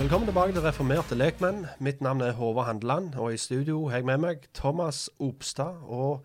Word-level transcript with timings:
Velkommen 0.00 0.30
tilbake 0.30 0.52
til 0.56 0.62
Reformerte 0.64 1.14
lekmenn. 1.14 1.66
Mitt 1.78 1.98
navn 2.00 2.22
er 2.24 2.32
Håvard 2.32 2.64
Handeland, 2.66 3.18
og 3.20 3.34
i 3.34 3.36
studio 3.36 3.82
har 3.88 3.98
jeg 4.00 4.06
med 4.08 4.22
meg 4.22 4.46
Thomas 4.56 5.10
Opstad. 5.20 5.82
Og 5.84 6.22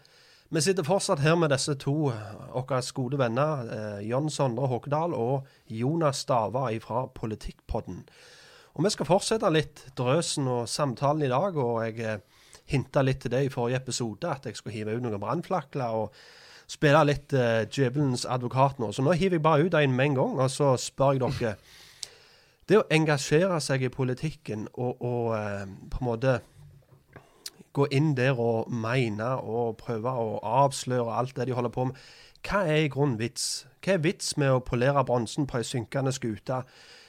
vi 0.49 0.61
sitter 0.63 0.87
fortsatt 0.87 1.19
her 1.19 1.35
med 1.35 1.51
disse 1.51 1.75
to 1.83 1.95
våre 2.07 2.79
gode 2.95 3.19
venner, 3.19 3.67
eh, 3.67 4.07
John 4.07 4.29
Sondre 4.29 4.69
Håkedal 4.71 5.13
og 5.13 5.43
Jonas 5.67 6.23
Stava 6.23 6.69
fra 6.79 7.05
Politikkpodden. 7.19 8.05
Og 8.75 8.83
vi 8.83 8.89
skal 8.95 9.11
fortsette 9.11 9.51
litt 9.51 9.83
drøsen 9.97 10.47
og 10.47 10.69
samtalen 10.69 11.27
i 11.27 11.33
dag, 11.35 11.57
og 11.57 11.83
jeg 11.83 11.99
eh, 11.99 12.19
hinta 12.71 13.01
litt 13.01 13.19
til 13.19 13.31
det 13.31 13.43
i 13.45 13.49
forrige 13.49 13.83
episode, 13.83 14.23
at 14.23 14.45
jeg 14.45 14.55
skulle 14.55 14.77
hive 14.77 14.95
ut 14.95 15.03
noen 15.03 15.19
brannflakler 15.19 15.99
og 15.99 16.13
spille 16.67 17.03
litt 17.03 17.33
eh, 17.33 17.67
djevelens 17.67 18.23
advokat 18.25 18.79
nå. 18.79 18.93
Så 18.93 19.03
nå 19.03 19.11
hiver 19.11 19.35
jeg 19.35 19.43
bare 19.43 19.67
ut 19.67 19.73
en 19.73 19.91
med 19.91 20.05
en 20.05 20.21
gang, 20.21 20.39
og 20.39 20.49
så 20.49 20.77
spør 20.79 21.19
jeg 21.19 21.27
dere 21.27 21.57
det 22.69 22.79
å 22.79 22.87
engasjere 22.93 23.59
seg 23.61 23.85
i 23.85 23.93
politikken 23.93 24.67
og, 24.73 25.01
og 25.01 25.33
eh, 25.37 25.65
på 25.91 26.01
en 26.01 26.09
måte 26.09 26.35
gå 27.75 27.87
inn 27.91 28.13
der 28.17 28.39
og 28.39 28.71
mene 28.71 29.35
og 29.43 29.77
prøve 29.81 30.09
å 30.09 30.37
avsløre 30.63 31.17
alt 31.19 31.35
det 31.37 31.49
de 31.49 31.57
holder 31.57 31.73
på 31.75 31.89
med, 31.89 32.05
hva 32.45 32.61
er 32.69 32.85
i 32.85 32.91
grunnen 32.93 33.17
vits? 33.19 33.65
Hva 33.83 33.95
er 33.95 34.03
vits 34.05 34.35
med 34.37 34.53
å 34.53 34.61
polere 34.63 35.03
bronsen 35.05 35.47
på 35.49 35.59
ei 35.59 35.65
synkende 35.65 36.13
skute? 36.13 36.61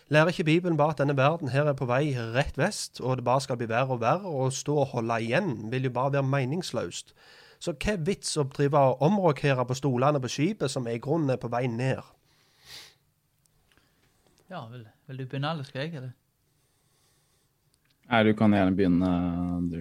Lærer 0.08 0.30
ikke 0.32 0.46
Bibelen 0.46 0.78
bare 0.78 0.94
at 0.94 1.00
denne 1.02 1.16
verden 1.18 1.50
her 1.50 1.68
er 1.68 1.76
på 1.76 1.88
vei 1.90 2.14
rett 2.14 2.56
vest, 2.58 3.00
og 3.00 3.18
det 3.18 3.26
bare 3.26 3.42
skal 3.44 3.58
bli 3.60 3.68
verre 3.68 3.96
og 3.96 4.00
verre, 4.00 4.30
og 4.30 4.54
stå 4.54 4.76
og 4.84 4.92
holde 4.94 5.18
igjen 5.24 5.70
vil 5.72 5.88
jo 5.88 5.92
bare 5.96 6.14
være 6.14 6.30
meningsløst. 6.30 7.12
Så 7.58 7.74
hva 7.74 7.96
er 7.96 8.04
vits 8.06 8.36
å 8.38 8.46
drive 8.48 8.78
og 8.78 9.02
omrokere 9.02 9.64
på 9.66 9.76
stolene 9.76 10.20
på 10.22 10.30
skipet 10.30 10.72
som 10.72 10.86
i 10.88 10.98
grunnen 11.02 11.34
er 11.34 11.40
på 11.42 11.50
vei 11.52 11.66
ned? 11.66 12.00
Ja, 14.48 14.62
vil, 14.70 14.86
vil 15.08 15.16
du 15.22 15.26
begynne, 15.26 15.50
eller 15.54 15.64
skal 15.68 15.86
jeg? 15.86 15.94
Eller? 16.00 16.12
Nei, 18.10 18.22
du 18.28 18.32
kan 18.38 18.54
gjerne 18.54 18.76
begynne, 18.78 19.12
du. 19.72 19.80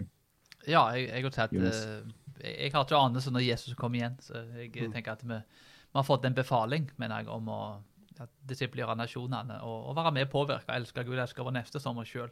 Ja, 0.66 0.88
jeg, 0.97 1.09
jeg 1.12 1.24
har 1.28 1.36
sett 1.36 1.53
Jonas. 1.53 1.81
uh, 1.86 2.13
jeg, 2.41 2.56
jeg 2.66 2.74
har 2.74 2.86
ikke 2.88 2.97
anelse 2.97 3.31
når 3.34 3.44
Jesus 3.46 3.75
kommer 3.78 4.00
igjen, 4.02 4.16
så 4.25 4.41
jeg 4.58 4.72
Mm. 4.74 4.94
tenker 4.96 5.12
at 5.14 5.22
vi, 5.24 5.35
vi 5.38 6.00
har 6.00 6.03
fått 6.08 6.25
en 6.25 6.34
befaling, 6.38 6.90
mener 6.97 7.22
jeg, 7.22 7.30
om 7.30 7.47
å 7.53 7.59
ja, 8.18 8.25
disiplere 8.50 8.96
nasjonene 8.97 9.59
og, 9.62 9.90
og 9.91 9.96
være 10.00 10.12
med 10.16 10.25
og 10.28 10.31
påvirke, 10.34 10.74
elske 10.74 11.03
Gud, 11.06 11.19
elske 11.22 11.44
vår 11.46 11.53
neste 11.59 11.80
som 11.80 11.97
oss 12.02 12.09
sjøl. 12.09 12.31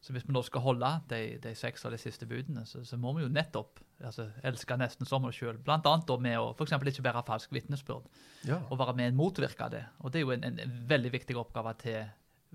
Så 0.00 0.12
hvis 0.14 0.24
vi 0.24 0.32
nå 0.32 0.40
skal 0.42 0.62
holde 0.64 0.88
de, 1.10 1.38
de 1.44 1.50
seks 1.54 1.84
av 1.84 1.92
de 1.92 1.98
siste 2.00 2.24
budene, 2.28 2.62
så, 2.66 2.80
så 2.88 2.96
må 2.96 3.12
vi 3.16 3.22
jo 3.26 3.28
nettopp 3.32 3.80
altså, 4.04 4.30
elske 4.48 4.76
nesten 4.80 5.04
som 5.08 5.24
oss 5.28 5.36
sjøl. 5.36 5.58
Blant 5.60 5.84
annet 5.88 6.06
da 6.08 6.16
med 6.16 6.38
å 6.40 6.54
f.eks. 6.56 6.72
ikke 6.72 7.04
bære 7.04 7.24
falsk 7.28 7.52
vitnesbyrd, 7.52 8.06
Ja. 8.48 8.60
og 8.70 8.78
være 8.80 8.94
med 8.96 9.12
og 9.12 9.18
motvirke 9.24 9.68
det. 9.72 9.82
Og 10.00 10.12
det 10.12 10.20
er 10.22 10.24
jo 10.28 10.32
en, 10.36 10.44
en 10.44 10.78
veldig 10.88 11.12
viktig 11.16 11.36
oppgave 11.36 11.74
til 11.82 12.00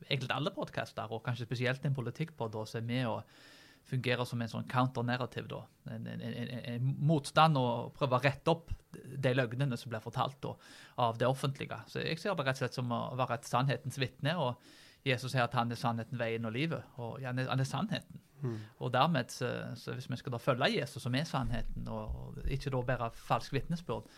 egentlig 0.07 0.33
alle 0.35 0.53
podkaster, 0.55 1.11
og 1.11 1.23
kanskje 1.25 1.47
spesielt 1.47 1.85
en 1.85 1.97
politikkpod, 1.97 2.57
som 2.67 2.81
er 2.81 2.87
med 2.87 3.09
og 3.09 3.37
fungerer 3.85 4.25
som 4.25 4.41
en 4.41 4.49
sånn 4.49 4.65
counter-narrativ. 4.69 5.51
En, 5.93 6.07
en, 6.09 6.23
en, 6.25 6.53
en, 6.73 6.87
motstand 7.05 7.59
og 7.59 7.93
prøve 7.97 8.17
å 8.17 8.23
rette 8.23 8.51
opp 8.51 8.73
de 8.93 9.33
løgnene 9.35 9.77
som 9.77 9.91
blir 9.91 10.01
fortalt 10.01 10.39
da, 10.41 10.55
av 11.05 11.19
det 11.21 11.29
offentlige. 11.29 11.77
Så 11.91 12.01
jeg 12.01 12.17
ser 12.21 12.33
det 12.33 12.47
rett 12.47 12.57
og 12.57 12.63
slett 12.63 12.79
som 12.79 12.93
å 12.95 13.03
være 13.19 13.37
et 13.37 13.49
sannhetens 13.49 13.99
vitne. 14.01 14.35
og 14.41 14.57
Jesus 15.05 15.35
sier 15.35 15.45
at 15.45 15.53
han 15.53 15.69
er 15.69 15.77
sannheten, 15.77 16.17
veien 16.17 16.47
og 16.49 16.55
livet. 16.55 16.85
Og 16.97 17.19
ja, 17.21 17.29
han, 17.29 17.43
er, 17.43 17.51
han 17.51 17.61
er 17.61 17.69
sannheten. 17.69 18.21
Og 18.77 18.93
dermed, 18.93 19.29
så, 19.29 19.49
så 19.75 19.93
hvis 19.93 20.09
vi 20.09 20.17
skal 20.19 20.33
da 20.35 20.39
følge 20.41 20.71
Jesus, 20.79 21.03
som 21.03 21.15
er 21.15 21.27
sannheten, 21.29 21.87
og, 21.87 22.15
og 22.15 22.49
ikke 22.51 22.73
da 22.73 22.81
bære 22.89 23.11
falsk 23.27 23.53
vitnesbyrd, 23.53 24.09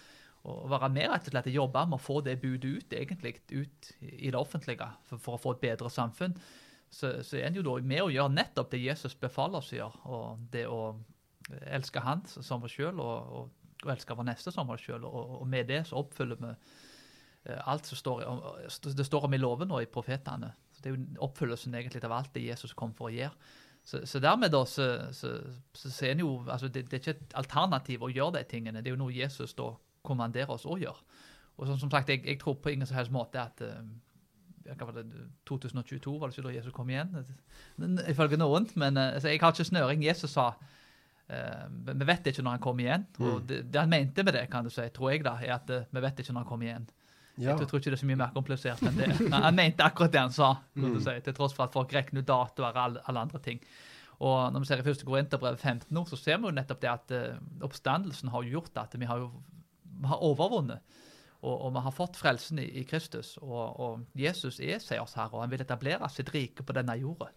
og 0.47 0.69
være 0.71 0.89
med 0.93 1.09
rett 1.11 1.27
og 1.27 1.33
slett 1.33 1.49
å 1.51 1.57
jobbe 1.57 1.83
med 1.89 1.97
å 1.97 2.03
få 2.03 2.21
det 2.23 2.37
budet 2.41 2.69
ut 2.79 2.95
egentlig, 2.95 3.35
ut 3.51 3.91
i 3.99 4.31
det 4.31 4.39
offentlige 4.39 4.87
for, 5.09 5.19
for 5.19 5.35
å 5.35 5.41
få 5.43 5.55
et 5.55 5.63
bedre 5.65 5.91
samfunn, 5.91 6.37
så, 6.89 7.17
så 7.23 7.37
er 7.37 7.49
en 7.49 7.59
jo 7.59 7.65
da 7.65 7.75
med 7.83 8.05
å 8.05 8.11
gjøre 8.13 8.33
nettopp 8.33 8.71
det 8.71 8.83
Jesus 8.85 9.17
befaler 9.19 9.59
oss 9.59 9.73
å 9.73 9.79
gjøre. 9.81 10.03
Og 10.07 10.49
det 10.53 10.65
å 10.71 10.81
elske 11.67 12.03
Han 12.03 12.23
som 12.27 12.63
oss 12.63 12.75
sjøl, 12.75 12.99
og, 13.03 13.33
og, 13.39 13.71
og 13.83 13.91
elske 13.91 14.15
vår 14.15 14.29
neste 14.29 14.53
som 14.55 14.71
oss 14.71 14.83
sjøl. 14.83 15.03
Og, 15.07 15.37
og 15.41 15.47
med 15.51 15.67
det 15.71 15.83
så 15.89 15.99
oppfyller 15.99 16.39
vi 16.39 16.53
eh, 16.53 17.61
alt 17.67 17.89
som 17.89 17.99
står, 17.99 18.23
det 18.87 19.07
står 19.07 19.27
om 19.27 19.35
i 19.35 19.41
loven 19.41 19.75
og 19.75 19.83
i 19.83 19.91
profetene. 19.91 20.53
Så 20.71 20.83
Det 20.83 20.91
er 20.91 20.95
jo 20.97 21.27
oppfyllelsen 21.27 21.75
egentlig 21.75 22.03
av 22.07 22.19
alt 22.21 22.33
det 22.35 22.47
Jesus 22.47 22.75
kom 22.77 22.95
for 22.95 23.11
å 23.11 23.15
gjøre. 23.17 23.55
Så, 23.87 24.01
så 24.03 24.19
dermed 24.19 24.51
da, 24.51 24.65
så, 24.67 24.87
så, 25.15 25.29
så 25.75 25.89
ser 25.91 26.11
en 26.11 26.23
jo 26.25 26.31
altså 26.43 26.67
det, 26.67 26.89
det 26.91 26.97
er 26.97 27.03
ikke 27.03 27.13
et 27.13 27.35
alternativ 27.39 28.01
å 28.03 28.11
gjøre 28.11 28.35
de 28.35 28.47
tingene. 28.51 28.81
Det 28.83 28.91
er 28.91 28.97
jo 28.97 29.03
noe 29.05 29.15
Jesus 29.15 29.55
da 29.55 29.69
kommanderer 30.07 30.53
oss 30.55 30.65
å 30.65 30.77
gjøre. 30.79 31.23
Og 31.57 31.69
som, 31.69 31.77
som 31.81 31.91
sagt, 31.91 32.09
jeg, 32.13 32.23
jeg 32.25 32.39
tror 32.41 32.59
på 32.61 32.73
ingen 32.73 32.87
som 32.87 32.99
helst 32.99 33.13
måte 33.13 33.41
at 33.41 33.61
eh, 33.65 33.85
det, 34.67 35.05
2022 35.47 36.17
var 36.19 36.29
det 36.29 36.37
ikke 36.37 36.47
da 36.49 36.55
Jesus 36.55 36.75
kom 36.75 36.89
igjen, 36.91 37.15
ifølge 38.09 38.39
noen. 38.39 38.67
Men 38.75 38.97
eh, 38.97 39.15
altså, 39.15 39.31
jeg 39.31 39.41
har 39.41 39.55
ikke 39.55 39.71
snøring. 39.71 40.05
Jesus 40.05 40.35
sa 40.35 40.51
uh, 40.51 41.65
vi 41.87 42.07
vet 42.07 42.29
ikke 42.29 42.45
når 42.45 42.57
han 42.57 42.63
kommer 42.63 42.85
igjen. 42.85 43.07
Og 43.23 43.41
det, 43.47 43.63
det 43.73 43.81
han 43.81 43.91
mente 43.91 44.23
med 44.23 44.37
det, 44.37 44.47
kan 44.51 44.67
du 44.67 44.71
si, 44.73 44.85
tror 44.93 45.13
jeg, 45.13 45.25
da, 45.25 45.37
er 45.41 45.57
at 45.57 45.73
uh, 45.73 45.89
vi 45.91 46.03
vet 46.03 46.23
ikke 46.23 46.35
når 46.35 46.45
han 46.45 46.49
kommer 46.51 46.69
igjen. 46.69 46.87
Ja. 47.37 47.53
Jeg 47.53 47.69
tror 47.69 47.79
ikke 47.79 47.91
det 47.93 47.99
er 47.99 48.01
så 48.01 48.09
mye 48.09 48.17
mer 48.17 48.31
komplisert 48.33 48.81
enn 48.81 48.95
det. 48.97 49.11
Han, 49.29 49.53
mente 49.53 49.85
akkurat 49.85 50.13
det 50.13 50.23
han 50.23 50.33
sa, 50.33 50.55
kan 50.73 50.95
du 50.95 51.01
si, 51.03 51.13
til 51.21 51.35
tross 51.37 51.53
for 51.53 51.67
at 51.67 51.75
folk 51.75 51.93
regner 51.93 52.23
ut 52.23 52.29
datoer 52.29 52.71
og 52.71 52.79
alle, 52.81 53.03
alle 53.05 53.25
andre 53.27 53.41
ting. 53.45 53.61
Og 54.17 54.49
når 54.49 54.63
vi 54.63 54.69
ser 54.69 54.81
i 54.81 54.85
første 54.87 55.05
Korinterbrev 55.05 55.59
15 55.61 55.93
nå, 55.93 56.01
så 56.09 56.17
ser 56.17 56.39
vi 56.41 56.49
jo 56.49 56.55
nettopp 56.57 56.81
det 56.81 56.89
at 56.89 57.13
uh, 57.13 57.43
oppstandelsen 57.67 58.33
har 58.33 58.49
gjort 58.49 58.81
at 58.81 58.97
vi 58.97 59.09
har 59.09 59.21
jo 59.21 59.29
har 60.05 60.23
overvunnet. 60.23 60.97
Og, 61.37 61.53
og 61.53 61.73
vi 61.75 61.81
har 61.85 61.93
fått 61.93 62.17
frelsen 62.17 62.59
i, 62.59 62.65
i 62.81 62.83
Kristus. 62.89 63.35
Og, 63.37 63.79
og 63.79 64.05
Jesus 64.17 64.59
er 64.59 64.81
seiersherre, 64.81 65.33
og 65.33 65.43
han 65.43 65.51
vil 65.51 65.61
etablere 65.61 66.09
sitt 66.09 66.31
rike 66.33 66.65
på 66.65 66.75
denne 66.75 66.97
jorda. 66.97 67.29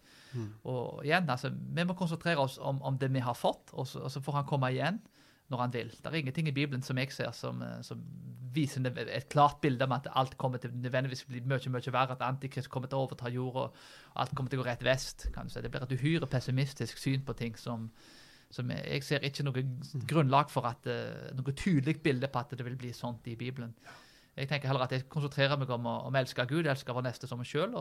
Og 0.63 1.05
igjen, 1.05 1.29
altså, 1.29 1.51
Vi 1.51 1.83
må 1.83 1.93
konsentrere 1.93 2.39
oss 2.39 2.57
om, 2.57 2.81
om 2.81 2.97
det 2.97 3.11
vi 3.13 3.19
har 3.19 3.37
fått, 3.37 3.73
og 3.73 3.87
så, 3.87 3.99
og 3.99 4.11
så 4.11 4.21
får 4.23 4.41
han 4.41 4.49
komme 4.49 4.71
igjen 4.71 5.01
når 5.51 5.57
han 5.65 5.73
vil. 5.73 5.89
Det 5.91 6.07
er 6.07 6.15
ingenting 6.21 6.47
i 6.47 6.55
Bibelen 6.55 6.83
som 6.83 6.97
jeg 6.97 7.11
ser 7.11 7.31
som, 7.35 7.61
eh, 7.61 7.81
som 7.83 7.99
viser 8.55 8.85
et 8.87 9.29
klart 9.29 9.59
bilde 9.61 9.83
om 9.85 9.91
at 9.95 10.07
alt 10.15 10.37
kommer 10.37 10.57
til 10.57 10.71
nødvendigvis 10.75 11.25
bli 11.27 11.41
mye 11.47 11.71
mye 11.71 11.93
verre, 11.93 12.15
at 12.15 12.23
Antikrist 12.23 12.69
kommer 12.69 12.87
til 12.87 12.99
å 12.99 13.05
overta 13.05 13.29
jorda, 13.31 13.67
og 13.67 14.21
alt 14.23 14.35
kommer 14.35 14.51
til 14.51 14.59
å 14.59 14.63
gå 14.63 14.69
rett 14.69 14.83
vest. 14.83 15.27
kan 15.33 15.47
du 15.47 15.53
si. 15.53 15.61
Det 15.61 15.71
blir 15.71 15.83
et 15.83 15.91
uhyre 15.91 16.27
pessimistisk 16.27 16.97
syn 16.97 17.21
på 17.27 17.33
ting 17.33 17.57
som, 17.57 17.91
som 18.51 18.71
jeg, 18.73 19.03
ser 19.07 19.25
ikke 19.25 19.45
noe 19.47 19.63
grunnlag 20.09 20.51
for 20.51 20.67
at 20.69 20.87
eh, 20.91 21.31
noe 21.37 21.55
tydelig 21.55 22.01
bilde 22.03 22.29
på 22.31 22.41
at 22.41 22.55
det 22.57 22.65
vil 22.67 22.79
bli 22.79 22.91
sånt 22.95 23.27
i 23.31 23.37
Bibelen. 23.39 23.73
Jeg 24.31 24.47
tenker 24.47 24.69
heller 24.69 24.85
at 24.85 24.93
jeg 24.95 25.09
konsentrerer 25.11 25.59
meg 25.59 25.71
om 25.75 25.87
å, 25.91 25.97
om 26.07 26.15
elske 26.15 26.45
Gud, 26.47 26.67
elske 26.69 26.93
vår 26.95 27.03
neste 27.03 27.27
som 27.27 27.41
oss 27.43 27.49
sjøl, 27.51 27.73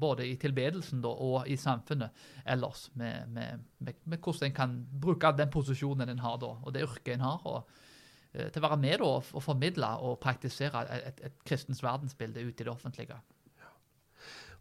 både 0.00 0.24
i 0.24 0.38
tilbedelsen 0.40 1.02
da, 1.04 1.10
og 1.12 1.48
i 1.50 1.58
samfunnet 1.60 2.22
ellers, 2.48 2.86
med, 2.96 3.28
med, 3.34 3.66
med, 3.84 3.98
med 4.08 4.22
hvordan 4.24 4.48
en 4.48 4.56
kan 4.56 4.78
bruke 5.02 5.32
den 5.36 5.52
posisjonen 5.52 6.08
en 6.08 6.24
har 6.24 6.40
da, 6.40 6.54
og 6.56 6.72
det 6.74 6.86
yrket 6.86 7.18
en 7.18 7.26
har, 7.26 7.44
og, 7.44 7.84
eh, 8.32 8.48
til 8.48 8.62
å 8.62 8.66
være 8.68 8.80
med 8.80 9.04
da, 9.04 9.10
og, 9.20 9.44
formidle 9.44 9.92
og 10.08 10.16
praktisere 10.24 10.86
et, 10.96 11.20
et 11.28 11.44
kristens 11.44 11.84
verdensbilde 11.84 12.48
ut 12.48 12.54
i 12.54 12.64
det 12.64 12.72
offentlige. 12.72 13.20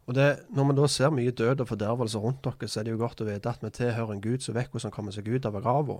Og 0.09 0.15
det, 0.15 0.39
Når 0.49 0.63
vi 0.63 0.75
da 0.81 0.87
ser 0.87 1.11
mye 1.13 1.31
død 1.31 1.61
og 1.61 1.67
fordervelse 1.67 2.17
rundt 2.17 2.43
dere, 2.43 2.67
så 2.67 2.79
er 2.79 2.83
det 2.83 2.91
jo 2.95 2.97
godt 2.97 3.21
å 3.21 3.27
vite 3.27 3.49
at 3.49 3.61
vi 3.61 3.69
tilhører 3.69 4.15
en 4.15 4.21
Gud 4.21 4.41
som 4.41 4.55
vet 4.55 4.71
hvordan 4.71 4.89
han 4.89 4.93
kommer 4.95 5.13
seg 5.13 5.27
ut 5.29 5.45
av 5.45 5.59
grava. 5.61 5.99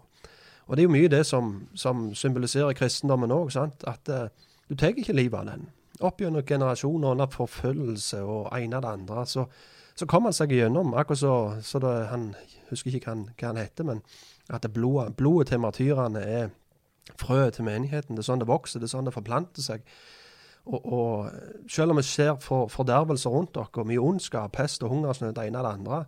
Og 0.66 0.78
det 0.78 0.82
er 0.82 0.88
jo 0.88 0.94
mye 0.96 1.12
det 1.14 1.26
som, 1.30 1.52
som 1.78 2.08
symboliserer 2.18 2.74
kristendommen 2.74 3.32
òg. 3.32 3.54
At 3.86 4.10
uh, 4.10 4.32
du 4.66 4.74
tar 4.74 4.98
ikke 4.98 5.14
livet 5.14 5.38
av 5.38 5.46
den. 5.52 5.68
Opp 6.02 6.22
gjennom 6.22 6.42
generasjoner 6.42 7.14
under 7.14 7.30
forfølgelse 7.30 8.24
og 8.24 8.50
ene 8.58 8.80
og 8.80 8.86
det 8.88 8.96
andre, 8.96 9.26
så, 9.30 9.46
så 9.94 10.10
kommer 10.10 10.34
han 10.34 10.40
seg 10.40 10.58
gjennom. 10.58 10.96
Akkurat 10.98 11.22
så, 11.22 11.36
så 11.62 11.82
det, 11.84 11.94
han 12.10 12.32
husker 12.72 12.98
ikke 12.98 13.14
hva, 13.14 13.30
hva 13.30 13.52
han 13.52 13.62
heter, 13.62 13.90
men 13.92 14.02
at 14.50 14.66
blodet, 14.74 15.14
blodet 15.22 15.52
til 15.52 15.62
martyrene 15.62 16.26
er 16.26 16.50
frøet 17.20 17.60
til 17.60 17.70
menigheten. 17.70 18.18
Det 18.18 18.26
er 18.26 18.32
sånn 18.32 18.42
det 18.42 18.50
vokser, 18.50 18.82
det 18.82 18.90
er 18.90 18.96
sånn 18.96 19.10
det 19.10 19.14
forplanter 19.14 19.66
seg. 19.66 19.86
Og, 20.70 20.94
og, 20.94 21.30
selv 21.70 21.92
om 21.92 21.98
vi 21.98 22.06
ser 22.06 22.36
for, 22.42 22.68
fordervelser 22.70 23.30
rundt 23.34 23.56
dere, 23.56 23.82
og 23.82 23.88
mye 23.90 24.02
ondskap, 24.02 24.52
pest 24.54 24.84
og 24.86 24.94
hungersnød, 24.94 25.34
det 25.34 25.48
ene 25.48 25.64
og 25.64 25.72
andre, 25.74 26.04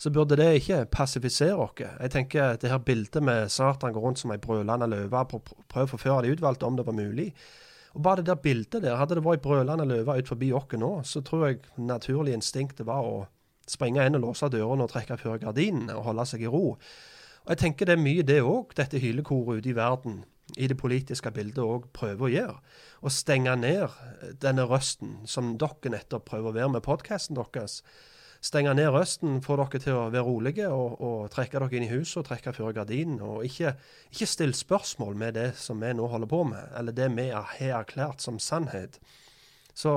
så 0.00 0.10
burde 0.10 0.36
det 0.40 0.54
ikke 0.56 0.84
passifisere 0.92 1.56
oss. 1.60 1.82
Jeg 1.84 2.10
tenker 2.10 2.56
det 2.56 2.70
her 2.70 2.78
bildet 2.78 3.22
med 3.22 3.48
Satan 3.48 3.92
går 3.92 4.00
rundt 4.00 4.22
som 4.22 4.32
ei 4.32 4.38
brølende 4.40 4.88
løve, 4.88 5.24
prøver 5.68 5.84
å 5.84 5.90
forføre 5.92 6.22
de 6.24 6.32
utvalgte 6.32 6.64
om 6.66 6.78
det 6.78 6.86
var 6.86 6.96
mulig. 6.96 7.34
Og 7.92 8.02
Bare 8.02 8.16
det 8.22 8.26
der 8.26 8.40
bildet 8.40 8.82
der, 8.82 8.96
hadde 8.96 9.18
det 9.18 9.24
vært 9.24 9.42
ei 9.42 9.44
brølende 9.44 9.84
løve 9.84 10.16
ut 10.16 10.32
forbi 10.32 10.52
oss 10.56 10.72
nå, 10.78 10.90
så 11.04 11.20
tror 11.20 11.46
jeg 11.46 11.60
naturlig 11.76 12.32
instinktet 12.38 12.86
var 12.86 13.04
å 13.04 13.26
springe 13.68 14.06
inn 14.06 14.16
og 14.16 14.24
låse 14.24 14.48
dørene 14.48 14.86
og 14.86 14.92
trekke 14.94 15.18
før 15.20 15.36
gardinene 15.42 15.98
og 15.98 16.06
holde 16.08 16.26
seg 16.26 16.46
i 16.46 16.50
ro. 16.50 16.78
Og 17.44 17.52
Jeg 17.52 17.58
tenker 17.58 17.86
det 17.86 17.98
er 17.98 18.04
mye 18.04 18.24
det 18.24 18.40
òg, 18.40 18.72
dette 18.76 18.98
hylekoret 19.02 19.60
ute 19.60 19.68
i 19.68 19.76
verden 19.76 20.22
i 20.56 20.68
det 20.70 20.78
politiske 20.80 21.30
bildet 21.34 21.62
òg 21.62 21.90
prøver 21.96 22.26
å 22.26 22.32
gjøre. 22.32 22.56
Å 23.00 23.12
stenge 23.12 23.56
ned 23.58 23.98
denne 24.42 24.66
røsten 24.68 25.20
som 25.28 25.56
dere 25.60 25.92
nettopp 25.94 26.26
prøver 26.30 26.50
å 26.50 26.56
være 26.56 26.72
med 26.76 26.86
podkasten 26.86 27.38
deres. 27.38 27.80
Stenge 28.40 28.72
ned 28.72 28.88
røsten, 28.94 29.42
få 29.44 29.58
dere 29.60 29.80
til 29.84 29.98
å 29.98 30.06
være 30.08 30.24
rolige 30.24 30.68
og, 30.72 31.00
og 31.04 31.30
trekke 31.32 31.60
dere 31.60 31.76
inn 31.76 31.84
i 31.84 31.90
huset 31.92 32.22
og 32.22 32.28
trekke 32.30 32.54
før 32.56 32.72
gardinen. 32.78 33.18
Og 33.20 33.44
ikke, 33.44 33.74
ikke 34.14 34.28
stille 34.28 34.56
spørsmål 34.56 35.18
med 35.20 35.36
det 35.36 35.50
som 35.60 35.82
vi 35.84 35.92
nå 35.96 36.08
holder 36.08 36.30
på 36.30 36.44
med, 36.48 36.70
eller 36.80 36.96
det 36.96 37.10
vi 37.18 37.28
har 37.34 37.82
erklært 37.82 38.24
som 38.24 38.40
sannhet. 38.40 38.96
Så 39.76 39.92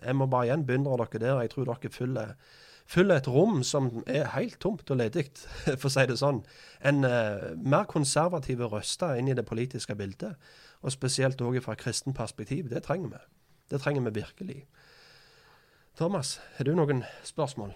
jeg 0.00 0.16
må 0.16 0.28
bare 0.30 0.50
igjen 0.50 0.66
beundre 0.68 1.06
dere 1.06 1.22
der. 1.24 1.40
Jeg 1.44 1.54
tror 1.54 1.70
dere 1.72 1.92
fyller 1.92 2.34
fyller 2.90 3.20
et 3.20 3.28
rom 3.30 3.62
som 3.66 3.90
er 4.10 4.30
helt 4.34 4.58
tomt 4.62 4.90
og 4.90 4.98
ledig, 5.00 5.28
for 5.80 5.88
å 5.90 5.92
si 5.94 6.06
det 6.10 6.18
sånn. 6.20 6.42
En 6.86 7.04
uh, 7.06 7.52
mer 7.56 7.86
konservative 7.90 8.70
røster 8.72 9.18
inn 9.20 9.30
i 9.30 9.36
det 9.36 9.46
politiske 9.48 9.96
bildet. 9.98 10.38
Og 10.80 10.94
spesielt 10.94 11.42
òg 11.44 11.60
fra 11.64 11.76
kristen 11.78 12.16
perspektiv. 12.16 12.70
Det 12.72 12.82
trenger 12.86 13.14
vi. 13.14 13.22
Det 13.70 13.82
trenger 13.82 14.08
vi 14.08 14.22
virkelig. 14.22 14.60
Thomas, 15.98 16.38
har 16.56 16.66
du 16.66 16.72
noen 16.74 17.04
spørsmål? 17.26 17.74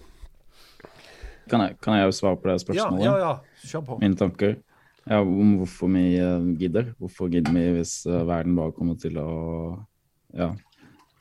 Kan 1.50 1.60
jeg, 1.60 1.76
kan 1.84 1.98
jeg 1.98 2.14
svare 2.16 2.38
på 2.40 2.48
det 2.48 2.60
spørsmålet? 2.62 3.04
Ja, 3.04 3.16
ja, 3.20 3.34
ja. 3.34 3.66
Kjør 3.68 3.82
på. 3.90 3.98
Mine 4.00 4.16
tanker? 4.16 4.56
Ja, 5.04 5.20
om 5.20 5.58
hvorfor 5.60 5.90
vi 5.92 6.06
uh, 6.16 6.46
gidder. 6.58 6.94
Hvorfor 6.98 7.28
gidder 7.28 7.52
vi 7.52 7.66
hvis 7.76 7.98
uh, 8.08 8.22
verden 8.24 8.56
bare 8.56 8.72
kommer 8.72 8.96
til 8.96 9.20
å 9.20 9.28
ja, 10.34 10.48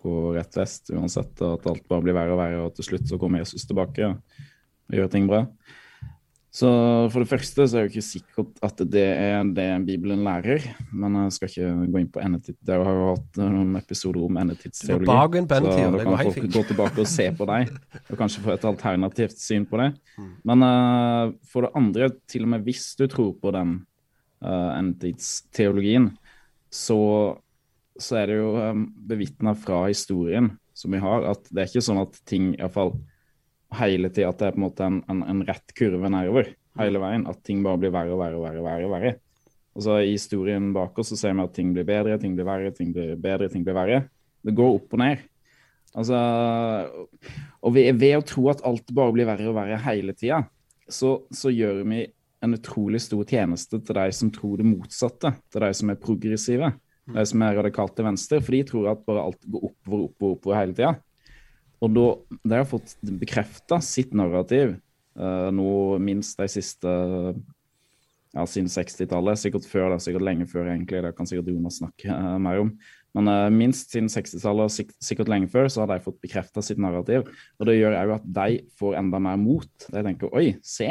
gå 0.03 0.33
rett 0.35 0.59
vest 0.59 0.91
uansett, 0.94 1.33
at 1.39 1.69
alt 1.69 1.88
bare 1.89 2.05
blir 2.05 2.17
verre 2.17 2.35
og 2.35 2.41
verre, 2.41 2.65
og 2.65 2.75
til 2.77 2.91
slutt 2.91 3.07
så 3.09 3.19
kommer 3.21 3.44
Jesus 3.44 3.65
tilbake 3.69 4.11
og 4.11 5.00
gjør 5.00 5.09
ting 5.11 5.29
bra. 5.29 5.45
Så 6.53 6.69
for 7.09 7.23
det 7.23 7.31
første 7.31 7.65
så 7.65 7.79
er 7.79 7.88
det 7.88 7.95
ikke 7.95 8.05
sikkert 8.05 8.59
at 8.61 8.81
det 8.94 9.07
er 9.09 9.39
det 9.57 9.65
Bibelen 9.88 10.19
lærer, 10.21 10.61
men 10.94 11.15
jeg 11.23 11.33
skal 11.33 11.50
ikke 11.50 11.69
gå 11.95 12.01
inn 12.03 12.11
på 12.13 12.21
endetid. 12.21 12.57
Jeg 12.69 12.85
har 12.85 13.00
jo 13.00 13.07
hatt 13.07 13.39
noen 13.41 13.71
episoder 13.79 14.27
om 14.27 14.38
endetidsteologi, 14.38 15.07
så 15.09 15.15
da 15.50 16.03
kan 16.03 16.19
folk 16.19 16.45
gå 16.53 16.63
tilbake 16.69 17.01
og 17.01 17.09
se 17.09 17.25
på 17.39 17.47
deg 17.50 17.73
og 18.03 18.19
kanskje 18.19 18.44
få 18.45 18.53
et 18.53 18.67
alternativt 18.69 19.41
syn 19.41 19.65
på 19.65 19.81
det. 19.81 19.89
Mm. 20.13 20.29
Men 20.51 20.67
uh, 20.67 21.33
for 21.50 21.65
det 21.65 21.73
andre, 21.81 22.11
til 22.29 22.45
og 22.45 22.53
med 22.53 22.69
hvis 22.69 22.85
du 23.01 23.07
tror 23.09 23.33
på 23.41 23.55
den 23.57 23.79
uh, 24.45 24.77
endetidsteologien, 24.77 26.11
så 26.69 27.00
så 27.99 28.19
er 28.21 28.29
det 28.31 28.37
jo 28.39 28.53
um, 28.57 28.85
bevitna 29.09 29.53
fra 29.57 29.83
historien 29.87 30.51
som 30.73 30.93
vi 30.93 31.01
har, 31.01 31.25
at 31.33 31.49
det 31.51 31.61
er 31.61 31.69
ikke 31.69 31.85
sånn 31.85 32.01
at 32.01 32.17
ting 32.29 32.53
iallfall 32.55 32.95
hele 33.77 34.09
tida 34.13 34.31
at 34.31 34.39
det 34.39 34.47
er 34.47 34.55
på 34.55 34.61
en 34.61 34.65
måte 34.67 34.87
en, 34.87 34.99
en, 35.09 35.21
en, 35.29 35.43
rett 35.45 35.73
kurve 35.77 36.09
nedover 36.09 36.49
hele 36.79 37.01
veien. 37.01 37.27
At 37.29 37.43
ting 37.45 37.61
bare 37.65 37.81
blir 37.81 37.93
verre 37.93 38.13
og 38.13 38.21
verre 38.21 38.39
og 38.39 38.45
verre. 38.45 38.63
verre, 38.65 38.87
og 38.87 38.93
verre. 38.93 39.13
Og 39.73 39.85
så 39.85 39.99
I 40.03 40.13
historien 40.13 40.71
bak 40.75 40.97
oss 41.01 41.13
så 41.13 41.17
ser 41.17 41.37
vi 41.37 41.45
at 41.45 41.53
ting 41.55 41.71
blir 41.73 41.85
bedre, 41.87 42.17
ting 42.21 42.35
blir 42.37 42.47
verre, 42.47 42.73
ting 42.73 42.91
blir 42.93 43.15
bedre, 43.21 43.49
ting 43.49 43.65
blir 43.65 43.77
verre. 43.77 44.01
Det 44.43 44.53
går 44.57 44.77
opp 44.79 44.93
og 44.93 45.01
ned. 45.01 45.23
Altså, 45.93 46.19
og 47.61 47.73
ved, 47.75 47.93
ved 48.01 48.17
å 48.17 48.25
tro 48.25 48.47
at 48.49 48.63
alt 48.65 48.89
bare 48.97 49.13
blir 49.13 49.29
verre 49.29 49.49
og 49.51 49.57
verre 49.57 49.77
hele 49.85 50.15
tida, 50.17 50.41
så, 50.89 51.19
så 51.33 51.53
gjør 51.53 51.83
vi 51.85 52.05
en 52.43 52.57
utrolig 52.57 52.99
stor 53.01 53.23
tjeneste 53.29 53.79
til 53.79 53.97
de 53.97 54.07
som 54.13 54.31
tror 54.33 54.57
det 54.59 54.67
motsatte, 54.67 55.31
til 55.53 55.63
de 55.63 55.69
som 55.77 55.93
er 55.93 56.01
progressive 56.01 56.73
som 57.27 57.41
er 57.44 57.57
radikalt 57.59 57.95
til 57.97 58.07
venstre, 58.07 58.39
for 58.39 58.55
de 58.55 58.61
tror 58.67 58.91
at 58.94 59.01
bare 59.07 59.25
alt 59.27 59.41
går 59.44 59.65
oppover, 59.67 60.05
oppover, 60.07 60.38
oppover 60.38 60.59
hele 60.59 60.77
tida. 60.77 60.94
Og 61.83 61.91
da 61.91 62.05
de 62.44 62.55
har 62.61 62.69
fått 62.69 62.95
bekrefta 63.03 63.81
sitt 63.83 64.13
narrativ 64.15 64.77
uh, 65.19 65.50
nå 65.51 66.00
minst 66.03 66.39
de 66.39 66.47
siste 66.51 66.94
ja, 68.33 68.45
siden 68.50 68.71
60-tallet, 68.71 69.38
sikkert 69.38 69.67
før 69.69 69.91
det, 69.94 70.00
sikkert 70.01 70.25
lenge 70.25 70.47
før 70.50 70.71
egentlig, 70.71 71.03
det 71.05 71.11
kan 71.17 71.27
sikkert 71.29 71.51
Jonas 71.51 71.77
snakke 71.81 72.09
uh, 72.09 72.38
mer 72.41 72.63
om. 72.63 72.71
Men 73.13 73.29
uh, 73.29 73.50
minst 73.53 73.94
siden 73.94 74.09
60-tallet 74.09 74.69
og 74.69 74.94
sikkert 75.05 75.29
lenge 75.29 75.51
før 75.53 75.69
så 75.69 75.83
har 75.83 75.91
de 75.91 76.05
fått 76.05 76.21
bekrefta 76.23 76.63
sitt 76.65 76.81
narrativ. 76.81 77.27
Og 77.59 77.69
det 77.69 77.77
gjør 77.77 78.00
òg 78.00 78.15
at 78.15 78.31
de 78.39 78.63
får 78.79 78.97
enda 79.03 79.21
mer 79.21 79.38
mot. 79.41 79.69
De 79.85 80.05
tenker 80.07 80.33
oi, 80.33 80.55
se, 80.65 80.89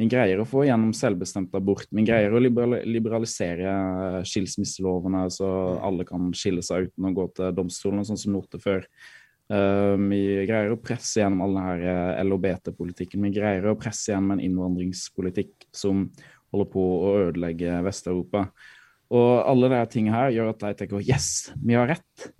vi 0.00 0.08
greier 0.08 0.40
å 0.40 0.48
få 0.48 0.64
gjennom 0.64 0.94
selvbestemt 0.96 1.52
abort. 1.58 1.88
Vi 1.92 2.04
greier 2.08 2.32
å 2.32 2.40
liberalisere 2.40 3.72
skilsmisselovene, 4.24 5.26
så 5.32 5.48
alle 5.84 6.06
kan 6.08 6.30
skille 6.36 6.64
seg 6.64 6.88
uten 6.88 7.08
å 7.10 7.16
gå 7.18 7.26
til 7.36 7.56
domstolen, 7.56 8.06
sånn 8.08 8.20
som 8.20 8.32
Norte 8.32 8.60
før. 8.62 8.86
Vi 9.50 10.20
greier 10.46 10.72
å 10.72 10.78
presse 10.80 11.20
gjennom 11.20 11.42
all 11.42 11.56
denne 11.58 11.90
eh, 11.90 12.20
LHBT-politikken. 12.22 13.24
Vi 13.26 13.32
greier 13.34 13.66
å 13.66 13.78
presse 13.78 14.12
gjennom 14.12 14.36
en 14.36 14.44
innvandringspolitikk 14.44 15.66
som 15.74 16.04
holder 16.54 16.68
på 16.70 16.84
å 16.84 17.16
ødelegge 17.26 17.80
Vest-Europa. 17.82 18.44
Og 19.10 19.30
alle 19.42 19.72
disse 19.72 19.90
tingene 19.96 20.14
her 20.14 20.36
gjør 20.36 20.52
at 20.52 20.62
de 20.62 20.70
tenker 20.78 21.02
yes, 21.02 21.50
vi 21.58 21.74
har 21.74 21.90
rett. 21.90 22.30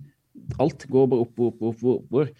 Alt 0.61 0.87
går 0.87 1.11
bare 1.11 1.27
opp, 1.27 1.35
opp, 1.35 1.61
opp, 1.67 1.85
oppover. 1.97 2.31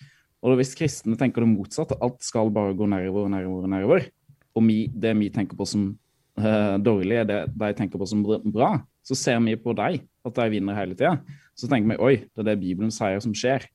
Og 0.42 0.58
hvis 0.58 0.74
kristne 0.80 1.20
tenker 1.20 1.44
det 1.44 1.51
motsatte, 1.51 2.00
alt 2.01 2.24
skal 2.25 2.50
bare 2.54 2.74
gå 2.74 2.88
nedover, 2.90 3.28
nedover, 3.30 3.68
nedover, 3.70 4.08
og 4.55 4.65
vi, 4.67 4.86
det 4.91 5.13
vi 5.20 5.29
tenker 5.34 5.58
på 5.58 5.67
som 5.70 5.91
uh, 6.39 6.77
dårlig, 6.81 7.22
er 7.22 7.27
det 7.27 7.41
de 7.53 7.74
tenker 7.77 8.01
på 8.01 8.08
som 8.10 8.24
bra, 8.24 8.74
så 9.05 9.17
ser 9.17 9.39
vi 9.46 9.58
på 9.60 9.74
dem, 9.77 10.01
at 10.27 10.38
de 10.38 10.48
vinner 10.53 10.77
hele 10.77 10.98
tida. 10.98 11.17
Så 11.58 11.70
tenker 11.72 11.93
vi 11.93 12.01
oi, 12.01 12.15
det 12.29 12.43
er 12.43 12.51
det 12.51 12.62
Bibelen 12.62 12.93
sier 12.93 13.22
som 13.24 13.34
skjer. 13.36 13.65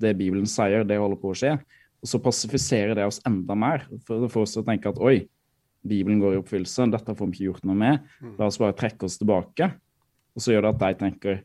Det 0.00 0.12
Bibelen 0.16 0.48
sier, 0.48 0.84
det 0.84 0.98
holder 1.00 1.20
på 1.20 1.32
å 1.32 1.36
skje. 1.36 1.56
Og 2.04 2.10
så 2.10 2.20
passifiserer 2.22 2.96
det 2.96 3.06
oss 3.08 3.22
enda 3.28 3.56
mer. 3.58 3.86
For 4.06 4.22
det 4.22 4.30
får 4.32 4.46
oss 4.46 4.56
til 4.56 4.64
å 4.64 4.68
tenke 4.68 4.92
at 4.92 5.00
oi, 5.00 5.18
Bibelen 5.86 6.20
går 6.22 6.34
i 6.34 6.40
oppfyllelse, 6.40 6.88
dette 6.90 7.14
får 7.14 7.28
vi 7.30 7.36
ikke 7.36 7.48
gjort 7.50 7.68
noe 7.68 7.78
med. 7.78 8.08
La 8.40 8.48
oss 8.48 8.58
bare 8.60 8.76
trekke 8.76 9.06
oss 9.06 9.20
tilbake. 9.20 9.70
Og 10.36 10.42
så 10.42 10.52
gjør 10.52 10.66
det 10.66 10.72
at 10.74 10.82
de 10.82 11.00
tenker 11.04 11.40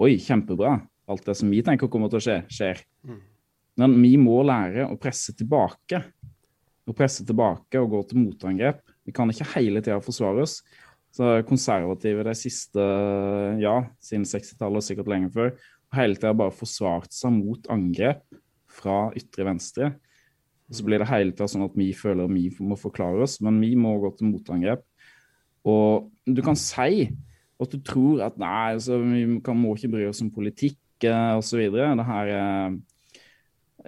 oi, 0.00 0.14
kjempebra. 0.22 0.78
Alt 1.10 1.26
det 1.28 1.36
som 1.36 1.50
vi 1.52 1.60
tenker 1.64 1.90
kommer 1.92 2.10
til 2.10 2.22
å 2.22 2.24
skje, 2.24 2.38
skjer. 2.50 2.80
Mm. 3.04 3.20
Men 3.82 3.96
vi 4.00 4.14
må 4.20 4.38
lære 4.46 4.86
å 4.88 4.96
presse 5.00 5.34
tilbake 5.36 6.00
å 6.88 6.94
presse 6.96 7.24
tilbake 7.26 7.80
og 7.80 7.92
gå 7.92 8.02
til 8.10 8.20
motangrep. 8.20 8.82
Vi 9.04 9.14
kan 9.16 9.30
ikke 9.30 9.48
hele 9.56 9.82
tida 9.84 10.00
forsvare 10.04 10.44
oss. 10.44 10.58
Så 11.14 11.28
konservative 11.46 12.24
de 12.26 12.34
siste, 12.36 12.84
ja, 13.62 13.76
siden 14.02 14.26
60-tallet 14.26 14.80
og 14.80 14.86
sikkert 14.86 15.10
lenge 15.12 15.30
før, 15.34 15.52
har 15.94 16.02
hele 16.02 16.18
tida 16.18 16.34
bare 16.36 16.54
forsvart 16.54 17.12
seg 17.14 17.36
mot 17.36 17.68
angrep 17.70 18.24
fra 18.74 19.06
ytre 19.16 19.46
venstre. 19.46 19.92
Og 20.68 20.78
så 20.78 20.86
blir 20.86 21.00
det 21.00 21.10
hele 21.10 21.34
tida 21.34 21.46
sånn 21.50 21.66
at 21.68 21.76
vi 21.78 21.92
føler 21.96 22.32
vi 22.32 22.48
må 22.64 22.76
forklare 22.80 23.22
oss, 23.26 23.38
men 23.44 23.60
vi 23.62 23.74
må 23.78 23.94
gå 24.02 24.10
til 24.18 24.32
motangrep. 24.32 24.82
Og 25.70 26.10
du 26.26 26.42
kan 26.44 26.58
si 26.58 27.06
at 27.62 27.70
du 27.70 27.78
tror 27.86 28.24
at 28.26 28.36
nei, 28.40 28.74
altså, 28.74 28.98
vi 28.98 29.24
må 29.28 29.76
ikke 29.76 29.92
bry 29.92 30.08
oss 30.08 30.22
om 30.24 30.32
politikk 30.34 31.06
eh, 31.06 31.36
osv. 31.38 31.62
Det 31.70 32.08
her 32.08 32.32
er 32.34 32.74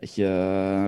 ikke 0.07 0.31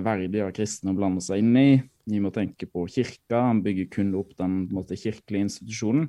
verdig 0.04 0.44
av 0.44 0.52
kristne 0.56 0.92
å 0.92 0.98
blande 0.98 1.24
seg 1.24 1.42
inn 1.42 1.56
i. 1.58 1.70
Vi 2.08 2.20
må 2.24 2.32
tenke 2.34 2.68
på 2.70 2.86
kirka, 2.90 3.42
han 3.50 3.62
bygger 3.64 3.90
kun 3.92 4.14
opp 4.18 4.32
den 4.38 4.62
måte, 4.72 4.96
kirkelige 4.98 5.48
institusjonen. 5.48 6.08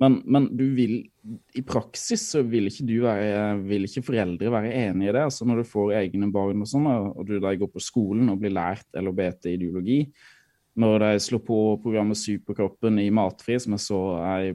Men, 0.00 0.16
men 0.24 0.46
du 0.56 0.64
vil, 0.72 0.94
i 1.56 1.62
praksis 1.66 2.22
så 2.32 2.40
vil 2.48 2.70
ikke, 2.70 2.86
være, 3.04 3.40
vil 3.68 3.84
ikke 3.84 4.04
foreldre 4.06 4.52
være 4.52 4.72
enig 4.86 5.10
i 5.10 5.12
det. 5.12 5.24
altså 5.26 5.44
Når 5.48 5.60
du 5.60 5.68
får 5.68 5.96
egne 5.98 6.30
barn 6.32 6.64
og 6.64 6.70
sånn, 6.70 6.88
og 6.88 7.20
du 7.28 7.36
går 7.40 7.68
på 7.68 7.82
skolen 7.84 8.32
og 8.32 8.40
blir 8.40 8.54
lært 8.56 8.88
LHBT-ideologi, 8.96 10.06
når 10.78 11.02
de 11.02 11.08
slår 11.22 11.40
på 11.44 11.56
programmet 11.82 12.18
Superkroppen 12.18 13.00
i 13.02 13.08
Matfri, 13.14 13.56
som 13.60 13.74
jeg 13.74 13.82
så 13.82 13.98
ei, 14.22 14.52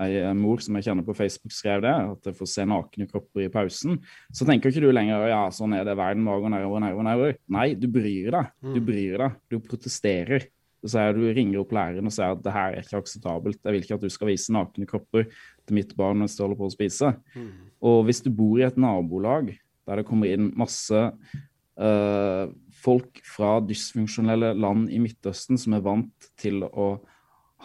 ei 0.00 0.32
mor 0.38 0.62
som 0.64 0.78
jeg 0.78 0.88
kjenner 0.88 1.04
på 1.06 1.14
Facebook 1.16 1.52
skrev 1.52 1.84
det, 1.84 1.92
at 1.92 2.30
jeg 2.30 2.38
får 2.38 2.50
se 2.54 2.64
nakne 2.68 3.08
kropper 3.10 3.44
i 3.44 3.52
pausen, 3.52 3.98
så 4.32 4.48
tenker 4.48 4.72
ikke 4.72 4.86
du 4.86 4.96
lenger 4.96 5.28
ja, 5.28 5.42
sånn 5.52 5.76
er 5.76 5.84
det, 5.86 5.96
verden 6.00 6.24
må 6.24 6.38
og 6.40 6.48
nedover, 6.52 6.82
nedover, 6.82 7.08
nedover. 7.10 7.38
Nei, 7.52 7.68
du 7.76 7.88
bryr 7.92 8.32
deg. 8.32 8.52
Du 8.64 8.80
bryr 8.84 9.20
deg. 9.22 9.38
Du 9.52 9.58
protesterer. 9.60 10.48
Så 10.84 10.92
sier 10.92 11.16
du 11.16 11.24
ringer 11.34 11.60
opp 11.62 11.72
læreren 11.74 12.08
og 12.08 12.14
sier 12.14 12.34
at 12.34 12.42
det 12.44 12.52
her 12.54 12.74
er 12.76 12.84
ikke 12.84 13.00
akseptabelt. 13.00 13.60
Jeg 13.60 13.74
vil 13.74 13.84
ikke 13.84 13.96
at 13.96 14.04
du 14.04 14.12
skal 14.12 14.30
vise 14.30 14.54
nakne 14.54 14.88
kropper 14.88 15.28
til 15.28 15.78
mitt 15.78 15.94
barn 15.98 16.20
mens 16.22 16.36
du 16.36 16.44
holder 16.44 16.60
på 16.60 16.68
å 16.68 16.74
spise. 16.74 17.12
Mm. 17.34 17.48
Og 17.90 18.04
hvis 18.06 18.22
du 18.24 18.30
bor 18.32 18.60
i 18.60 18.66
et 18.68 18.78
nabolag 18.80 19.52
der 19.86 20.00
det 20.00 20.06
kommer 20.08 20.30
inn 20.30 20.50
masse 20.58 21.00
uh, 21.78 22.46
folk 22.76 23.20
fra 23.26 23.56
dysfunksjonelle 23.64 24.52
land 24.58 24.90
i 24.92 25.00
Midtøsten 25.02 25.58
som 25.60 25.76
er 25.76 25.84
vant 25.84 26.30
til 26.40 26.64
å 26.66 26.96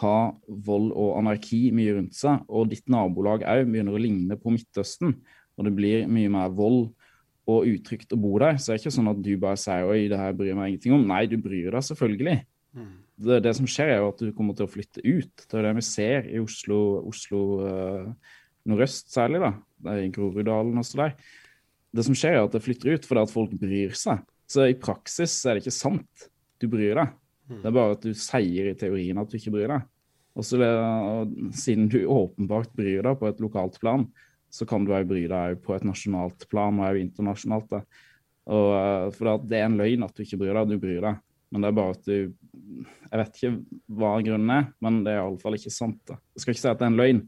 ha 0.02 0.16
vold 0.46 0.90
og 0.96 1.18
anarki 1.20 1.66
mye 1.74 1.98
rundt 1.98 2.16
seg, 2.16 2.42
og 2.48 2.70
ditt 2.72 2.88
nabolag 2.90 3.44
òg 3.44 3.68
begynner 3.68 3.94
å 3.94 4.00
ligne 4.00 4.38
på 4.40 4.54
Midtøsten, 4.54 5.14
og 5.56 5.68
det 5.68 5.74
blir 5.76 6.08
mye 6.10 6.30
mer 6.32 6.52
vold 6.56 6.88
og 7.50 7.68
utrygt 7.68 8.14
å 8.14 8.20
bo 8.20 8.36
der, 8.40 8.56
så 8.56 8.70
det 8.70 8.74
er 8.76 8.82
ikke 8.82 8.94
sånn 8.94 9.10
at 9.12 9.22
du 9.22 9.32
bare 9.40 9.60
sier 9.60 9.88
oi, 9.88 10.06
det 10.10 10.18
her 10.18 10.34
bryr 10.36 10.56
meg 10.56 10.72
ingenting 10.72 10.94
om. 10.94 11.06
Nei, 11.08 11.24
du 11.30 11.36
bryr 11.42 11.74
deg 11.74 11.86
selvfølgelig. 11.88 12.36
Mm. 12.78 12.92
Det, 13.22 13.38
det, 13.44 13.54
som 13.58 13.68
skjer, 13.68 13.90
er 13.92 14.00
jo 14.00 14.10
at 14.12 14.22
du 14.22 14.30
kommer 14.36 14.56
til 14.56 14.66
å 14.66 14.70
flytte 14.70 15.02
ut. 15.02 15.44
Det 15.44 15.58
er 15.58 15.66
det 15.66 15.74
vi 15.78 15.84
ser 15.86 16.28
i 16.30 16.38
Oslo, 16.42 16.78
Oslo 17.10 17.42
uh, 17.66 18.36
nordøst 18.68 19.10
særlig, 19.12 19.42
da. 19.42 19.52
Det 19.82 19.94
er 19.94 20.04
I 20.06 20.12
Groruddalen 20.14 20.78
og 20.78 20.86
så 20.86 21.02
der. 21.02 21.16
Det 21.92 22.06
som 22.06 22.16
skjer, 22.16 22.38
er 22.38 22.46
at 22.46 22.54
det 22.54 22.62
flytter 22.64 22.94
ut 22.94 23.08
fordi 23.08 23.26
at 23.26 23.34
folk 23.34 23.56
bryr 23.60 23.98
seg. 23.98 24.22
Så 24.52 24.68
i 24.68 24.76
praksis 24.76 25.34
er 25.46 25.56
det 25.56 25.64
ikke 25.64 25.74
sant. 25.74 26.28
Du 26.60 26.68
bryr 26.70 26.98
deg. 26.98 27.14
Det 27.52 27.68
er 27.68 27.74
bare 27.74 27.96
at 27.96 28.04
du 28.04 28.12
sier 28.16 28.70
i 28.70 28.76
teorien 28.78 29.20
at 29.20 29.30
du 29.30 29.38
ikke 29.38 29.54
bryr 29.54 29.72
deg. 29.72 29.88
Og 30.38 30.46
så 30.46 30.58
Siden 31.56 31.88
du 31.92 32.04
åpenbart 32.08 32.72
bryr 32.76 33.04
deg 33.04 33.18
på 33.20 33.28
et 33.28 33.42
lokalt 33.42 33.78
plan, 33.82 34.06
så 34.52 34.66
kan 34.68 34.84
du 34.84 34.92
òg 34.92 35.08
bry 35.08 35.24
deg 35.28 35.60
på 35.64 35.74
et 35.76 35.84
nasjonalt 35.88 36.46
plan 36.52 36.80
og 36.80 36.88
òg 36.90 37.00
internasjonalt. 37.00 37.70
Da. 37.72 37.82
Og, 38.52 38.68
eh, 38.76 39.06
for 39.16 39.44
det 39.48 39.58
er 39.58 39.68
en 39.68 39.78
løgn 39.80 40.04
at 40.04 40.12
du 40.16 40.24
ikke 40.24 40.40
bryr 40.42 40.58
deg, 40.58 40.74
du 40.74 40.82
bryr 40.82 41.00
deg. 41.04 41.22
Men 41.52 41.64
det 41.64 41.68
er 41.68 41.76
bare 41.76 41.96
at 41.96 42.04
du 42.08 42.34
Jeg 43.12 43.20
vet 43.20 43.34
ikke 43.36 43.56
hva 43.92 44.10
grunnen 44.24 44.50
er, 44.50 44.68
men 44.80 45.02
det 45.04 45.12
er 45.12 45.18
iallfall 45.20 45.56
ikke 45.58 45.72
sant. 45.72 45.98
Da. 46.08 46.16
Jeg 46.32 46.44
skal 46.44 46.54
ikke 46.54 46.62
si 46.62 46.70
at 46.70 46.78
det 46.80 46.86
er 46.86 46.92
en 46.92 47.00
løgn, 47.00 47.18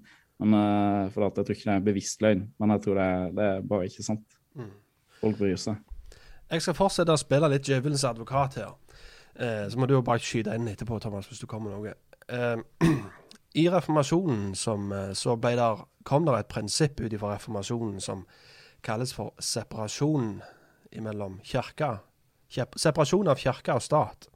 men, 0.40 0.54
eh, 0.56 1.08
for 1.12 1.26
jeg 1.26 1.34
tror 1.44 1.56
ikke 1.56 1.68
det 1.68 1.74
er 1.74 1.80
en 1.80 1.88
bevisst 1.88 2.24
løgn. 2.24 2.46
Men 2.58 2.72
jeg 2.72 2.84
tror 2.84 3.00
det 3.00 3.04
er, 3.04 3.34
det 3.36 3.48
er 3.50 3.66
bare 3.68 3.88
ikke 3.90 4.06
sant. 4.06 4.38
Mm. 4.56 4.70
Folk 5.20 5.36
bryr 5.42 5.60
seg. 5.60 5.93
Jeg 6.54 6.62
skal 6.62 6.76
fortsette 6.78 7.10
å 7.10 7.18
spille 7.18 7.48
litt 7.50 7.66
djevelens 7.66 8.04
advokat 8.06 8.60
her. 8.60 8.74
Eh, 9.34 9.64
så 9.66 9.78
må 9.78 9.88
du 9.90 9.96
jo 9.96 10.04
bare 10.06 10.22
skyte 10.22 10.54
inn 10.54 10.68
etterpå, 10.70 11.00
Thomas, 11.02 11.26
hvis 11.26 11.40
du 11.42 11.48
kommer 11.50 11.72
med 11.72 11.80
noe. 11.82 11.94
Eh, 12.30 12.92
I 13.62 13.64
reformasjonen 13.74 14.52
som, 14.58 14.92
eh, 14.94 15.10
så 15.18 15.34
der, 15.42 15.82
kom 16.06 16.28
det 16.28 16.36
et 16.38 16.52
prinsipp 16.52 17.02
ut 17.02 17.16
fra 17.18 17.32
reformasjonen 17.32 17.98
som 18.02 18.22
kalles 18.86 19.14
for 19.16 19.34
separasjon 19.42 20.36
mellom 21.02 21.40
kirka 21.42 21.96
Separasjon 22.54 23.26
av 23.32 23.40
kirke 23.40 23.74
og 23.74 23.82
stat. 23.82 24.28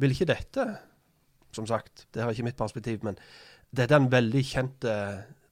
Vil 0.00 0.14
ikke 0.14 0.30
dette, 0.30 0.64
som 1.52 1.66
sagt, 1.68 2.06
det 2.14 2.22
er 2.22 2.32
ikke 2.32 2.46
mitt 2.46 2.56
perspektiv, 2.56 3.02
men 3.04 3.18
dette 3.68 3.92
er 3.92 4.00
en 4.00 4.08
veldig 4.08 4.42
kjent 4.48 4.86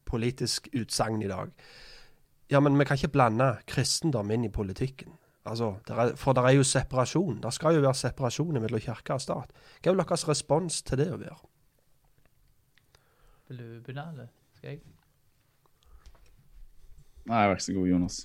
politisk 0.08 0.70
utsagn 0.72 1.20
i 1.20 1.28
dag. 1.28 1.52
Ja, 2.48 2.62
men 2.64 2.78
vi 2.80 2.86
kan 2.88 2.96
ikke 2.96 3.12
blande 3.12 3.50
kristendom 3.68 4.32
inn 4.32 4.46
i 4.48 4.54
politikken. 4.54 5.18
Altså, 5.46 5.74
er, 5.88 6.14
for 6.18 6.34
det 6.36 6.44
er 6.44 6.56
jo 6.56 6.64
separasjon. 6.66 7.40
Det 7.42 7.52
skal 7.54 7.76
jo 7.76 7.84
være 7.84 7.94
separasjon 7.94 8.60
mellom 8.60 8.82
kirke 8.82 9.14
og 9.14 9.22
stat. 9.22 9.52
Hva 9.82 9.92
er 9.92 10.00
deres 10.02 10.28
respons 10.28 10.80
til 10.82 10.98
det 10.98 11.06
å 11.14 11.18
være? 11.20 11.38
Vil 13.48 13.60
du 13.62 13.66
begynne, 13.86 14.06
eller 14.12 14.30
skal 14.58 14.72
jeg? 14.74 14.80
Nei, 17.26 17.42
vær 17.50 17.62
så 17.62 17.74
god, 17.74 17.90
Jonas. 17.90 18.20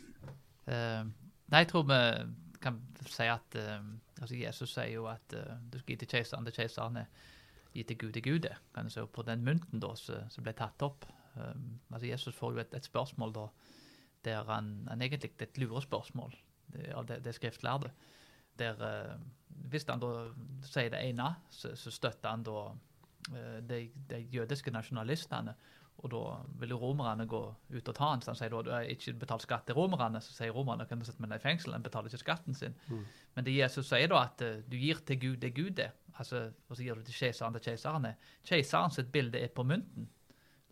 Uh, 0.66 1.06
nei, 1.52 1.64
jeg 1.64 1.72
tror 1.72 1.86
vi 1.90 2.00
kan 2.62 2.78
si 3.10 3.28
at 3.30 3.58
uh, 3.58 3.80
altså 4.22 4.38
Jesus 4.38 4.74
sier 4.74 4.94
jo 4.94 5.08
at 5.10 5.38
uh, 5.38 5.56
du 5.70 5.80
skal 5.82 5.96
gi 5.96 6.02
til 6.04 6.12
keiseren 6.12 6.46
det 6.46 6.54
keiseren 6.54 7.00
er, 7.02 7.10
gi 7.74 7.86
til 7.88 7.98
Gud 8.02 8.14
til 8.18 8.26
Gud. 8.26 8.50
Kan 8.76 8.90
du 8.90 8.94
se 8.94 9.06
på 9.06 9.26
den 9.26 9.46
mynten 9.46 9.82
da 9.82 9.94
som 9.98 10.46
ble 10.46 10.54
tatt 10.58 10.86
opp. 10.86 11.06
Um, 11.36 11.80
altså 11.92 12.10
Jesus 12.10 12.38
får 12.38 12.56
jo 12.56 12.64
et, 12.66 12.74
et 12.78 12.90
spørsmål 12.90 13.34
da 13.38 13.50
der 14.26 14.44
han, 14.46 14.88
han 14.90 15.02
egentlig 15.02 15.32
et 15.42 15.58
lurespørsmål 15.58 16.36
av 16.96 17.06
det, 17.10 17.22
det 17.26 17.36
skriftlærde. 17.38 17.92
Der 18.60 18.82
uh, 18.82 19.20
Hvis 19.72 19.86
han 19.88 20.02
da 20.02 20.30
sier 20.68 20.92
det 20.92 21.04
ene, 21.10 21.34
så, 21.50 21.76
så 21.76 21.92
støtter 21.92 22.30
han 22.30 22.44
da 22.48 22.64
uh, 22.72 23.60
de, 23.68 23.84
de, 24.10 24.24
jødiske 24.34 24.74
nasjonalistene. 24.74 25.56
Og 26.02 26.10
da 26.10 26.22
vil 26.58 26.74
romerne 26.74 27.28
gå 27.30 27.42
ut 27.70 27.90
og 27.90 27.96
ta 27.96 28.08
han. 28.10 28.24
Så 28.24 28.32
han 28.32 28.40
sier 28.40 28.54
da 28.54 28.62
du 28.66 28.72
har 28.74 28.88
ikke 28.90 29.14
betalt 29.22 29.46
skatt 29.46 29.68
til 29.70 29.78
romerne. 29.78 30.22
Så 30.24 30.34
sier 30.34 30.56
romerne 30.56 30.88
kan 30.90 31.00
du 31.00 31.06
sette 31.06 31.22
meg 31.22 31.36
i 31.38 31.44
fengsel, 31.44 31.76
han 31.76 31.86
betaler 31.86 32.10
ikke 32.10 32.24
skatten 32.24 32.58
sin. 32.58 32.74
Mm. 32.90 33.04
Men 33.36 33.46
det 33.46 33.58
Jesus 33.60 33.92
sier 33.92 34.10
da 34.10 34.24
at 34.26 34.42
du 34.42 34.78
gir 34.80 35.04
til 35.06 35.20
Gud 35.22 35.38
det 35.44 35.54
Gud 35.56 35.84
er. 35.84 35.94
Altså, 36.18 36.50
og 36.70 36.78
så 36.78 36.84
gir 36.84 36.98
du 36.98 37.06
til 37.06 37.16
keiseren 37.16 37.54
det 37.54 37.64
keiseren 37.66 38.10
er. 38.10 38.18
Keiseren 38.48 38.94
sitt 38.94 39.12
bilde 39.14 39.40
er 39.40 39.54
på 39.54 39.64
mynten. 39.68 40.10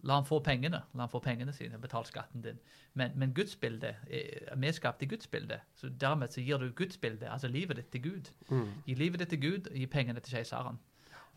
La 0.08 0.16
ham 0.16 0.26
få 0.28 0.40
pengene 0.44 0.82
la 0.96 1.04
ham 1.04 1.12
få 1.12 1.20
pengene 1.24 1.54
sine, 1.56 1.80
betal 1.82 2.06
skatten 2.08 2.44
din. 2.44 2.60
Men, 3.00 3.16
men 3.20 3.34
gudsbildet 3.36 4.06
er 4.08 4.60
vi 4.60 4.72
skapt 4.76 5.04
i 5.04 5.10
gudsbildet. 5.12 5.66
Så 5.76 5.90
dermed 5.90 6.32
så 6.32 6.44
gir 6.44 6.62
du 6.62 6.70
gudsbildet, 6.76 7.28
altså 7.28 7.52
livet 7.52 7.82
ditt, 7.82 7.90
til 7.92 8.06
Gud. 8.06 8.30
Mm. 8.50 8.70
Gi 8.86 8.96
livet 8.96 9.24
ditt 9.24 9.34
til 9.36 9.42
Gud, 9.44 9.72
og 9.72 9.76
gi 9.76 9.90
pengene 9.92 10.24
til 10.24 10.38
keiseren. 10.38 10.80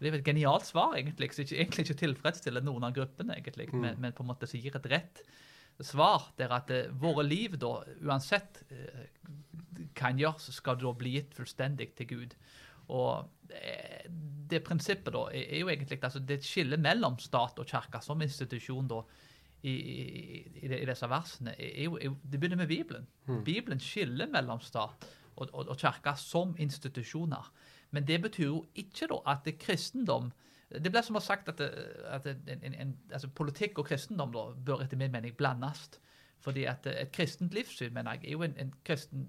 Det 0.03 0.11
er 0.11 0.19
et 0.19 0.27
genialt 0.27 0.67
svar, 0.67 0.97
egentlig, 0.99 1.31
som 1.35 1.47
egentlig 1.47 1.87
ikke 1.87 2.01
tilfredsstiller 2.01 2.65
noen 2.65 2.87
av 2.89 2.95
gruppene, 2.97 3.37
egentlig, 3.39 3.69
mm. 3.71 3.81
men, 3.81 4.01
men, 4.03 4.15
på 4.17 4.25
en 4.25 4.33
måte 4.33 4.49
så 4.51 4.59
gir 4.59 4.75
et 4.79 4.91
rett 4.91 5.23
svar 5.83 6.29
der 6.39 6.53
at 6.55 6.71
uh, 6.71 6.91
våre 7.03 7.25
liv, 7.27 7.55
da, 7.59 7.81
uansett 8.05 8.63
uh, 8.71 9.05
hva 9.99 10.11
en 10.11 10.21
gjør, 10.21 10.39
så 10.43 10.55
skal 10.55 10.79
det 10.79 10.87
da 10.87 10.93
bli 10.99 11.15
gitt 11.17 11.37
fullstendig 11.39 11.93
til 11.99 12.11
Gud. 12.11 12.37
Og 12.89 13.29
det, 13.49 14.11
det 14.51 14.63
prinsippet 14.67 15.15
da 15.15 15.27
er, 15.33 15.59
jo 15.61 15.71
egentlig 15.71 16.01
altså 16.03 16.23
det 16.27 16.43
skillet 16.45 16.81
mellom 16.81 17.19
stat 17.23 17.59
og 17.59 17.69
kirke 17.69 18.03
som 18.05 18.23
institusjon 18.23 18.89
da, 18.91 19.03
i, 19.63 19.73
i, 19.73 19.97
i, 20.65 20.69
disse 20.69 21.09
versene, 21.09 21.55
er 21.55 21.85
jo, 21.87 21.97
er, 21.97 22.15
det 22.23 22.41
begynner 22.41 22.59
med 22.65 22.71
Bibelen. 22.71 23.07
Mm. 23.27 23.45
Bibelen 23.45 23.81
skiller 23.81 24.31
mellom 24.31 24.61
stat 24.61 25.07
og, 25.37 25.49
og, 25.53 25.69
og 25.69 25.77
kirke 25.79 26.17
som 26.19 26.57
institusjoner. 26.59 27.53
Men 27.93 28.07
det 28.09 28.23
betyr 28.23 28.49
jo 28.49 28.65
ikke 28.75 29.09
da 29.11 29.21
at 29.35 29.45
det 29.45 29.59
kristendom 29.61 30.33
Det 30.73 30.89
blir 30.89 31.05
som 31.05 31.19
å 31.19 31.21
sagt 31.21 31.51
at, 31.53 31.59
det, 31.59 31.67
at 32.09 32.27
en, 32.27 32.63
en, 32.73 32.95
altså 33.13 33.29
politikk 33.29 33.83
og 33.83 33.91
kristendom 33.91 34.31
da 34.33 34.47
bør 34.57 34.81
etter 34.87 34.97
min 34.97 35.13
mening 35.13 35.35
blandes. 35.37 35.91
Fordi 36.41 36.65
at 36.65 36.87
et 36.89 37.13
kristent 37.13 37.53
livssyn 37.53 37.93
mener 37.93 38.17
jeg, 38.17 38.25
er 38.25 38.33
jo 38.33 38.47
en, 38.47 38.55
en 38.59 38.73
kristen 38.85 39.27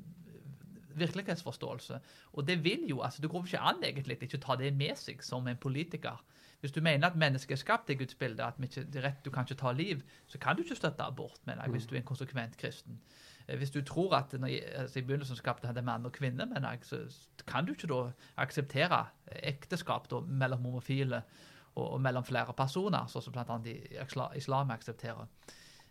virkelighetsforståelse. 1.00 2.00
Og 2.34 2.48
det 2.48 2.64
vil 2.64 2.86
jo, 2.90 3.02
altså 3.02 3.22
det 3.22 3.32
går 3.32 3.46
ikke 3.46 3.60
an 3.60 3.84
egentlig 3.84 4.18
ikke 4.22 4.40
å 4.42 4.46
ta 4.48 4.56
det 4.60 4.74
med 4.78 4.96
seg 5.00 5.24
som 5.24 5.48
en 5.48 5.58
politiker. 5.58 6.22
Hvis 6.64 6.72
du 6.72 6.80
mener 6.82 7.10
at 7.10 7.16
mennesket 7.20 7.58
er 7.58 7.60
skapt 7.60 7.90
i 7.92 7.96
Guds 8.00 8.16
bilde, 8.16 8.44
at 8.44 8.60
ikke, 8.64 8.86
det 8.88 9.02
er 9.02 9.08
rett, 9.10 9.26
du 9.26 9.32
kan 9.32 9.44
ikke 9.44 9.60
ta 9.60 9.72
liv, 9.76 10.00
så 10.32 10.40
kan 10.40 10.56
du 10.56 10.62
ikke 10.64 10.78
støtte 10.80 11.04
abort, 11.04 11.42
mener 11.46 11.66
jeg, 11.66 11.72
hvis 11.72 11.86
du 11.86 11.96
er 11.96 12.00
en 12.00 12.06
konsekvent 12.08 12.56
kristen. 12.58 13.02
Eh, 13.48 13.58
hvis 13.58 13.72
du 13.72 13.82
tror 13.82 14.16
at 14.16 14.34
når, 14.40 14.48
altså, 14.76 15.00
i 15.00 15.02
begynnelsen 15.02 15.36
skapte 15.36 15.68
han 15.68 15.86
mann 15.86 16.06
og 16.06 16.12
kvinne, 16.12 16.48
jeg, 16.56 16.80
så 16.82 17.02
kan 17.48 17.66
du 17.66 17.74
ikke 17.74 17.88
da 17.92 18.00
akseptere 18.38 19.06
ekteskap 19.28 20.08
da, 20.12 20.20
mellom 20.20 20.64
homofile 20.64 21.24
og, 21.76 21.92
og 21.92 22.02
mellom 22.02 22.24
flere 22.24 22.54
personer, 22.54 23.12
sånn 23.12 23.28
som 23.28 23.36
bl.a. 23.36 24.30
islam 24.40 24.72
aksepterer. 24.72 25.28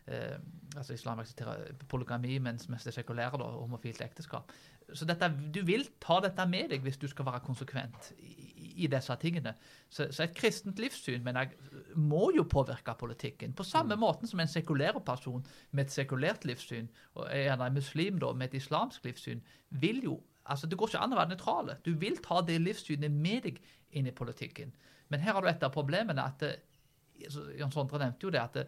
Eh, 0.06 0.38
altså 0.76 0.96
Islam 0.96 1.20
aksepterer 1.22 1.76
polygami, 1.88 2.38
mens, 2.42 2.68
mens 2.68 2.84
det 2.84 2.94
sekulære 2.94 3.38
da, 3.38 3.50
homofilt 3.60 4.00
ekteskap 4.02 4.50
så 4.94 5.06
dette, 5.08 5.28
du 5.54 5.62
vil 5.66 5.84
ta 6.02 6.18
dette 6.22 6.46
med 6.48 6.72
deg 6.72 6.84
hvis 6.84 6.98
du 7.00 7.06
skal 7.10 7.26
være 7.28 7.42
konsekvent 7.46 8.10
i, 8.18 8.72
i 8.84 8.88
disse 8.90 9.14
tingene. 9.20 9.54
Så, 9.88 10.08
så, 10.10 10.24
et 10.24 10.34
kristent 10.36 10.80
livssyn 10.82 11.24
men 11.24 11.38
jeg, 11.38 11.52
må 11.96 12.30
jo 12.36 12.44
påvirke 12.48 12.94
politikken. 12.98 13.54
På 13.56 13.66
samme 13.68 13.96
mm. 13.96 14.02
måte 14.02 14.28
som 14.30 14.40
en 14.40 14.50
sekulær 14.50 15.00
person 15.04 15.44
med 15.70 15.86
et 15.86 15.94
sekulært 15.94 16.46
livssyn, 16.48 16.88
og 17.14 17.28
en 17.36 17.66
muslim 17.74 18.20
da, 18.22 18.32
med 18.32 18.50
et 18.50 18.60
islamsk 18.62 19.04
livssyn, 19.08 19.42
vil 19.70 20.04
jo 20.08 20.20
altså 20.42 20.66
Det 20.66 20.74
går 20.74 20.88
ikke 20.90 20.98
an 20.98 21.12
å 21.14 21.16
være 21.20 21.30
nøytrale. 21.30 21.74
Du 21.86 21.92
vil 21.94 22.16
ta 22.18 22.40
det 22.42 22.56
livssynet 22.58 23.12
med 23.14 23.44
deg 23.44 23.60
inn 23.94 24.08
i 24.10 24.14
politikken. 24.16 24.72
Men 25.08 25.22
her 25.22 25.36
har 25.36 25.44
du 25.44 25.46
et 25.46 25.62
av 25.62 25.70
problemene. 25.70 26.24
at 26.24 26.42
altså, 26.42 27.44
Jan 27.54 27.70
Sondre 27.70 28.00
nevnte 28.02 28.26
jo 28.26 28.32
det, 28.34 28.40
at 28.42 28.58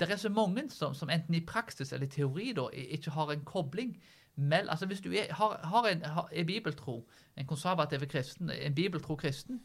det, 0.00 0.10
er 0.10 0.16
så 0.16 0.28
mange 0.28 0.70
som, 0.70 0.94
som, 0.94 1.10
enten 1.10 1.34
i 1.34 1.44
praksis 1.46 1.92
eller 1.92 2.06
i 2.06 2.10
teori 2.10 2.52
da, 2.56 2.68
ikke 2.72 3.10
har 3.10 3.32
en 3.32 3.44
kobling 3.44 3.96
Mell, 4.36 4.70
altså 4.70 4.86
Hvis 4.86 5.00
du 5.00 5.10
er, 5.12 5.28
har, 5.34 5.60
har, 5.64 5.86
en, 5.88 6.02
har, 6.02 6.28
er 6.32 6.44
bibeltro, 6.44 7.08
en 7.36 7.46
konservativ 7.46 8.06
kristen, 8.08 8.50
en 8.50 8.74
bibeltro 8.74 9.16
kristen, 9.16 9.60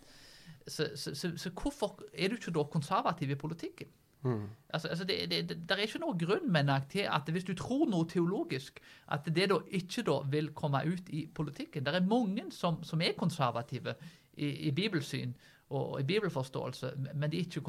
så, 0.67 0.89
så, 0.95 1.15
så, 1.15 1.31
så, 1.37 1.49
hvorfor 1.49 2.01
er 2.13 2.27
du 2.27 2.35
ikke 2.35 2.51
da 2.51 2.63
konservativ 2.63 3.29
i 3.29 3.35
politikken? 3.35 3.87
Altså, 4.69 4.87
altså 4.87 5.03
det, 5.03 5.31
det, 5.31 5.49
det, 5.49 5.71
er 5.71 5.85
ikke 5.85 6.01
noe 6.01 6.17
grunn 6.19 6.51
mener 6.51 6.73
jeg, 6.73 6.87
til 6.91 7.05
at 7.15 7.29
hvis 7.31 7.45
du 7.47 7.53
tror 7.55 7.85
noe 7.87 8.07
teologisk, 8.09 8.81
at 9.11 9.29
det 9.35 9.49
da 9.49 9.59
ikke 9.71 10.03
da 10.03 10.17
vil 10.31 10.49
komme 10.57 10.81
ut 10.87 11.09
i 11.09 11.27
politikken. 11.35 11.85
Det 11.85 11.95
er 11.95 12.05
mange 12.05 12.49
som, 12.51 12.81
som 12.83 13.01
er 13.01 13.15
konservative 13.17 13.95
i, 14.33 14.49
i 14.67 14.71
bibelsyn 14.71 15.33
og 15.69 15.99
i 15.99 16.05
bibelforståelse, 16.07 16.93
men 17.13 17.31
de 17.31 17.41
er 17.41 17.47
ikke 17.47 17.61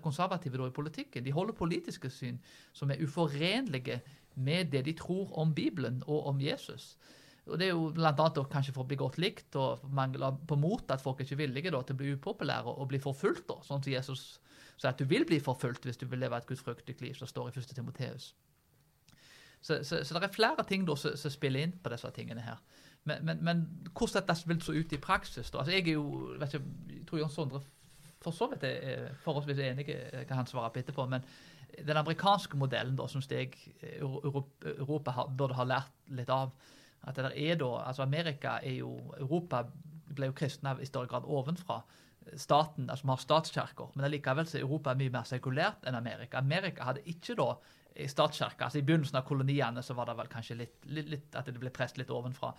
konservative, 0.00 0.66
i 0.66 0.70
politikken. 0.70 1.24
De 1.24 1.32
holder 1.32 1.52
politiske 1.52 2.10
syn 2.10 2.38
som 2.72 2.90
er 2.90 3.02
uforenlige 3.04 4.00
med 4.34 4.72
det 4.72 4.84
de 4.86 4.92
tror 4.92 5.32
om 5.38 5.54
Bibelen 5.54 6.02
og 6.06 6.26
om 6.26 6.40
Jesus. 6.40 6.96
Og 7.46 7.58
Det 7.58 7.66
er 7.66 7.70
jo 7.70 7.92
annet 7.96 8.50
kanskje 8.52 8.72
for 8.72 8.84
å 8.84 8.88
bli 8.88 8.96
godt 8.96 9.18
likt 9.18 9.56
og 9.56 9.84
mangler 9.92 10.36
på 10.48 10.56
mot 10.56 10.90
at 10.90 11.00
folk 11.00 11.20
er 11.20 11.24
ikke 11.24 11.42
villige 11.42 11.70
da, 11.72 11.82
til 11.82 11.96
å 11.96 12.00
bli 12.00 12.12
upopulære 12.16 12.74
og 12.74 12.88
bli 12.88 13.00
forfulgt. 13.00 13.46
da, 13.48 13.60
Sånn 13.64 13.82
som 13.82 13.92
Jesus 13.92 14.40
sier 14.76 14.92
at 14.92 15.00
du 15.00 15.04
vil 15.08 15.24
bli 15.26 15.40
forfulgt 15.40 15.84
hvis 15.84 16.00
du 16.00 16.06
vil 16.06 16.20
leve 16.20 16.36
et 16.36 16.46
gudfryktig 16.46 17.00
liv, 17.00 17.14
som 17.14 17.28
står 17.28 17.48
i 17.48 17.58
1. 17.58 17.74
Timoteus. 17.74 18.34
Så, 19.60 19.82
så, 19.82 20.04
så, 20.04 20.14
det 20.14 20.28
er 20.28 20.34
flere 20.34 20.64
ting 20.68 20.84
da 20.86 20.94
som 20.96 21.32
spiller 21.32 21.66
inn 21.66 21.74
på 21.82 21.90
disse 21.90 22.10
tingene 22.14 22.44
her. 22.44 22.60
Men, 23.08 23.24
men, 23.26 23.42
men 23.44 23.64
hvordan 23.96 24.26
dette 24.28 24.48
vil 24.50 24.62
så 24.62 24.76
ut 24.76 24.94
i 24.94 25.00
praksis 25.02 25.50
da? 25.50 25.62
Altså, 25.62 25.74
Jeg 25.74 25.86
er 25.88 25.98
jo, 25.98 26.36
vet 26.38 26.54
ikke, 26.54 26.72
jeg 26.94 27.04
tror 27.08 27.22
Jon 27.24 27.34
Sondre 27.34 27.64
for 28.18 28.34
så 28.34 28.48
vidt 28.50 28.64
er 28.66 29.12
forholdsvis 29.22 29.60
enig, 29.62 29.86
kan 30.26 30.40
han 30.40 30.48
svare 30.50 30.72
på 30.74 30.80
etterpå. 30.82 31.06
men 31.06 31.22
den 31.86 31.96
amerikanske 31.96 32.56
modellen 32.58 32.96
da, 32.96 33.06
syns 33.06 33.28
jeg 33.30 33.52
Europa 34.00 35.26
burde 35.28 35.54
ha 35.58 35.66
lært 35.68 35.92
litt 36.16 36.30
av. 36.32 36.50
At 37.06 37.16
det 37.16 37.28
der 37.28 37.36
er 37.36 37.58
da, 37.60 37.68
altså 37.86 38.02
Amerika 38.02 38.58
er 38.62 38.80
jo, 38.80 38.90
Europa 39.20 39.62
ble 40.08 40.30
jo 40.30 40.36
kristne 40.36 40.74
i 40.80 40.88
større 40.88 41.10
grad 41.10 41.28
ovenfra. 41.28 41.82
Staten, 42.36 42.90
altså 42.90 43.06
Vi 43.06 43.10
har 43.10 43.22
statskirker, 43.22 43.90
men 43.94 44.10
likevel 44.10 44.46
så 44.46 44.58
er 44.58 44.66
Europa 44.66 44.94
mye 44.98 45.12
mer 45.14 45.26
sekulært 45.28 45.86
enn 45.88 45.96
Amerika. 45.98 46.38
Amerika 46.38 46.88
hadde 46.90 47.06
ikke 47.08 47.36
da 47.38 47.52
statskirke. 48.06 48.64
Altså 48.64 48.78
I 48.78 48.84
begynnelsen 48.86 49.18
av 49.18 49.24
koloniene 49.26 49.82
så 49.82 49.96
var 49.98 50.10
det 50.10 50.18
vel 50.18 50.30
kanskje 50.30 50.58
litt, 50.60 50.76
litt, 50.86 51.08
litt 51.10 51.38
at 51.38 51.48
det 51.48 51.58
ble 51.58 51.72
presset 51.74 51.98
litt 52.02 52.12
ovenfra. 52.14 52.52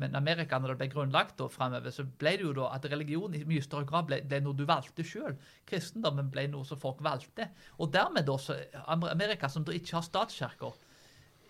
Men 0.00 0.16
Amerika, 0.18 0.58
når 0.58 0.74
det 0.74 0.78
ble 0.80 0.88
grunnlagt 0.90 1.42
og 1.42 1.52
fremover, 1.54 1.92
så 1.94 2.04
ble 2.04 2.34
det 2.38 2.46
jo 2.46 2.54
da 2.56 2.70
at 2.74 2.86
religion 2.90 3.34
i 3.34 3.44
mye 3.46 3.62
større 3.62 3.86
grad 3.86 4.08
ble, 4.08 4.20
ble 4.26 4.40
noe 4.42 4.58
du 4.58 4.64
valgte 4.66 5.06
sjøl. 5.06 5.36
Kristendommen 5.70 6.30
ble 6.34 6.48
noe 6.50 6.66
som 6.66 6.80
folk 6.80 7.02
valgte. 7.04 7.48
Og 7.78 7.92
dermed 7.94 8.26
da, 8.26 8.38
så 8.38 8.58
Amerika, 8.90 9.50
som 9.50 9.66
da 9.66 9.74
ikke 9.74 10.00
har 10.00 10.06
statskirker, 10.06 10.80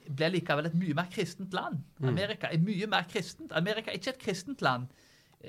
ble 0.04 0.28
likevel 0.34 0.68
et 0.68 0.76
mye 0.76 0.96
mer 0.96 1.08
kristent 1.12 1.56
land. 1.56 1.80
Mm. 1.98 2.10
Amerika 2.12 2.52
er 2.52 2.60
mye 2.60 2.88
mer 2.92 3.08
kristent. 3.08 3.52
Amerika 3.56 3.90
er 3.90 4.00
ikke 4.00 4.12
et 4.12 4.24
kristent 4.26 4.64
land 4.64 4.92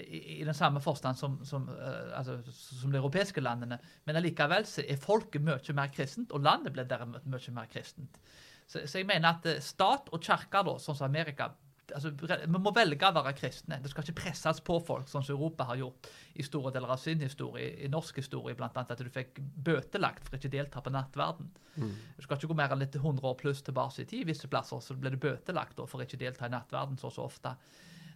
i, 0.03 0.39
i 0.39 0.43
den 0.47 0.57
samme 0.57 0.81
forstand 0.83 1.19
som, 1.19 1.37
som, 1.45 1.67
uh, 1.69 2.17
altså, 2.19 2.39
som, 2.51 2.91
de 2.91 2.99
europeiske 2.99 3.43
landene, 3.43 3.79
men 4.05 4.19
allikevel 4.19 4.67
er 4.85 5.01
folket 5.01 5.43
mye 5.45 5.77
mer 5.77 5.93
kristent, 5.93 6.33
og 6.35 6.43
landet 6.45 6.75
ble 6.75 6.87
dermed 6.89 7.27
mye 7.29 7.55
mer 7.55 7.69
kristent. 7.71 8.19
Så, 8.67 8.81
så 8.85 8.99
jeg 9.01 9.09
mener 9.09 9.35
at 9.35 9.47
uh, 9.49 9.61
stat 9.63 10.11
og 10.11 10.23
kirke, 10.23 10.65
sånn 10.79 10.97
som 10.97 11.07
Amerika, 11.07 11.51
altså, 11.93 12.11
Vi 12.11 12.59
må 12.59 12.71
velge 12.75 13.07
å 13.07 13.15
være 13.15 13.33
kristne. 13.37 13.79
Det 13.81 13.91
skal 13.91 14.05
ikke 14.05 14.21
presses 14.23 14.61
på 14.65 14.77
folk, 14.85 15.09
sånn 15.11 15.25
som 15.25 15.35
Europa 15.35 15.67
har 15.69 15.79
gjort 15.79 16.09
i 16.35 16.45
store 16.45 16.73
deler 16.75 16.93
av 16.95 17.01
sin 17.01 17.21
historie, 17.23 17.75
i 17.85 17.89
norsk 17.91 18.19
historie, 18.21 18.55
bl.a. 18.57 18.71
at 18.73 19.01
du 19.01 19.11
fikk 19.13 19.39
bøtelagt 19.39 20.29
for 20.29 20.39
ikke 20.39 20.51
å 20.51 20.55
delta 20.57 20.83
på 20.83 20.93
nattverden. 20.93 21.51
Mm. 21.75 21.95
Du 22.17 22.25
skal 22.25 22.39
ikke 22.39 22.51
gå 22.51 22.59
mer 22.61 22.73
enn 22.73 22.83
litt 22.83 22.97
100 22.97 23.25
år 23.29 23.37
pluss 23.39 23.63
tilbake 23.65 24.03
i 24.03 24.09
tid. 24.09 24.25
Visse 24.29 24.49
plasser 24.51 24.81
så 24.83 24.97
ble 24.97 25.13
du 25.13 25.19
bøtelagt 25.21 25.81
for 25.85 26.03
ikke 26.03 26.19
å 26.19 26.23
delta 26.25 26.49
i 26.49 26.55
nattverden 26.55 26.99
så, 27.01 27.13
så 27.13 27.27
ofte. 27.27 27.55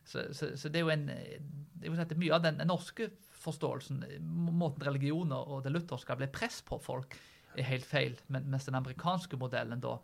Så, 0.09 0.25
så, 0.33 0.53
så, 0.57 0.69
det 0.73 0.81
er 0.81 0.87
jo 0.87 0.93
en, 0.93 1.09
jeg 1.09 1.91
vil 1.91 1.97
si 1.99 2.05
at 2.05 2.15
mye 2.17 2.37
av 2.37 2.45
den, 2.45 2.61
norske 2.65 3.11
forståelsen, 3.39 4.01
måten 4.25 4.85
religioner 4.87 5.51
og 5.53 5.61
det 5.65 5.73
lutherske 5.75 6.17
ble 6.17 6.29
press 6.33 6.63
på 6.65 6.79
folk, 6.81 7.13
er 7.57 7.67
helt 7.67 7.85
feil. 7.85 8.17
Men, 8.33 8.49
mens 8.49 8.65
den 8.65 8.77
amerikanske 8.79 9.37
modellen 9.39 9.83
da 9.83 9.99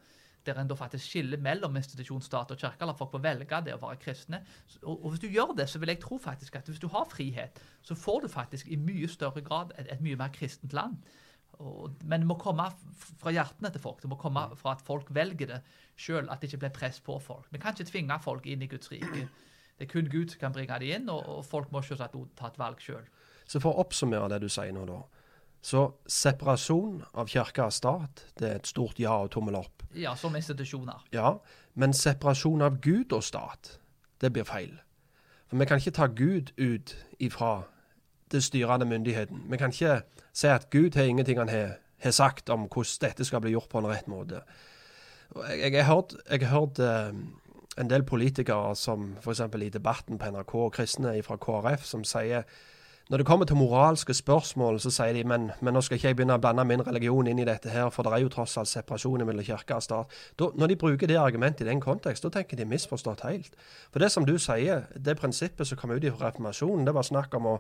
der 0.46 0.60
en 0.62 0.70
da 0.70 0.76
faktisk 0.78 1.08
skiller 1.10 1.41
mellom 1.41 1.78
institusjon, 1.80 2.22
stat 2.22 2.52
og 2.54 2.60
kirke. 2.62 2.86
La 2.86 2.94
folk 2.94 3.15
få 3.15 3.22
velge 3.24 3.62
det 3.65 3.74
å 3.74 3.82
være 3.82 3.98
kristne. 4.02 4.41
Og, 4.84 4.94
og, 4.94 5.08
hvis 5.12 5.24
du 5.24 5.30
gjør 5.34 5.56
det, 5.58 5.65
så 5.72 5.82
vil 5.82 5.89
jeg 5.94 6.02
tro 6.04 6.20
faktisk 6.22 6.60
at 6.60 6.70
hvis 6.70 6.82
du 6.84 6.86
har 6.94 7.08
frihet, 7.10 7.62
så 7.86 7.98
får 7.98 8.26
du 8.26 8.32
faktisk 8.32 8.70
i 8.70 8.78
mye 8.78 9.10
større 9.12 9.41
grad 9.46 9.74
et, 9.80 9.89
et 9.96 10.04
mye 10.06 10.20
mer 10.20 10.30
kristent 10.36 10.76
land. 10.78 11.00
Og, 11.63 11.96
men 12.04 12.22
det 12.22 12.30
må 12.30 12.38
komme 12.39 12.68
fra 13.22 13.34
hjertene 13.34 13.72
til 13.72 13.82
folk. 13.82 14.02
Det 14.04 14.12
må 14.12 14.20
komme 14.22 14.48
fra 14.60 14.76
at 14.76 14.86
folk 14.86 15.10
velger 15.15 15.56
det 15.56 15.62
sjøl, 15.98 16.30
at 16.30 16.41
det 16.41 16.52
ikke 16.52 16.65
blir 16.65 16.78
press 16.78 17.02
på 17.04 17.18
folk. 17.24 17.50
Vi 17.52 17.62
kan 17.63 17.76
ikke 17.76 17.89
tvinge 17.91 18.20
folk 18.24 18.46
inn 18.46 18.65
i 18.65 18.70
Guds 18.72 18.91
rike. 18.91 19.28
Det 19.76 19.88
er 19.88 19.92
kun 19.92 20.08
Gud 20.12 20.32
som 20.32 20.40
kan 20.40 20.56
bringe 20.56 20.80
dem 20.80 21.02
inn, 21.02 21.10
og, 21.12 21.26
og 21.28 21.46
folk 21.46 21.72
må 21.72 21.82
selvsagt 21.84 22.16
ta 22.40 22.48
et 22.48 22.60
valg 22.60 22.82
sjøl. 22.82 23.04
Så 23.46 23.60
for 23.62 23.76
å 23.76 23.84
oppsummere 23.84 24.30
det 24.32 24.42
du 24.46 24.50
sier 24.50 24.74
nå, 24.74 24.86
da. 24.90 25.02
Så 25.66 25.82
separasjon 26.12 27.00
av 27.18 27.30
kirke 27.30 27.66
og 27.66 27.74
stat, 27.74 28.22
det 28.40 28.50
er 28.50 28.60
et 28.60 28.70
stort 28.70 29.00
ja 29.02 29.16
og 29.24 29.32
tommel 29.34 29.58
opp. 29.58 29.84
Ja, 29.98 30.14
som 30.16 30.36
institusjoner. 30.38 31.08
Ja, 31.16 31.40
men 31.74 31.96
separasjon 31.98 32.62
av 32.62 32.78
Gud 32.86 33.16
og 33.18 33.24
stat, 33.26 33.80
det 34.22 34.32
blir 34.36 34.46
feil. 34.46 34.76
For 35.50 35.58
vi 35.58 35.68
kan 35.70 35.82
ikke 35.82 35.96
ta 35.98 36.08
Gud 36.08 36.54
ut 36.62 36.94
ifra 37.18 37.64
den 38.32 38.46
styrende 38.46 38.86
myndigheten. 38.86 39.42
Vi 39.50 39.58
kan 39.58 39.74
ikke 39.74 40.04
si 40.34 40.48
at 40.48 40.70
Gud 40.70 40.98
har 41.00 41.10
ingenting 41.10 41.42
han 41.42 41.50
har, 41.50 41.78
har 41.98 42.14
sagt 42.14 42.50
om 42.50 42.68
hvordan 42.70 43.02
dette 43.02 43.26
skal 43.26 43.42
bli 43.42 43.56
gjort 43.56 43.70
på 43.70 43.82
en 43.82 43.90
rett 43.90 44.08
måte. 44.08 44.42
Jeg, 45.50 45.74
jeg, 45.74 45.86
har 45.86 45.96
hørt, 45.96 46.14
jeg 46.30 46.48
har 46.48 46.60
hørt 46.60 46.80
uh, 46.80 47.10
en 47.78 47.90
del 47.90 48.04
politikere 48.04 48.76
som 48.76 49.16
f.eks. 49.20 49.42
i 49.62 49.70
debatten 49.70 50.20
på 50.20 50.32
NRK, 50.32 50.56
kristne 50.78 51.18
fra 51.24 51.38
KrF, 51.38 51.86
som 51.86 52.04
sier 52.08 52.48
når 53.10 53.18
det 53.22 53.26
kommer 53.26 53.46
til 53.46 53.56
moralske 53.56 54.14
spørsmål, 54.14 54.80
så 54.80 54.90
sier 54.90 55.14
de 55.14 55.24
men, 55.30 55.52
men 55.62 55.76
nå 55.78 55.82
skal 55.86 56.00
ikke 56.00 56.08
jeg 56.08 56.18
begynne 56.18 56.40
å 56.40 56.42
blande 56.42 56.64
min 56.66 56.82
religion 56.88 57.28
inn 57.30 57.38
i 57.38 57.46
dette 57.46 57.70
her, 57.70 57.92
for 57.94 58.02
det 58.02 58.16
er 58.16 58.24
jo 58.24 58.32
tross 58.34 58.56
alt 58.58 58.72
separasjon 58.72 59.22
mellom 59.28 59.46
kirke 59.46 59.78
og 59.78 59.86
stat. 59.86 60.16
Da, 60.42 60.48
når 60.58 60.72
de 60.72 60.78
bruker 60.82 61.12
det 61.12 61.20
argumentet 61.22 61.68
i 61.68 61.70
den 61.70 61.84
kontekst, 61.84 62.26
da 62.26 62.34
tenker 62.34 62.58
de 62.58 62.66
misforstått 62.66 63.22
helt. 63.28 63.54
For 63.94 64.02
det 64.02 64.10
som 64.10 64.26
du 64.26 64.40
sier, 64.42 64.88
det 64.98 65.20
prinsippet 65.20 65.70
som 65.70 65.78
kom 65.78 65.94
ut 65.94 66.08
fra 66.16 66.32
reformasjonen, 66.32 66.88
det 66.90 66.96
var 66.98 67.06
snakk 67.06 67.38
om 67.38 67.52
å 67.54 67.60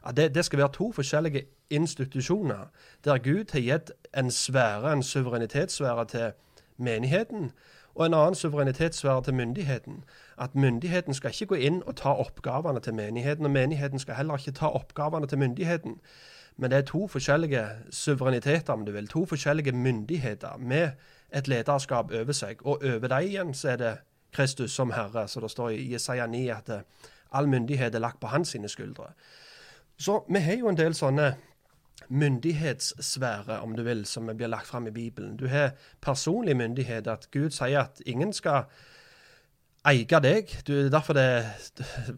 at 0.00 0.16
det, 0.16 0.30
det, 0.34 0.44
skal 0.44 0.58
være 0.58 0.72
to 0.72 0.92
forskjellige 0.96 1.42
institusjoner, 1.70 2.70
der 3.04 3.18
Gud 3.20 3.52
har 3.52 3.60
gitt 3.60 3.90
en 4.16 4.30
sfære, 4.32 4.92
en 4.92 5.02
suverenitetssfære 5.02 6.04
til 6.08 6.30
menigheten, 6.78 7.50
og 7.94 8.06
en 8.06 8.14
annen 8.14 8.34
suverenitetssfære 8.34 9.22
til 9.22 9.34
myndigheten. 9.34 10.04
At 10.38 10.54
myndigheten 10.54 11.14
skal 11.14 11.30
ikke 11.30 11.46
gå 11.46 11.54
inn 11.54 11.82
og 11.86 11.96
ta 11.96 12.08
oppgavene 12.08 12.80
til 12.80 12.94
menigheten, 12.94 13.44
og 13.44 13.50
menigheten 13.50 13.98
skal 13.98 14.14
heller 14.14 14.36
ikke 14.36 14.58
ta 14.58 14.66
oppgavene 14.66 15.26
til 15.26 15.38
myndigheten. 15.38 16.00
Men 16.56 16.70
det 16.70 16.78
er 16.78 16.82
to 16.82 17.06
forskjellige 17.06 17.68
suvereniteter, 17.90 18.72
om 18.72 18.84
du 18.86 18.92
vil. 18.92 19.08
To 19.08 19.24
forskjellige 19.26 19.72
myndigheter 19.72 20.56
med 20.58 20.90
et 21.34 21.48
lederskap 21.48 22.12
over 22.12 22.32
seg. 22.32 22.66
Og 22.66 22.82
over 22.84 23.08
dem 23.08 23.28
igjen 23.28 23.54
så 23.54 23.68
er 23.68 23.76
det 23.76 23.96
Kristus 24.32 24.72
som 24.72 24.92
Herre. 24.92 25.28
Så 25.28 25.40
det 25.40 25.50
står 25.50 25.68
i 25.68 25.92
Jesaja 25.92 26.26
9 26.26 26.48
at 26.48 26.68
eh, 26.68 26.80
all 27.32 27.48
myndighet 27.48 27.94
er 27.94 27.98
lagt 27.98 28.20
på 28.20 28.26
hans 28.26 28.48
sine 28.48 28.68
skuldre. 28.68 29.12
Så 29.98 30.24
vi 30.28 30.38
har 30.38 30.56
jo 30.56 30.68
en 30.68 30.76
del 30.76 30.94
sånne 30.94 31.34
myndighetssfære, 32.08 33.60
om 33.60 33.76
du 33.76 33.82
vil, 33.82 34.06
som 34.06 34.30
blir 34.36 34.46
lagt 34.46 34.66
fram 34.66 34.86
i 34.86 34.90
Bibelen. 34.90 35.36
Du 35.36 35.48
har 35.48 35.70
personlig 36.00 36.56
myndighet, 36.56 37.06
at 37.06 37.28
Gud 37.30 37.50
sier 37.50 37.80
at 37.80 38.02
ingen 38.06 38.32
skal 38.32 38.64
eie 39.88 40.20
deg. 40.20 40.50
Du, 40.66 40.72
er 40.74 40.90
derfor 40.92 41.16
det 41.16 41.22
er 41.22 41.44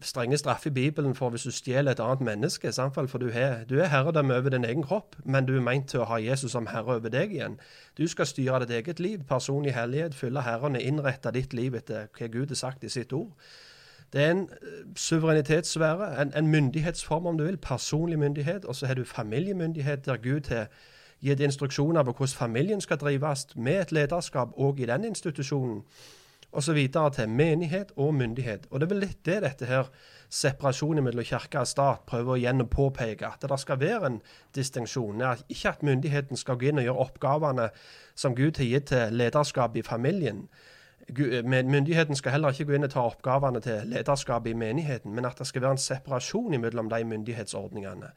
strenge 0.03 0.37
straffer 0.37 0.69
i 0.69 0.73
Bibelen 0.73 1.15
for 1.15 1.29
hvis 1.29 1.47
du 1.47 1.51
stjeler 1.51 1.91
et 1.91 1.99
annet 2.03 2.21
menneske. 2.21 2.71
Samtidig, 2.71 3.09
for 3.09 3.17
du, 3.17 3.29
har, 3.31 3.63
du 3.69 3.79
er 3.79 3.91
herredømme 3.91 4.35
over 4.35 4.49
din 4.49 4.65
egen 4.65 4.83
kropp, 4.83 5.15
men 5.25 5.45
du 5.45 5.55
er 5.55 5.63
meint 5.63 5.87
til 5.89 6.03
å 6.03 6.09
ha 6.11 6.19
Jesus 6.19 6.51
som 6.51 6.67
herre 6.67 6.97
over 6.99 7.13
deg 7.13 7.31
igjen. 7.31 7.59
Du 7.97 8.07
skal 8.07 8.27
styre 8.27 8.63
ditt 8.65 8.75
eget 8.79 8.99
liv, 8.99 9.23
personlig 9.29 9.75
hellighet, 9.77 10.15
fylle 10.15 10.43
Herren 10.43 10.75
innrette 10.75 11.31
ditt 11.31 11.53
liv 11.53 11.75
etter 11.79 12.09
hva 12.17 12.27
Gud 12.27 12.51
har 12.51 12.59
sagt 12.59 12.83
i 12.83 12.91
sitt 12.91 13.13
ord. 13.13 13.31
Det 14.13 14.21
er 14.21 14.31
en 14.31 14.49
eh, 14.61 14.95
suverenitetssfære, 14.95 16.21
en, 16.21 16.33
en, 16.37 16.47
myndighetsform 16.47 17.25
om 17.25 17.37
du 17.37 17.43
vil, 17.43 17.57
personlig 17.57 18.19
myndighet. 18.19 18.65
Og 18.65 18.75
så 18.75 18.85
har 18.85 18.93
du 18.93 19.03
familiemyndighet, 19.03 20.05
der 20.05 20.17
Gud 20.17 20.49
har 20.49 20.67
gitt 21.21 21.39
instruksjoner 21.39 22.03
på 22.03 22.11
hvordan 22.11 22.37
familien 22.37 22.81
skal 22.81 22.97
drives, 22.97 23.47
med 23.55 23.81
et 23.81 23.91
lederskap 23.91 24.49
òg 24.57 24.79
i 24.79 24.85
den 24.85 25.03
institusjonen. 25.03 25.83
Og 26.51 26.63
så 26.63 26.73
videre 26.73 27.09
til 27.09 27.29
menighet 27.29 27.91
og 27.97 28.13
myndighet. 28.15 28.67
Og 28.69 28.79
det 28.79 28.85
er 28.85 28.89
vel 28.93 29.01
litt 29.01 29.25
det 29.25 29.39
dette 29.41 29.65
her 29.65 29.89
separasjonen 30.29 31.03
mellom 31.03 31.25
kirke 31.25 31.59
og 31.59 31.67
stat 31.67 32.05
prøver 32.05 32.37
igjen 32.37 32.61
å 32.61 32.67
påpeke. 32.69 33.25
At 33.25 33.41
det 33.49 33.59
skal 33.59 33.79
være 33.81 34.05
en 34.05 34.19
distinksjon. 34.55 35.23
Ikke 35.49 35.69
at 35.69 35.83
myndigheten 35.83 36.37
skal 36.37 36.59
gå 36.61 36.69
inn 36.69 36.83
og 36.83 36.85
gjøre 36.85 37.07
oppgavene 37.07 37.69
som 38.15 38.35
Gud 38.37 38.61
har 38.61 38.69
gitt 38.69 38.91
til 38.93 39.17
lederskap 39.17 39.75
i 39.75 39.81
familien. 39.81 40.45
Myndigheten 41.09 42.15
skal 42.15 42.31
heller 42.31 42.53
ikke 42.53 42.65
gå 42.65 42.77
inn 42.77 42.87
og 42.87 42.93
ta 42.93 43.03
oppgavene 43.03 43.59
til 43.61 43.87
lederskapet 43.91 44.53
i 44.53 44.57
menigheten, 44.57 45.13
men 45.15 45.25
at 45.25 45.39
det 45.39 45.47
skal 45.47 45.61
være 45.61 45.77
en 45.77 45.81
separasjon 45.81 46.61
mellom 46.61 46.89
de 46.89 47.03
myndighetsordningene. 47.03 48.11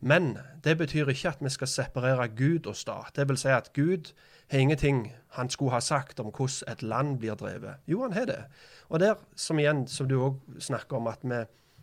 Men 0.00 0.38
det 0.64 0.78
betyr 0.78 1.08
ikke 1.08 1.28
at 1.28 1.38
vi 1.40 1.48
skal 1.48 1.68
separere 1.68 2.28
Gud 2.28 2.66
og 2.66 2.76
stat. 2.76 3.16
Det 3.16 3.28
vil 3.28 3.36
si 3.40 3.48
at 3.48 3.72
Gud 3.72 4.12
har 4.50 4.58
ingenting 4.58 5.12
han 5.28 5.50
skulle 5.50 5.72
ha 5.72 5.80
sagt 5.80 6.20
om 6.20 6.32
hvordan 6.36 6.72
et 6.72 6.82
land 6.82 7.18
blir 7.18 7.34
drevet. 7.34 7.74
Jo, 7.86 8.02
han 8.02 8.12
har 8.12 8.24
det. 8.24 8.44
Og 8.88 9.00
der, 9.00 9.14
som 9.36 9.58
igjen, 9.58 9.86
som 9.88 10.08
du 10.08 10.20
òg 10.20 10.60
snakker 10.60 10.96
om, 10.96 11.06
at 11.06 11.18
vi, 11.22 11.40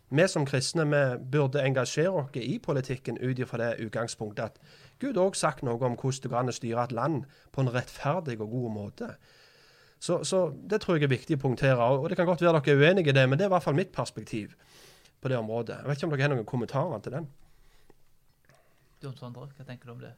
vi 0.09 0.27
som 0.27 0.45
kristne 0.45 0.85
vi 0.85 1.01
burde 1.31 1.63
engasjere 1.65 2.09
oss 2.09 2.35
i 2.35 2.59
politikken 2.59 3.17
ut 3.17 3.39
ifra 3.39 3.57
det 3.57 3.85
utgangspunktet 3.85 4.43
at 4.43 4.59
Gud 4.99 5.17
også 5.17 5.39
sagt 5.39 5.63
noe 5.63 5.81
om 5.81 5.97
hvordan 5.97 6.21
det 6.23 6.29
går 6.29 6.39
an 6.39 6.49
å 6.49 6.55
styre 6.55 6.83
et 6.83 6.91
land 6.91 7.23
på 7.51 7.61
en 7.61 7.73
rettferdig 7.73 8.37
og 8.39 8.49
god 8.49 8.71
måte. 8.71 9.15
Så, 10.01 10.23
så, 10.25 10.47
det 10.49 10.81
tror 10.81 10.97
jeg 10.97 11.05
er 11.05 11.13
viktig 11.13 11.37
å 11.37 11.41
punktere. 11.43 11.77
og 11.77 12.07
Det 12.09 12.17
kan 12.17 12.25
godt 12.25 12.41
være 12.41 12.57
dere 12.57 12.73
er 12.73 12.81
uenige 12.81 13.13
i 13.13 13.13
det, 13.13 13.27
men 13.29 13.37
det 13.37 13.45
er 13.45 13.51
i 13.51 13.53
hvert 13.53 13.67
fall 13.67 13.77
mitt 13.77 13.91
perspektiv 13.93 14.55
på 15.21 15.29
det 15.29 15.37
området. 15.37 15.77
Jeg 15.77 15.89
vet 15.89 15.99
ikke 15.99 16.07
om 16.07 16.15
dere 16.15 16.25
har 16.25 16.33
noen 16.33 16.47
kommentarer 16.49 17.03
til 17.05 17.13
den? 17.19 17.27
Jon 19.01 19.17
Sondre, 19.17 19.45
hva 19.53 19.65
tenker 19.65 19.89
du 19.89 19.93
om 19.93 20.01
det? 20.01 20.15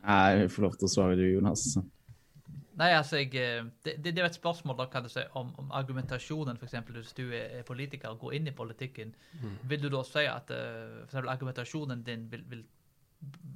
Jeg 0.00 0.52
får 0.54 0.64
lov 0.64 0.76
til 0.78 0.86
å 0.86 0.92
svare 0.92 1.18
du, 1.18 1.24
Jonas. 1.26 1.64
Nei, 2.80 2.92
altså, 2.96 3.18
jeg, 3.20 3.34
eh, 3.36 3.66
det, 3.84 3.98
det, 4.04 4.14
er 4.14 4.30
et 4.30 4.38
spørsmål 4.38 4.78
da, 4.78 4.86
kan 4.92 5.04
du 5.04 5.10
si, 5.12 5.22
om, 5.36 5.50
om 5.60 5.74
argumentasjonen, 5.76 6.56
f.eks. 6.56 6.78
hvis 6.94 7.16
du 7.18 7.26
er 7.36 7.66
politiker 7.68 8.14
og 8.14 8.22
går 8.22 8.38
inn 8.38 8.48
i 8.48 8.54
politikken. 8.56 9.10
Mm. 9.42 9.58
Vil 9.68 9.82
du 9.82 9.90
da 9.92 10.00
si 10.06 10.22
at 10.24 10.54
uh, 10.54 11.02
for 11.02 11.10
eksempel, 11.10 11.32
argumentasjonen 11.34 12.06
din 12.06 12.24
vil, 12.30 12.46
vil 12.48 12.64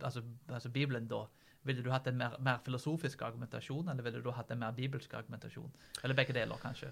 altså, 0.02 0.22
altså, 0.50 0.74
Bibelen 0.74 1.08
da, 1.08 1.22
Ville 1.64 1.82
du 1.82 1.90
hatt 1.90 2.06
en 2.06 2.16
mer, 2.16 2.36
mer, 2.44 2.58
filosofisk 2.64 3.22
argumentasjon, 3.22 3.88
eller 3.88 4.02
ville 4.02 4.22
du 4.22 4.30
hatt 4.36 4.50
en 4.52 4.60
mer 4.60 4.74
bibelsk 4.76 5.14
argumentasjon? 5.14 5.70
Eller 6.02 6.14
begge 6.14 6.36
deler, 6.36 6.60
kanskje? 6.62 6.90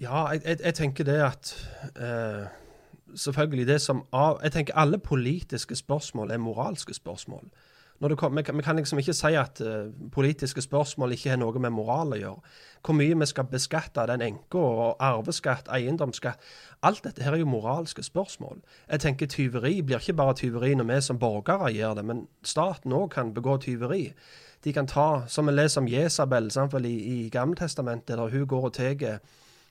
Ja, 0.00 0.26
jeg, 0.32 0.42
jeg, 0.44 0.58
jeg 0.64 0.74
tenker 0.74 1.04
det 1.04 1.16
at 1.24 1.54
uh, 1.96 2.46
Selvfølgelig 3.14 3.66
det 3.66 3.80
som 3.80 4.04
av, 4.12 4.38
Jeg 4.42 4.52
tenker 4.52 4.74
alle 4.74 4.98
politiske 4.98 5.76
spørsmål 5.76 6.30
er 6.30 6.38
moralske 6.38 6.94
spørsmål. 6.94 7.50
Kom, 8.00 8.36
vi, 8.36 8.42
kan, 8.42 8.56
vi, 8.56 8.62
kan 8.62 8.76
liksom 8.76 8.98
ikke 8.98 9.12
si 9.14 9.34
at 9.38 9.60
uh, 9.62 9.86
politiske 10.12 10.60
spørsmål 10.60 11.12
ikke 11.14 11.30
har 11.30 11.38
noe 11.38 11.60
med 11.62 11.72
moral 11.72 12.12
å 12.12 12.18
gjøre. 12.18 12.54
Hvor 12.84 12.96
mye 12.98 13.18
vi 13.20 13.28
skal 13.30 13.46
beskatte 13.48 14.06
den 14.10 14.20
enka, 14.20 14.58
og 14.58 14.96
arveskatt, 15.00 15.70
eiendomsskatt 15.72 16.42
Alt 16.82 17.04
dette 17.04 17.22
her 17.22 17.32
er 17.32 17.40
jo 17.44 17.48
moralske 17.48 18.02
spørsmål. 18.02 18.58
Jeg 18.90 19.00
tenker 19.00 19.30
Tyveri 19.30 19.78
blir 19.82 20.02
ikke 20.02 20.18
bare 20.18 20.34
tyveri 20.34 20.74
når 20.74 20.90
vi 20.90 20.98
som 21.06 21.18
borgere 21.22 21.70
gjør 21.72 21.94
det, 22.00 22.04
men 22.04 22.26
staten 22.42 22.92
òg 22.92 23.08
kan 23.14 23.32
begå 23.34 23.56
tyveri. 23.62 24.10
De 24.64 24.72
kan 24.72 24.86
ta, 24.90 25.24
som 25.28 25.46
vi 25.46 25.54
leser 25.54 25.80
om 25.80 25.88
Jesabel 25.88 26.50
i, 26.84 26.96
i 26.98 27.30
Gammeltestamentet, 27.30 28.18
der 28.18 28.28
hun 28.28 28.46
går 28.46 28.68
og 28.68 28.74
tar 28.74 29.20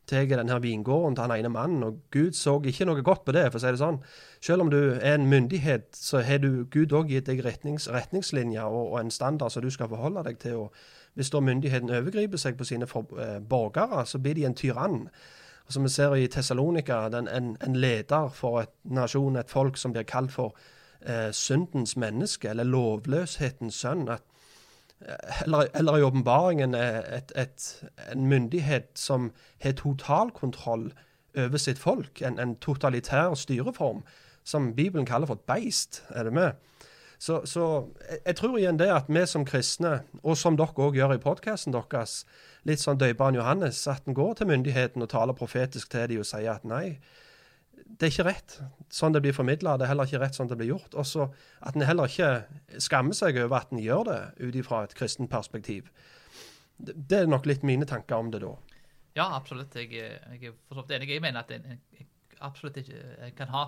tar 0.08 0.26
denne 0.28 0.62
vingården 0.62 1.16
til 1.16 1.24
han 1.24 1.32
ene 1.38 1.50
mannen, 1.50 1.84
og 1.84 2.00
Gud 2.12 2.36
så 2.36 2.58
ikke 2.66 2.86
noe 2.86 3.04
godt 3.04 3.24
på 3.26 3.32
det, 3.36 3.46
for 3.52 3.60
å 3.60 3.64
si 3.64 3.72
det 3.72 3.80
sånn. 3.82 4.02
Selv 4.44 4.66
om 4.66 4.72
du 4.72 4.80
er 4.96 5.16
en 5.16 5.30
myndighet, 5.30 5.88
så 5.96 6.24
har 6.26 6.42
du 6.44 6.66
Gud 6.72 6.92
òg 6.96 7.14
gitt 7.14 7.30
deg 7.30 7.44
retnings, 7.46 7.88
retningslinjer 7.92 8.66
og, 8.66 8.92
og, 8.92 8.98
en 9.00 9.14
standard 9.14 9.54
som 9.54 9.64
du 9.64 9.72
skal 9.72 9.92
forholde 9.92 10.26
deg 10.28 10.42
til. 10.44 10.66
og 10.66 11.16
Hvis 11.16 11.32
da 11.32 11.40
myndigheten 11.40 11.94
overgriper 11.94 12.42
seg 12.42 12.60
på 12.60 12.68
sine 12.68 12.90
for, 12.90 13.08
eh, 13.20 13.40
borgere, 13.40 14.06
så 14.06 14.20
blir 14.20 14.36
de 14.36 14.46
en 14.46 14.58
tyrann. 14.60 15.08
Og 15.68 15.74
som 15.74 15.84
vi 15.84 15.90
ser 15.90 16.16
i 16.16 16.28
Tessalonika, 16.28 17.06
en, 17.08 17.58
en, 17.64 17.76
leder 17.76 18.28
for 18.36 18.60
et 18.66 18.74
nasjon, 18.84 19.40
et 19.40 19.50
folk 19.50 19.78
som 19.80 19.96
blir 19.96 20.04
kalt 20.04 20.32
for 20.32 20.52
eh, 21.06 21.32
syndens 21.32 21.96
menneske, 21.96 22.50
eller 22.50 22.68
lovløshetens 22.68 23.80
sønn. 23.80 24.10
at 24.10 24.24
eller, 25.46 25.68
eller 25.74 25.98
i 25.98 26.04
åpenbaringen 26.04 26.76
en 26.76 28.28
myndighet 28.28 28.92
som 28.96 29.32
har 29.64 29.72
totalkontroll 29.72 30.92
over 31.38 31.58
sitt 31.58 31.80
folk. 31.80 32.22
En, 32.22 32.40
en, 32.40 32.56
totalitær 32.56 33.34
styreform 33.34 34.04
som 34.44 34.74
Bibelen 34.76 35.06
kaller 35.06 35.28
for 35.28 35.40
et 35.40 35.48
beist. 35.48 36.04
Er 36.10 36.24
det 36.24 36.34
med? 36.34 36.52
Så, 37.20 37.46
så 37.46 37.88
jeg, 38.10 38.20
jeg, 38.26 38.36
tror 38.36 38.58
igjen 38.58 38.80
det 38.80 38.90
at 38.92 39.08
vi 39.08 39.26
som 39.26 39.46
kristne, 39.46 40.02
og 40.24 40.38
som 40.38 40.58
dere 40.60 40.76
òg 40.76 40.98
gjør 41.00 41.16
i 41.16 41.22
podkasten 41.24 41.74
deres, 41.74 42.24
litt 42.68 42.84
sånn 42.84 43.00
døypere 43.00 43.38
Johannes, 43.38 43.86
at 43.88 44.08
en 44.08 44.18
går 44.18 44.34
til 44.40 44.50
myndigheten 44.52 45.02
og 45.02 45.10
taler 45.10 45.38
profetisk 45.38 45.92
til 45.92 46.10
dem 46.12 46.24
og 46.24 46.28
sier 46.28 46.58
at 46.58 46.68
nei, 46.68 47.00
det 47.94 48.08
er 48.08 48.14
ikke 48.14 48.26
rett 48.26 48.56
sånn 48.94 49.14
det 49.14 49.22
blir 49.24 49.36
formidla. 49.36 49.76
Det 49.78 49.86
er 49.86 49.92
heller 49.92 50.10
ikke 50.10 50.22
rett 50.24 50.38
sånn 50.38 50.50
det 50.50 50.58
blir 50.58 50.72
gjort. 50.72 50.96
Og 50.98 51.06
så 51.08 51.28
at 51.62 51.78
en 51.78 51.86
heller 51.86 52.10
ikke 52.10 52.80
skammer 52.82 53.18
seg 53.18 53.38
over 53.44 53.60
at 53.60 53.74
en 53.74 53.82
gjør 53.82 54.08
det 54.10 54.20
ut 54.42 54.58
ifra 54.58 54.84
et 54.88 54.96
kristent 54.98 55.32
perspektiv. 55.32 55.92
Det 56.78 57.24
er 57.24 57.30
nok 57.30 57.46
litt 57.50 57.66
mine 57.68 57.86
tanker 57.90 58.18
om 58.18 58.32
det 58.34 58.42
da. 58.44 58.56
Ja, 59.14 59.28
absolutt. 59.38 59.76
Jeg, 59.78 59.94
jeg 59.94 60.50
er 60.50 60.58
for 60.68 60.80
så 60.80 60.86
vidt 60.86 60.98
enig. 60.98 61.12
Jeg 61.14 61.24
mener 61.24 61.46
at 61.46 61.54
en, 61.54 61.78
absolutt 62.44 62.80
ikke 62.82 63.32
kan 63.38 63.54
ha 63.54 63.68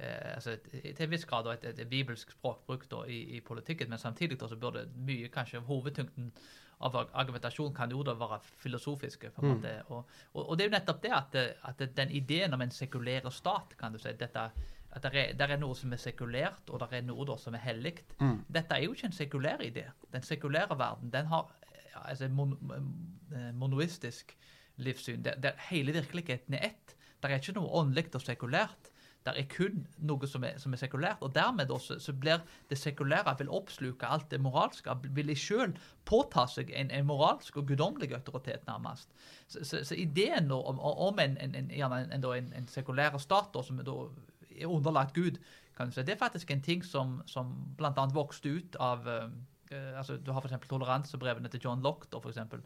eh, 0.00 0.34
altså, 0.34 0.56
til 0.72 1.04
en 1.04 1.12
viss 1.12 1.28
grad 1.28 1.50
et, 1.52 1.68
et, 1.68 1.84
et 1.84 1.90
bibelsk 1.90 2.32
språkbruk 2.32 2.88
da, 2.90 3.04
i, 3.04 3.20
i, 3.36 3.42
politikken, 3.44 3.90
men 3.90 4.00
samtidig 4.00 4.40
da, 4.40 4.48
så 4.48 4.56
burde 4.56 4.88
mye, 4.96 5.28
kanskje 5.32 5.62
hovedtyngden 5.68 6.32
av 6.80 6.96
argumentasjon 6.96 7.72
kan 7.76 7.90
jo 7.92 8.02
da 8.06 8.14
være 8.16 8.40
filosofiske. 8.62 9.30
på 9.36 9.44
en 9.44 9.58
mm. 9.58 9.64
Og, 9.88 10.04
og, 10.32 10.42
og, 10.48 10.56
det 10.56 10.64
er 10.64 10.70
jo 10.70 10.74
nettopp 10.76 11.02
det 11.02 11.12
at, 11.12 11.36
at 11.68 11.82
den 11.96 12.10
ideen 12.10 12.54
om 12.54 12.62
en 12.64 12.72
sekulær 12.72 13.28
stat 13.30 13.76
kan 13.78 13.92
du 13.92 13.98
si, 14.00 14.12
dette, 14.16 14.46
at 14.90 15.02
det 15.02 15.24
er, 15.36 15.46
er, 15.46 15.56
noe 15.60 15.76
som 15.76 15.92
er 15.92 16.00
sekulært, 16.00 16.70
og 16.70 16.80
det 16.80 16.98
er 16.98 17.06
noe 17.06 17.38
som 17.38 17.54
er 17.54 17.64
hellig. 17.66 17.98
Mm. 18.18 18.40
Dette 18.48 18.76
er 18.76 18.86
jo 18.86 18.94
ikke 18.96 19.10
en 19.10 19.18
sekulær 19.18 19.64
idé. 19.66 19.86
Den 20.12 20.24
sekulære 20.26 20.78
verden 20.78 21.12
den 21.12 21.28
har 21.30 21.52
altså, 21.94 22.28
mon, 22.28 22.56
eh, 23.34 23.52
monoistisk 23.54 24.36
livssyn, 24.80 25.24
der, 25.24 25.36
der 25.40 25.60
hele 25.68 25.92
virkeligheten 25.92 26.54
er 26.54 26.72
ett. 26.72 26.96
Det 27.20 27.30
er 27.30 27.36
ikke 27.36 27.58
noe 27.58 27.68
åndelig 27.82 28.08
og 28.14 28.24
sekulært. 28.24 28.89
Det 29.26 29.34
er 29.36 29.48
kun 29.52 29.82
noe 30.08 30.28
som 30.28 30.44
er, 30.48 30.56
som 30.58 30.72
er 30.72 30.80
sekulært. 30.80 31.20
og 31.20 31.34
Dermed 31.34 31.70
også, 31.70 31.98
så 32.00 32.12
blir 32.16 32.40
det 32.70 32.78
sekulære 32.78 33.34
vil 33.38 33.52
oppsluke 33.52 34.06
alt 34.06 34.30
det 34.30 34.40
moralske. 34.40 34.94
Vil 35.16 35.28
de 35.28 35.36
sjøl 35.36 35.74
påta 36.08 36.46
seg 36.48 36.72
en, 36.72 36.90
en, 36.90 37.06
moralsk 37.06 37.56
og 37.60 37.68
guddommelig 37.68 38.14
autoritet, 38.16 38.66
nærmest. 38.66 39.12
Så, 39.48 39.64
så, 39.64 39.84
så 39.84 39.94
ideen 39.94 40.50
om, 40.50 40.80
om 40.80 41.18
en, 41.18 41.36
en, 41.36 41.54
en, 41.70 42.68
sekulær 42.68 43.18
stat 43.18 43.52
da, 43.54 43.62
som 43.62 43.80
er 43.80 44.66
underlagt 44.66 45.14
Gud, 45.14 45.36
kan 45.76 45.88
du 45.88 45.94
si, 45.94 46.02
det 46.04 46.14
er 46.14 46.20
faktisk 46.20 46.50
en 46.50 46.62
ting 46.62 46.84
som, 46.84 47.20
som 47.26 47.52
bl.a. 47.76 48.06
vokste 48.12 48.52
ut 48.52 48.76
av 48.80 49.06
uh, 49.08 49.28
altså, 49.96 50.16
Du 50.16 50.32
har 50.32 50.40
f.eks. 50.44 50.68
toleransebrevene 50.68 51.48
til 51.48 51.60
John 51.64 51.80
Lock, 51.82 52.08
da, 52.12 52.18
for 52.20 52.32
eksempel, 52.32 52.60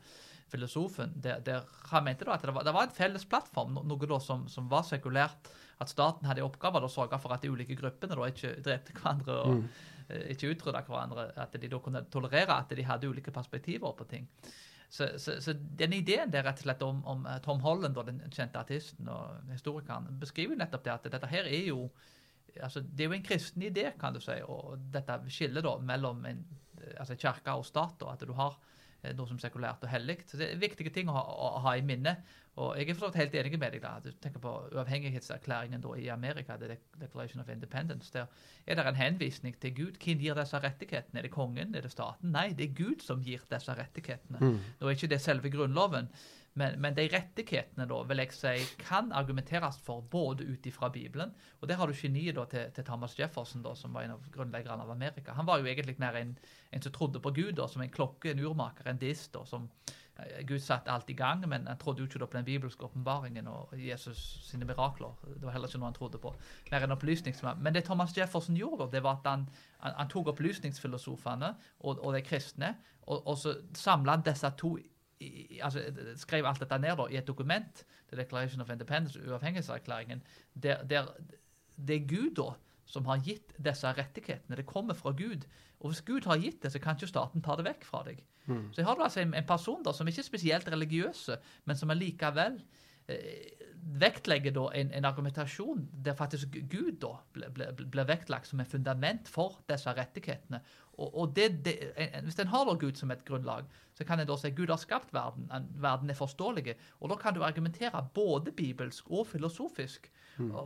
filosofen. 0.53 1.15
Der, 1.17 1.41
der 1.45 1.65
han 1.91 2.05
mente 2.05 2.27
da 2.27 2.37
at 2.37 2.45
det 2.45 2.55
var, 2.55 2.67
det 2.67 2.75
var 2.75 2.89
en 2.89 2.97
felles 2.97 3.25
plattform, 3.29 3.81
noe 3.87 4.11
da 4.11 4.21
som, 4.23 4.47
som 4.49 4.69
var 4.71 4.87
sekulært 4.89 5.51
at 5.83 5.91
staten 5.91 6.29
hadde 6.29 6.43
i 6.43 6.47
oppgave 6.47 6.83
å 6.83 6.93
sørge 6.93 7.19
for 7.23 7.35
at 7.35 7.43
de 7.43 7.51
ulike 7.51 7.77
gruppene 7.79 8.15
da 8.15 8.29
ikke 8.31 8.55
drepte 8.65 8.97
hverandre 9.01 9.41
og 9.43 9.59
mm. 9.59 9.67
Eh, 10.05 10.35
ikke 10.35 10.51
utrydda 10.53 10.83
hverandre. 10.85 11.23
At 11.41 11.55
de 11.57 11.69
da 11.73 11.79
kunne 11.81 12.03
tolerere 12.13 12.59
at 12.59 12.73
de 12.77 12.85
hadde 12.85 13.09
ulike 13.09 13.33
perspektiver 13.33 13.95
på 13.97 14.05
ting. 14.05 14.27
Så, 14.93 15.07
så, 15.17 15.39
så 15.41 15.55
den 15.55 15.95
ideen 15.97 16.29
der 16.31 16.45
rett 16.45 16.61
og 16.61 16.67
slett 16.67 16.85
om, 16.85 16.99
om 17.09 17.25
eh, 17.27 17.39
Tom 17.41 17.63
Holland, 17.65 17.97
den 18.07 18.21
kjente 18.29 18.61
artisten 18.61 19.09
og 19.09 19.49
historikeren, 19.49 20.11
beskriver 20.21 20.61
nettopp 20.61 20.85
det 20.85 20.93
at 20.93 21.09
dette 21.17 21.31
her 21.33 21.49
er 21.49 21.71
jo 21.71 21.89
altså 22.63 22.85
Det 22.85 23.03
er 23.03 23.09
jo 23.09 23.17
en 23.17 23.25
kristen 23.25 23.65
idé, 23.67 23.89
kan 23.99 24.15
du 24.15 24.21
si, 24.23 24.37
og 24.47 24.77
dette 24.93 25.17
skillet 25.33 25.65
da 25.65 25.73
mellom 25.83 26.21
en, 26.29 26.45
altså 27.01 27.17
kirke 27.19 27.57
og 27.59 27.65
stat. 27.67 27.97
Da, 27.99 28.13
at 28.13 28.23
du 28.29 28.35
har 28.37 28.55
eh, 28.61 28.74
noe 29.19 29.29
som 29.29 29.38
sekulært 29.43 29.85
og 29.85 29.93
hellig. 29.93 30.23
Så 30.31 30.40
det 30.40 30.49
er 30.51 30.62
viktige 30.62 30.93
ting 30.95 31.11
å 31.12 31.17
ha, 31.19 31.23
å 31.23 31.62
ha 31.67 31.77
i 31.77 31.85
minne. 31.85 32.17
Og 32.62 32.77
jeg 32.79 32.87
er 32.87 32.95
forstått 32.97 33.19
helt 33.19 33.35
enig 33.35 33.59
med 33.59 33.75
deg. 33.75 33.83
da, 33.83 33.97
Du 34.03 34.12
tenker 34.23 34.43
på 34.43 34.53
uavhengighetserklæringen 34.77 35.83
da 35.83 35.97
i 35.99 36.09
Amerika, 36.14 36.57
The 36.57 36.77
Declaration 37.01 37.43
of 37.43 37.51
Independence. 37.51 38.12
Der 38.14 38.27
er 38.67 38.79
det 38.79 38.87
en 38.87 39.01
henvisning 39.01 39.59
til 39.61 39.75
Gud. 39.75 39.99
Hvem 39.99 40.23
gir 40.23 40.38
disse 40.38 40.61
rettighetene? 40.62 41.19
Er 41.19 41.27
det 41.27 41.35
kongen? 41.35 41.75
Er 41.75 41.83
det 41.83 41.90
staten? 41.93 42.31
Nei, 42.31 42.53
det 42.55 42.71
er 42.71 42.79
Gud 42.79 43.03
som 43.03 43.23
gir 43.23 43.43
disse 43.51 43.75
rettighetene. 43.75 44.38
Mm. 44.40 44.61
Nå 44.81 44.87
er 44.87 44.97
ikke 44.97 45.11
det 45.11 45.21
selve 45.25 45.51
Grunnloven, 45.51 46.09
men, 46.55 46.77
men, 46.81 46.95
de 46.95 47.09
rettighetene 47.11 47.87
da, 47.90 47.99
vil 48.09 48.23
jeg 48.23 48.35
si, 48.37 48.55
kan 48.79 49.11
argumenteres 49.12 49.81
for 49.83 50.05
både 50.11 50.47
ut 50.47 50.67
ifra 50.71 50.88
Bibelen 50.95 51.33
Og 51.61 51.69
der 51.69 51.81
har 51.81 51.90
du 51.90 51.97
geniet 51.99 52.37
da, 52.37 52.45
til, 52.51 52.71
til, 52.75 52.87
Thomas 52.87 53.19
Jefferson, 53.19 53.64
da, 53.64 53.75
som 53.75 53.95
var 53.95 54.07
en 54.07 54.14
av 54.14 54.31
grunnleggerne 54.35 54.87
av 54.87 54.95
Amerika. 54.95 55.35
Han 55.35 55.47
var 55.47 55.59
jo 55.59 55.67
egentlig 55.71 55.97
mer 55.99 56.21
en, 56.21 56.37
en 56.71 56.83
som 56.83 56.95
trodde 56.95 57.21
på 57.21 57.35
Gud, 57.35 57.53
da, 57.59 57.67
som 57.69 57.83
en 57.83 57.90
klokke, 57.90 58.31
en 58.31 58.45
urmaker, 58.47 58.88
en 58.90 59.03
dist. 59.03 59.37
som 59.51 59.69
Eh, 60.17 60.47
Gud 60.47 60.62
satte 60.62 60.90
alt 60.90 61.11
i 61.11 61.12
gang, 61.12 61.49
men 61.49 61.67
han 61.67 61.79
trodde 61.79 62.03
jo 62.03 62.07
ikke 62.07 62.27
på 62.27 62.37
den 62.37 62.45
bibelske 62.45 62.85
åpenbaringen 62.85 63.49
og 63.51 63.75
Jesus 63.75 64.19
sine 64.47 64.64
mirakler. 64.64 65.14
Det 65.27 65.43
var 65.43 65.53
heller 65.53 65.69
ikke 65.69 65.81
noe 65.83 65.90
han 65.90 65.99
trodde 65.99 66.21
på. 66.23 66.35
Mer 66.71 66.87
en 66.87 66.95
opplysningsmann. 66.95 67.62
Men 67.62 67.75
det 67.75 67.85
Thomas 67.85 68.17
Jefferson 68.17 68.57
gjorde, 68.57 68.90
det 68.93 69.03
var 69.03 69.19
at 69.19 69.31
han, 69.31 69.49
han, 69.79 69.97
han 69.99 70.09
tok 70.09 70.31
opplysningsfilosofene 70.35 71.55
og, 71.81 71.99
og 71.99 72.14
de 72.14 72.23
kristne, 72.23 72.77
og, 73.03 73.27
og 73.27 73.38
så 73.38 73.57
samla 73.75 74.17
disse 74.25 74.51
to 74.59 74.77
i, 75.25 75.61
altså, 75.63 75.83
skrev 76.21 76.47
alt 76.49 76.61
dette 76.63 76.79
ned 76.79 76.99
da, 77.01 77.09
i 77.11 77.19
et 77.21 77.27
dokument, 77.27 77.85
The 78.13 78.21
Declaration 78.21 78.61
of 78.61 78.71
Independence, 78.71 79.21
uavhengighetserklæringen, 79.25 80.23
der, 80.63 80.83
der 80.83 81.11
det 81.77 81.97
er 81.97 82.07
Gud 82.09 82.35
da 82.39 82.53
som 82.85 83.07
har 83.09 83.23
gitt 83.25 83.55
disse 83.65 83.91
rettighetene. 83.97 84.59
Det 84.61 84.67
kommer 84.69 84.95
fra 84.95 85.11
Gud. 85.17 85.47
Og 85.81 85.91
hvis 85.91 86.03
Gud 86.07 86.29
har 86.29 86.41
gitt 86.41 86.63
det, 86.63 86.73
så 86.73 86.79
kan 86.79 86.97
ikke 86.97 87.11
staten 87.11 87.43
ta 87.45 87.57
det 87.57 87.67
vekk 87.67 87.85
fra 87.89 88.03
deg. 88.07 88.23
Mm. 88.47 88.71
Så 88.73 88.83
jeg 88.83 88.89
har 88.89 89.01
altså 89.01 89.23
en, 89.23 89.35
en 89.35 89.47
person 89.49 89.83
da, 89.85 89.93
som 89.93 90.09
ikke 90.09 90.21
er 90.21 90.29
spesielt 90.29 90.69
religiøse, 90.73 91.39
men 91.65 91.81
som 91.81 91.93
allikevel 91.95 92.59
eh, 93.09 93.65
vektlegger 94.01 94.53
da 94.57 94.67
en, 94.77 94.93
en, 94.97 95.09
argumentasjon 95.09 95.87
der 96.05 96.17
faktisk 96.17 96.57
Gud 96.73 97.01
da 97.05 97.17
blir 97.37 97.53
ble, 97.57 97.71
ble 97.73 98.07
vektlagt 98.09 98.49
som 98.49 98.61
et 98.61 98.71
fundament 98.71 99.29
for 99.29 99.61
disse 99.69 99.93
rettighetene. 99.97 100.61
Og, 100.95 101.09
og 101.09 101.33
det, 101.37 101.51
det, 101.65 101.79
en, 101.97 102.29
Hvis 102.29 102.41
en 102.41 102.53
har 102.53 102.69
da 102.69 102.77
Gud 102.81 103.01
som 103.01 103.13
et 103.13 103.25
grunnlag, 103.25 103.69
så 103.95 104.05
kan 104.05 104.21
en 104.21 104.27
da 104.27 104.37
si 104.37 104.51
Gud 104.51 104.73
har 104.73 104.81
skapt 104.81 105.13
verden, 105.15 105.51
verden 105.83 106.11
er 106.11 106.19
forståelig. 106.19 106.75
Og 107.01 107.11
da 107.13 107.19
kan 107.21 107.35
du 107.35 107.45
argumentere 107.47 108.03
både 108.15 108.53
bibelsk 108.53 109.11
og 109.11 109.27
filosofisk 109.27 110.11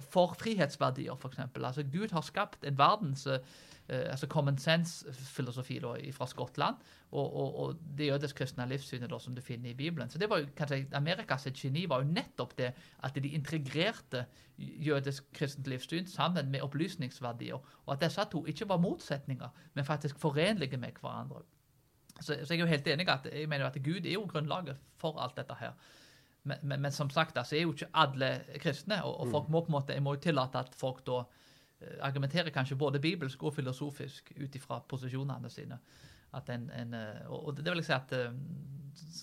for 0.01 0.37
frihetsverdier, 0.41 1.17
f.eks. 1.17 1.39
Altså, 1.39 1.85
Gud 1.93 2.13
har 2.13 2.25
skapt 2.25 2.65
en 2.65 2.79
verdens 2.79 3.27
uh, 3.27 3.39
altså 3.89 4.27
common 4.27 4.59
sense-filosofi 4.59 5.81
fra 6.13 6.27
Skottland, 6.27 6.75
og, 7.11 7.37
og, 7.37 7.59
og 7.59 7.77
det 7.99 8.07
jødisk-kristne 8.07 8.69
livssynet 8.69 9.11
da, 9.11 9.19
som 9.19 9.35
du 9.35 9.41
finner 9.41 9.71
i 9.71 9.75
Bibelen. 9.75 10.11
Så 10.11 10.19
det 10.19 10.31
var 10.31 10.43
jo, 10.43 10.49
kanskje 10.57 10.87
Amerikas 10.93 11.49
geni 11.55 11.87
var 11.89 12.03
jo 12.05 12.13
nettopp 12.13 12.57
det 12.59 12.73
at 13.05 13.15
de 13.15 13.29
integrerte 13.29 14.25
jødisk-kristent 14.59 15.69
livssyn 15.69 16.07
sammen 16.07 16.51
med 16.51 16.61
opplysningsverdier, 16.61 17.61
og 17.87 17.93
at 17.93 18.01
disse 18.05 18.25
to 18.33 18.47
ikke 18.47 18.69
var 18.69 18.77
motsetninger, 18.77 19.49
men 19.75 19.85
faktisk 19.85 20.19
forenlige 20.19 20.77
med 20.77 21.01
hverandre. 21.01 21.45
Så, 22.21 22.35
så 22.45 22.55
jeg 22.55 22.59
er 22.59 22.65
jo 22.65 22.73
helt 22.73 22.89
enig 22.91 23.09
at 23.09 23.27
jeg 23.33 23.49
mener 23.49 23.69
at 23.69 23.79
Gud 23.85 24.07
er 24.07 24.13
jo 24.17 24.27
grunnlaget 24.27 24.77
for 24.99 25.19
alt 25.23 25.37
dette 25.39 25.55
her. 25.61 25.77
Men, 26.43 26.57
men, 26.63 26.81
men 26.83 26.93
som 26.93 27.11
sagt, 27.11 27.39
altså, 27.39 27.57
er 27.57 27.67
jo 27.67 27.73
ikke 27.73 27.91
alle 27.95 28.31
kristne, 28.63 29.03
og, 29.05 29.21
og 29.21 29.31
folk 29.31 29.49
må 29.49 29.61
på 29.61 29.73
en 29.73 29.77
måte, 29.77 29.93
jeg 29.93 30.03
må 30.03 30.15
jo 30.17 30.23
tillate 30.29 30.59
at 30.59 30.75
folk 30.75 31.05
da 31.07 31.23
eh, 31.23 31.99
argumenterer 32.07 32.55
kanskje 32.55 32.79
både 32.79 33.01
bibelsk 33.01 33.43
og 33.43 33.55
filosofisk 33.55 34.33
ut 34.39 34.55
ifra 34.55 34.81
posisjonene 34.89 35.51
sine. 35.53 35.79
En, 36.35 36.71
en, 36.71 36.95
eh, 36.95 37.31
og 37.33 37.57
det 37.57 37.65
vil 37.71 37.81
jeg 37.81 37.89
si 37.89 37.95
at 37.97 38.11
eh, 38.13 38.35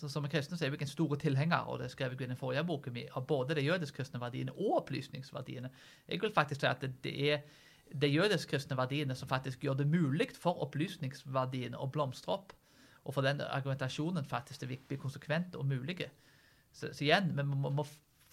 Som 0.09 0.25
kristne 0.31 0.57
så 0.57 0.65
er 0.65 0.73
jeg 0.73 0.81
en 0.81 0.89
stor 0.89 1.15
tilhenger 1.21 1.67
og 1.69 1.79
det 1.79 1.91
skrev 1.91 2.15
jeg 2.15 2.21
i 2.25 2.29
den 2.31 2.39
forrige 2.39 2.63
boken 2.65 2.93
min, 2.93 3.09
av 3.13 3.27
både 3.27 3.57
de 3.57 3.65
jødisk-kristne 3.65 4.21
verdiene 4.21 4.53
og 4.55 4.79
opplysningsverdiene. 4.81 5.69
Jeg 6.07 6.21
vil 6.21 6.33
faktisk 6.33 6.61
si 6.61 6.67
at 6.69 6.85
det 7.03 7.13
er 7.31 7.41
de 7.93 8.07
jødisk-kristne 8.07 8.77
verdiene 8.77 9.15
som 9.15 9.29
faktisk 9.29 9.63
gjør 9.63 9.81
det 9.81 9.87
mulig 9.87 10.29
for 10.37 10.63
opplysningsverdiene 10.65 11.77
å 11.77 11.89
blomstre 11.91 12.33
opp, 12.33 12.55
og 13.05 13.13
for 13.13 13.25
den 13.25 13.41
argumentasjonen 13.45 14.25
faktisk 14.25 14.61
det 14.61 14.69
å 14.69 14.77
bli 14.89 14.97
konsekvent 15.01 15.55
og 15.59 15.67
mulige. 15.69 16.09
Så, 16.73 16.89
så 16.91 17.05
igjen, 17.05 17.31
vi 17.37 17.45
må, 17.47 17.69
må, 17.69 17.85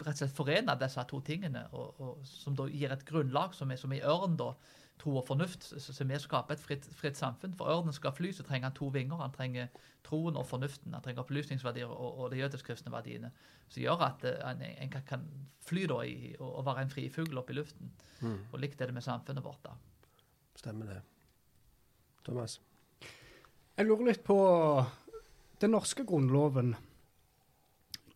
rett 0.03 0.17
og 0.17 0.23
slett 0.23 0.37
forene 0.37 0.77
disse 0.81 1.05
to 1.11 1.21
tingene, 1.25 1.67
og, 1.77 2.01
og, 2.01 2.23
som 2.27 2.57
da 2.59 2.67
gir 2.73 2.93
et 2.95 3.05
grunnlag 3.07 3.55
som 3.55 3.71
er 3.71 3.81
som 3.81 3.93
i 3.95 4.01
ørn, 4.01 4.39
da, 4.41 4.55
tro 5.03 5.17
og 5.19 5.27
fornuft, 5.27 5.67
som 5.83 6.11
er 6.11 6.21
å 6.21 6.23
skape 6.23 6.55
et 6.55 6.63
fritt, 6.63 6.87
fritt, 6.97 7.19
samfunn. 7.19 7.55
For 7.59 7.71
ørnen 7.73 7.95
skal 7.97 8.15
fly, 8.15 8.31
så 8.35 8.45
trenger 8.47 8.71
han 8.71 8.77
to 8.77 8.89
vinger. 8.95 9.19
Han 9.23 9.35
trenger 9.35 9.71
troen 10.07 10.39
og 10.39 10.47
fornuften. 10.47 10.95
Han 10.95 11.05
trenger 11.05 11.25
opplysningsverdier 11.25 11.91
og, 11.91 12.19
og 12.23 12.31
de 12.31 12.43
jødisk-kristne 12.43 12.93
verdiene. 12.95 13.33
Som 13.73 13.83
gjør 13.83 14.05
at 14.07 14.27
en, 14.31 14.63
en, 14.63 14.93
kan 15.09 15.25
fly 15.67 15.87
da 15.91 16.03
i, 16.07 16.35
og, 16.39 16.49
og 16.61 16.67
være 16.69 16.87
en 16.87 16.93
fri 16.93 17.09
fugl 17.13 17.41
oppe 17.41 17.55
i 17.55 17.59
luften. 17.59 17.91
Mm. 18.21 18.37
Og 18.53 18.61
likt 18.63 18.83
er 18.83 18.93
det 18.93 18.99
med 18.99 19.07
samfunnet 19.07 19.45
vårt. 19.45 19.65
da. 19.67 19.75
Stemmer 20.61 20.93
det. 20.95 21.01
Thomas? 22.23 22.61
Jeg 23.73 23.89
lurer 23.89 24.11
litt 24.11 24.25
på 24.27 24.37
den 25.63 25.73
norske 25.73 26.05
grunnloven. 26.05 26.75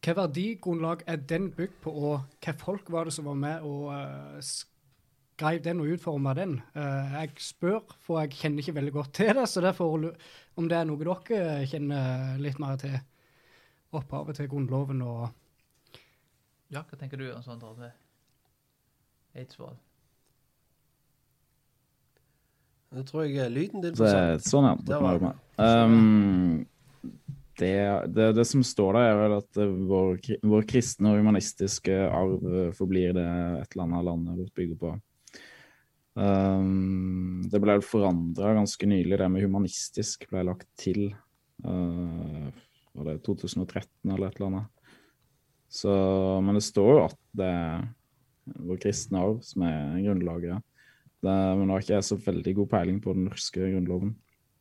Hva 0.05 0.14
verdigrunnlag 0.19 1.05
er 1.09 1.23
den 1.31 1.49
bygd 1.57 1.79
på, 1.87 1.92
og 2.11 2.42
hva 2.45 2.55
folk 2.61 2.90
var 2.92 3.09
det 3.09 3.14
som 3.16 3.31
var 3.31 3.38
med 3.40 3.64
og 3.64 3.87
uh, 3.88 4.37
skrev 4.45 5.62
den 5.64 5.81
og 5.81 5.95
utforma 5.97 6.35
den? 6.37 6.59
Uh, 6.77 7.16
jeg 7.23 7.33
spør, 7.47 7.97
for 8.05 8.21
jeg 8.21 8.37
kjenner 8.37 8.62
ikke 8.62 8.77
veldig 8.77 8.95
godt 8.99 9.14
til 9.16 9.33
det, 9.40 9.47
så 9.49 9.64
derfor 9.64 9.97
om 9.97 10.69
det 10.69 10.77
er 10.77 10.87
noe 10.90 11.01
dere 11.01 11.64
kjenner 11.73 12.37
litt 12.42 12.61
mer 12.61 12.77
til 12.85 13.01
opphavet 13.97 14.37
til 14.37 14.53
Grunnloven 14.53 15.03
og 15.07 15.27
Ja, 16.69 16.83
hva 16.83 16.99
tenker 16.99 17.16
du 17.16 17.31
om 17.31 17.42
sånt 17.47 17.64
med 17.79 17.95
Eidsvoll? 19.38 19.77
Nå 22.96 23.02
tror 23.04 23.26
jeg 23.28 23.52
lyden 23.52 23.82
din 23.85 23.92
det, 23.92 24.12
Sånn, 24.46 24.70
ja. 24.88 25.32
Um, 25.61 26.62
det, 27.61 27.72
det, 28.12 28.30
det, 28.38 28.44
som 28.48 28.62
står 28.64 28.96
der, 28.96 29.09
er 29.11 29.18
vel 29.20 29.35
at 29.37 29.59
vår, 29.61 30.14
vår, 30.44 30.64
kristne 30.68 31.12
og 31.12 31.20
humanistiske 31.20 31.96
arv 32.09 32.46
forblir 32.76 33.12
det 33.16 33.26
et 33.26 33.76
eller 33.76 33.85
annet 33.85 34.06
landet 34.09 34.40
vårt 34.40 34.56
bygger 34.56 34.80
på. 34.80 34.94
Um, 36.16 37.42
det 37.52 37.61
ble 37.61 37.76
forandra 37.85 38.54
ganske 38.56 38.88
nylig, 38.88 39.18
det 39.20 39.28
med 39.32 39.44
humanistisk 39.44 40.24
ble 40.30 40.46
lagt 40.48 40.68
til. 40.80 41.11
Uh, 41.64 42.48
var 42.96 43.11
det 43.11 43.18
2013 43.28 43.85
eller 44.09 44.30
et 44.30 44.40
eller 44.40 44.48
annet? 44.54 44.72
Så, 45.68 45.92
men 46.40 46.56
det 46.56 46.64
står 46.64 46.90
jo 46.94 47.04
at 47.11 47.20
det 47.37 47.50
er 47.50 47.85
vår 48.64 48.80
kristne 48.80 49.20
arv 49.20 49.44
som 49.44 49.66
er 49.68 50.00
grunnlaget. 50.06 50.64
Det, 51.24 51.33
men 51.33 51.64
nå 51.64 51.76
har 51.76 51.85
ikke 51.85 51.96
jeg 51.96 52.07
så 52.07 52.18
veldig 52.20 52.52
god 52.61 52.68
peiling 52.74 52.98
på 53.02 53.14
den 53.16 53.29
norske 53.31 53.61
grunnloven, 53.61 54.12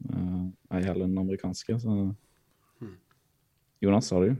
uh, 0.07 0.45
ei 0.75 0.85
heller 0.85 1.05
den 1.09 1.19
amerikanske. 1.19 1.79
så 1.83 1.95
Jonas, 3.83 4.09
har 4.11 4.23
du? 4.23 4.35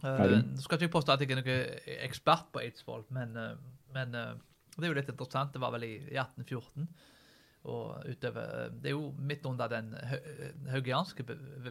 Peiling? 0.00 0.44
Uh, 0.52 0.58
skal 0.64 0.80
ikke 0.80 0.96
påstå 0.96 1.14
at 1.14 1.22
jeg 1.22 1.32
er 1.32 1.40
noen 1.40 1.94
ekspert 2.06 2.50
på 2.52 2.62
Eidsvoll, 2.64 3.06
men, 3.14 3.36
uh, 3.36 3.54
men 3.94 4.16
uh, 4.16 4.34
det 4.76 4.86
er 4.86 4.92
jo 4.92 4.98
litt 4.98 5.12
interessant. 5.12 5.52
Det 5.54 5.62
var 5.62 5.74
vel 5.76 5.86
i, 5.86 5.94
i 6.10 6.18
1814. 6.20 6.88
Og 7.70 8.06
utover, 8.08 8.70
Det 8.72 8.88
er 8.88 8.94
jo 8.94 9.10
midt 9.20 9.44
under 9.44 9.68
den 9.68 9.90
haugianske 10.72 11.26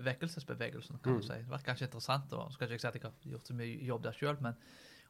vekkelsesbevegelsen, 0.05 0.99
kan 1.01 1.17
du 1.17 1.23
mm. 1.23 1.25
si. 1.25 1.37
Det 1.41 1.49
var 1.49 1.63
kanskje 1.65 1.87
interessant. 1.87 2.33
og 2.37 2.53
skal 2.53 2.69
ikke 2.69 2.83
si 2.83 2.87
at 2.91 2.99
jeg 2.99 3.07
har 3.07 3.31
gjort 3.31 3.49
så 3.49 3.55
mye 3.57 3.87
jobb 3.87 4.03
der 4.03 4.13
sjøl, 4.13 4.37
men 4.45 4.59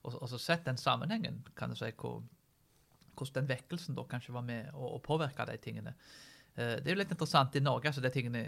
også 0.08 0.40
sett 0.40 0.64
den 0.64 0.80
sammenhengen, 0.80 1.42
kan 1.60 1.74
du 1.74 1.76
si, 1.76 1.92
hvor, 2.00 2.22
hvordan 3.20 3.44
den 3.44 3.52
vekkelsen 3.52 3.98
da 3.98 4.08
kanskje 4.10 4.36
var 4.36 4.46
med 4.48 4.72
å, 4.74 4.96
å 4.96 5.02
påvirke 5.04 5.46
de 5.50 5.58
tingene. 5.62 5.94
Det 6.60 6.82
er 6.84 6.92
jo 6.92 7.00
litt 7.00 7.12
interessant 7.14 7.54
i 7.56 7.62
Norge, 7.64 7.88
altså 7.88 8.02
de 8.04 8.10
tingene 8.12 8.42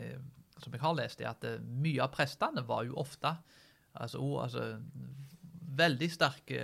som 0.62 0.73
jeg 0.73 0.84
har 0.84 0.95
lest, 0.97 1.21
er 1.21 1.31
at 1.31 1.45
uh, 1.47 1.57
mye 1.62 2.01
av 2.03 2.12
prestene 2.13 2.63
var 2.67 2.86
jo 2.88 2.97
ofte 3.01 3.34
altså, 3.93 4.21
altså 4.41 4.65
veldig 5.81 6.10
sterke 6.12 6.63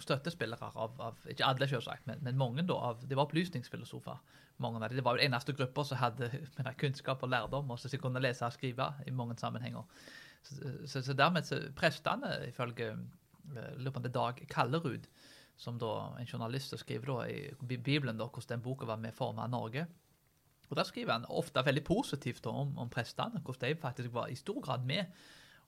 støttespillere 0.00 0.70
av, 0.80 1.00
av 1.02 1.28
Ikke 1.30 1.46
alle, 1.46 1.68
selvsagt, 1.68 2.06
men, 2.08 2.22
men 2.24 2.38
mange 2.40 2.64
da, 2.66 2.78
av, 2.90 3.04
det 3.04 3.18
var 3.18 3.28
opplysningsfilosofer. 3.28 4.22
mange 4.64 4.80
av 4.80 4.88
de. 4.88 4.96
Det 4.96 5.04
var 5.04 5.16
jo 5.16 5.20
den 5.20 5.32
eneste 5.32 5.52
gruppa 5.56 5.84
som 5.84 6.00
hadde 6.00 6.30
kunnskap 6.82 7.22
og 7.22 7.32
lærdom, 7.32 7.70
og 7.70 7.78
som 7.80 8.00
kunne 8.00 8.22
lese 8.24 8.46
og 8.46 8.56
skrive 8.56 8.88
i 9.06 9.12
mange 9.12 9.36
sammenhenger. 9.40 9.84
Så, 10.42 10.72
så, 10.86 11.02
så 11.02 11.16
dermed 11.18 11.44
så 11.44 11.60
prestene, 11.76 12.38
ifølge 12.48 12.94
Dag 14.14 14.40
Kallerud, 14.50 15.04
som 15.56 15.78
da 15.80 15.92
en 16.20 16.28
journalist 16.28 16.76
skriver 16.78 17.12
da 17.12 17.28
i 17.28 17.76
Bibelen 17.76 18.18
da, 18.18 18.28
hvordan 18.28 18.58
den 18.58 18.64
boka 18.64 18.88
var 18.88 19.00
med 19.00 19.14
forma 19.16 19.46
Norge, 19.48 19.86
og 20.68 20.76
Der 20.76 20.84
skriver 20.84 21.12
han 21.12 21.26
ofte 21.30 21.62
veldig 21.64 21.84
positivt 21.84 22.46
om, 22.46 22.78
om 22.78 22.88
prestene, 22.90 23.40
hvordan 23.40 23.70
de 23.70 23.80
faktisk 23.80 24.12
var 24.12 24.26
i 24.26 24.34
stor 24.34 24.60
grad 24.60 24.84
med 24.84 25.04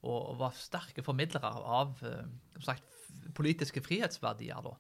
og, 0.03 0.39
var 0.39 0.55
sterke 0.55 1.03
formidlere 1.03 1.51
av 1.51 2.03
eh, 2.07 2.27
sagt, 2.63 2.85
politiske 3.35 3.83
frihetsverdier. 3.83 4.63
Da. 4.63 4.75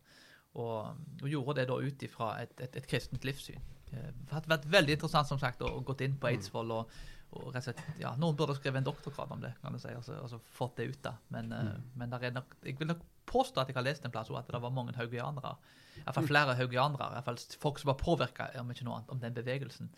Og, 0.55 0.99
og, 1.23 1.29
gjorde 1.29 1.61
det 1.61 1.69
da 1.71 1.79
ut 1.79 2.03
ifra 2.07 2.33
et, 2.43 2.55
et, 2.61 2.77
et, 2.77 2.87
kristent 2.87 3.27
livssyn. 3.27 3.63
Eh, 3.93 4.11
det 4.15 4.35
har 4.35 4.47
vært 4.47 4.69
veldig 4.71 4.99
interessant 4.99 5.31
som 5.31 5.41
sagt, 5.43 5.63
å, 5.63 5.81
gå 5.87 5.97
inn 6.07 6.19
på 6.19 6.31
Eidsvoll. 6.33 6.75
og, 6.81 6.99
og 7.29 7.51
rett 7.53 7.61
og 7.61 7.67
slett, 7.67 7.83
ja, 8.01 8.15
Noen 8.17 8.37
burde 8.39 8.57
skrevet 8.57 8.81
en 8.81 8.87
doktorgrad 8.87 9.33
om 9.35 9.43
det, 9.43 9.53
kan 9.61 9.75
du 9.75 9.81
si, 9.83 9.91
altså, 9.93 10.17
altså 10.23 10.39
fått 10.55 10.79
det 10.81 10.89
ut. 10.89 11.01
da. 11.05 11.15
Men, 11.35 11.53
eh, 11.53 11.73
mm. 11.75 11.91
men 12.01 12.15
nok, 12.37 12.55
jeg 12.65 12.79
vil 12.79 12.89
nok 12.89 13.03
påstå 13.29 13.61
at 13.61 13.69
jeg 13.69 13.77
har 13.77 13.85
lest 13.85 14.07
en 14.07 14.15
plass 14.15 14.31
at 14.33 14.49
det 14.49 14.63
var 14.63 14.73
mange 14.73 14.97
haugianere. 14.97 15.57
Iallfall 15.99 16.25
mm. 16.25 16.31
flere 16.31 16.57
haugianere. 16.57 17.11
Iallfall 17.19 17.41
folk 17.61 17.83
som 17.83 17.93
var 17.93 18.01
påvirka 18.01 18.49
om 18.63 18.73
ikke 18.73 18.87
noe 18.89 19.01
annet, 19.01 19.13
om 19.13 19.21
den 19.21 19.37
bevegelsen. 19.37 19.93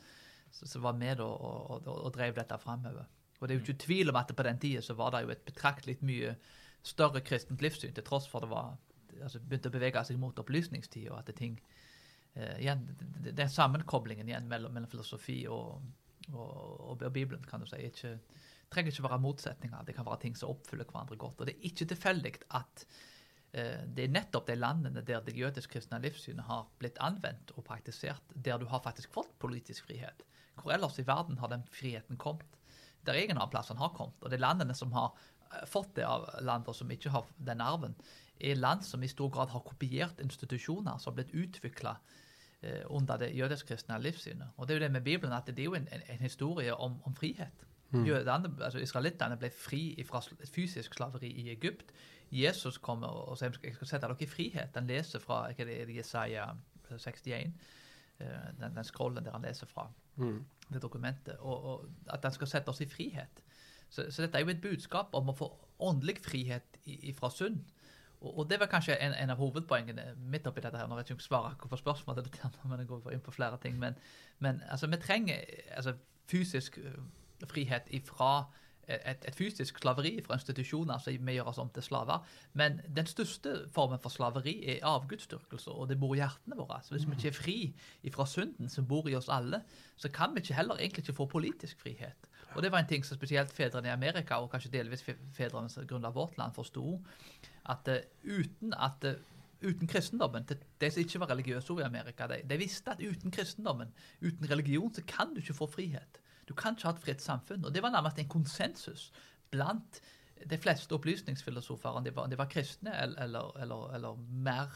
Som 0.50 0.82
var 0.82 0.98
med 0.98 1.22
og, 1.22 1.36
og, 1.38 1.86
og, 1.86 1.96
og 2.08 2.14
drev 2.16 2.34
dette 2.34 2.58
framover. 2.58 3.06
Og 3.38 3.46
det 3.46 3.54
er 3.54 3.60
jo 3.60 3.64
ikke 3.64 3.84
tvil 3.86 4.10
om 4.12 4.18
at 4.20 4.32
på 4.36 4.44
den 4.44 4.58
tida 4.60 4.82
så 4.84 4.96
var 4.98 5.14
det 5.14 5.22
jo 5.24 5.32
et 5.32 5.46
betraktelig 5.46 5.96
mye 6.04 6.34
større 6.82 7.22
kristent 7.24 7.62
livssyn, 7.62 7.94
til 7.94 8.04
tross 8.04 8.26
for 8.28 8.44
det 8.44 8.50
var 8.50 8.74
altså 9.20 9.40
begynte 9.40 9.70
å 9.70 9.74
bevege 9.74 10.02
seg 10.06 10.18
mot 10.20 10.38
opplysningstid, 10.40 11.08
og 11.10 11.20
at 11.20 11.30
det 11.30 11.36
ting 11.40 11.56
eh, 12.34 12.56
igjen, 12.62 12.84
Den 13.26 13.50
sammenkoblingen 13.52 14.28
igjen 14.28 14.48
mellom, 14.48 14.72
mellom 14.74 14.90
filosofi 14.90 15.42
og, 15.48 15.80
og, 16.34 17.04
Bibelen 17.12 17.44
kan 17.48 17.60
du 17.62 17.66
si, 17.66 17.78
ikke, 17.88 18.18
trenger 18.70 18.92
ikke 18.92 19.08
være 19.08 19.22
motsetninger. 19.22 19.86
Det 19.86 19.94
kan 19.96 20.06
være 20.06 20.20
ting 20.26 20.36
som 20.38 20.52
oppfyller 20.52 20.88
hverandre 20.88 21.16
godt. 21.16 21.40
Og 21.40 21.48
det 21.48 21.56
er 21.56 21.70
ikke 21.70 21.88
tilfeldig 21.90 22.34
at 22.58 22.84
Eh, 23.52 23.82
det 23.86 24.06
er 24.06 24.12
nettopp 24.14 24.46
de 24.46 24.54
landene 24.58 25.02
der 25.02 25.24
det 25.26 25.34
jødisk-kristne 25.34 25.98
livssynet 26.04 26.46
har 26.46 26.68
blitt 26.78 27.00
anvendt 27.02 27.50
og 27.56 27.66
praktisert, 27.66 28.22
der 28.34 28.60
du 28.62 28.68
har 28.70 28.82
faktisk 28.84 29.10
fått 29.12 29.32
politisk 29.42 29.88
frihet. 29.88 30.22
Hvor 30.60 30.74
ellers 30.74 30.98
i 31.00 31.06
verden 31.06 31.38
har 31.38 31.50
den 31.50 31.66
friheten 31.72 32.18
kommet? 32.20 32.46
Der 33.06 33.18
ingen 33.18 33.38
annen 33.38 33.50
plass 33.50 33.72
har 33.72 33.94
kommet. 33.96 34.22
Og 34.22 34.30
de 34.30 34.38
landene 34.38 34.74
som 34.74 34.92
har 34.94 35.10
eh, 35.50 35.66
fått 35.66 35.96
det 35.98 36.06
av 36.06 36.28
lander 36.46 36.76
som 36.76 36.90
ikke 36.90 37.10
har 37.10 37.26
den 37.38 37.60
arven, 37.64 37.96
er 38.40 38.56
land 38.56 38.86
som 38.86 39.02
i 39.02 39.10
stor 39.10 39.28
grad 39.28 39.50
har 39.52 39.66
kopiert 39.66 40.20
institusjoner 40.22 40.98
som 40.98 41.12
har 41.12 41.18
blitt 41.18 41.34
utvikla 41.34 41.98
under 42.90 43.16
det 43.16 43.30
jødisk-kristne 43.36 43.96
livssynet. 44.02 44.48
Og 44.56 44.68
det 44.68 44.74
er 44.74 44.78
jo 44.78 44.84
det 44.84 44.92
med 44.92 45.00
Bibelen, 45.00 45.32
at 45.32 45.46
det 45.46 45.58
er 45.58 45.64
jo 45.64 45.74
en, 45.74 45.88
en, 45.92 46.02
en 46.10 46.18
historie 46.18 46.74
om, 46.76 46.98
om 47.04 47.14
frihet. 47.16 47.66
Mm. 47.90 48.04
Jødene, 48.06 48.50
altså 48.64 48.78
Israelittene 48.78 49.36
ble 49.36 49.50
fri 49.50 50.04
fra 50.06 50.20
fysisk 50.52 50.94
slaveri 50.94 51.26
i 51.26 51.48
Egypt. 51.50 51.92
Jesus 52.32 52.78
kommer 52.78 53.06
og 53.08 53.38
sier 53.38 53.56
jeg 53.64 53.74
skal 53.74 53.86
sette 53.90 54.06
dere 54.06 54.22
i 54.22 54.26
frihet. 54.30 54.70
Han 54.76 54.86
leser 54.86 55.18
fra 55.18 55.48
ikke 55.50 55.64
det, 55.66 55.96
Jesaja 55.96 56.44
61. 56.90 57.52
eh, 58.20 58.26
den, 58.60 58.74
den 58.76 58.84
scrollen 58.84 59.24
der 59.24 59.32
han 59.32 59.42
leser 59.42 59.66
fra, 59.66 59.88
Mm. 60.16 60.44
det 60.72 60.82
dokumentet, 60.82 61.36
og, 61.38 61.64
og 61.64 61.90
at 62.12 62.20
han 62.22 62.32
skal 62.32 62.46
sette 62.46 62.68
oss 62.68 62.80
i 62.80 62.86
frihet. 62.86 63.42
Så, 63.90 64.04
så 64.10 64.22
dette 64.22 64.38
er 64.38 64.42
jo 64.44 64.50
et 64.52 64.60
budskap 64.62 65.14
om 65.16 65.28
å 65.32 65.34
få 65.38 65.46
åndelig 65.80 66.18
frihet 66.22 66.76
i- 66.84 67.12
fra 67.16 67.30
synd. 67.30 67.62
Og, 68.20 68.50
det 68.50 68.60
var 68.60 68.68
kanskje 68.68 68.98
en, 69.00 69.14
en 69.16 69.30
av 69.32 69.40
hovedpoengene 69.40 70.10
midt 70.28 70.46
oppi 70.46 70.60
dette 70.60 70.76
her. 70.76 70.88
Når 70.90 70.98
jeg 71.00 71.10
ikke 71.10 71.24
svarer 71.24 71.54
på 71.68 71.76
spørsmålet, 71.76 72.28
men 72.68 72.82
jeg 72.82 72.88
går 72.88 73.12
inn 73.14 73.24
på 73.24 73.32
flere 73.32 73.58
ting. 73.62 73.78
Men, 73.78 73.96
men 74.38 74.62
altså, 74.68 74.86
vi 74.86 74.96
trenger 75.00 75.40
altså, 75.76 75.94
fysisk 76.28 76.78
øh, 76.78 76.98
frihet 77.48 77.88
ifra 77.96 78.44
et, 78.90 79.24
et 79.28 79.36
fysisk 79.36 79.78
slaveri 79.78 80.20
fra 80.24 80.34
institusjoner 80.34 80.98
som 80.98 81.26
vi 81.26 81.36
gjør 81.36 81.50
oss 81.52 81.60
om 81.62 81.70
til 81.74 81.84
slaver. 81.84 82.24
Men 82.58 82.80
den 82.96 83.06
største 83.06 83.54
formen 83.74 84.00
for 84.02 84.12
slaveri 84.12 84.56
er 84.74 84.86
avgudsdyrkelse, 84.86 85.70
og 85.70 85.88
det 85.88 85.98
bor 86.00 86.14
i 86.14 86.20
hjertene 86.22 86.58
våre. 86.58 86.80
Så 86.82 86.94
hvis 86.94 87.06
vi 87.06 87.16
ikke 87.18 87.32
er 87.32 87.38
fri 87.38 87.58
ifra 88.10 88.26
synden 88.26 88.68
som 88.72 88.88
bor 88.90 89.08
i 89.08 89.16
oss 89.18 89.30
alle, 89.32 89.62
så 89.96 90.10
kan 90.12 90.34
vi 90.34 90.42
ikke 90.44 90.58
heller 90.58 90.80
egentlig 90.80 91.06
ikke 91.06 91.16
få 91.20 91.28
politisk 91.30 91.80
frihet. 91.80 92.28
Og 92.54 92.62
det 92.62 92.72
var 92.72 92.82
en 92.82 92.90
ting 92.90 93.06
som 93.06 93.18
spesielt 93.18 93.52
fedrene 93.54 93.88
i 93.88 93.94
Amerika, 93.94 94.40
og 94.42 94.50
kanskje 94.50 94.72
delvis 94.72 95.04
fe- 95.06 95.18
fedrene 95.34 95.70
som 95.70 95.86
grunnla 95.86 96.10
vårt 96.10 96.38
land, 96.38 96.54
forsto. 96.54 96.98
At 97.68 97.88
eh, 97.88 98.06
uten 98.24 98.74
at 98.74 99.04
eh, 99.04 99.20
uten 99.62 99.88
kristendommen, 99.88 100.46
de, 100.48 100.90
som 100.90 101.00
ikke 101.02 101.20
var 101.20 101.30
religiøse 101.34 101.76
i 101.80 101.84
Amerika, 101.84 102.26
de, 102.26 102.40
de 102.48 102.58
visste 102.58 102.90
at 102.94 103.02
uten 103.04 103.30
kristendommen, 103.30 103.92
uten 104.22 104.50
religion, 104.50 104.94
så 104.94 105.02
kan 105.06 105.34
du 105.34 105.40
ikke 105.40 105.54
få 105.54 105.66
frihet. 105.66 106.20
Du 106.48 106.54
kan 106.54 106.74
ikke 106.74 106.88
ha 106.88 106.94
et 106.96 107.02
fritt 107.04 107.22
samfunn. 107.22 107.64
Og 107.64 107.74
det 107.74 107.82
var 107.82 107.92
nærmest 107.92 108.18
en 108.18 108.28
konsensus 108.28 109.10
blant 109.50 110.00
de 110.50 110.58
fleste 110.58 110.92
opplysningsfilosofer, 110.96 111.88
om 111.88 112.04
de 112.04 112.14
var, 112.16 112.26
de 112.26 112.38
var 112.38 112.48
kristne 112.48 112.94
eller, 113.02 113.52
eller, 113.62 113.94
eller, 113.94 114.16
mer 114.30 114.70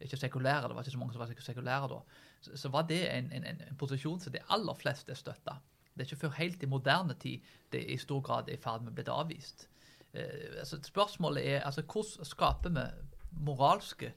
ikke 0.00 0.16
sekulære, 0.16 0.68
det 0.68 0.74
var 0.76 0.82
ikke 0.82 0.92
så 0.92 0.98
mange 0.98 1.12
som 1.12 1.20
var 1.20 1.30
sekulære 1.40 1.88
da, 1.88 2.00
så, 2.40 2.56
så 2.56 2.68
var 2.68 2.82
det 2.82 3.00
en, 3.14 3.30
en 3.32 3.46
en 3.46 3.78
posisjon 3.78 4.20
som 4.20 4.32
de 4.32 4.42
aller 4.50 4.74
fleste 4.74 5.14
støtta. 5.14 5.56
Det 5.94 6.02
er 6.02 6.10
ikke 6.10 6.26
før 6.26 6.34
helt 6.36 6.62
i 6.62 6.66
moderne 6.66 7.14
tid 7.14 7.40
det 7.72 7.84
i 7.88 7.96
stor 7.96 8.20
grad 8.20 8.48
er 8.48 8.58
i 8.58 8.60
ferd 8.60 8.82
med 8.84 8.92
å 8.92 8.96
bli 8.98 9.04
avvist. 9.08 9.68
Eh, 10.16 10.58
altså 10.58 10.80
spørsmålet 10.82 11.48
er 11.54 11.60
altså 11.60 11.82
hvordan 11.82 12.24
skaper 12.24 12.72
vi 12.72 12.84
moralske 13.46 14.12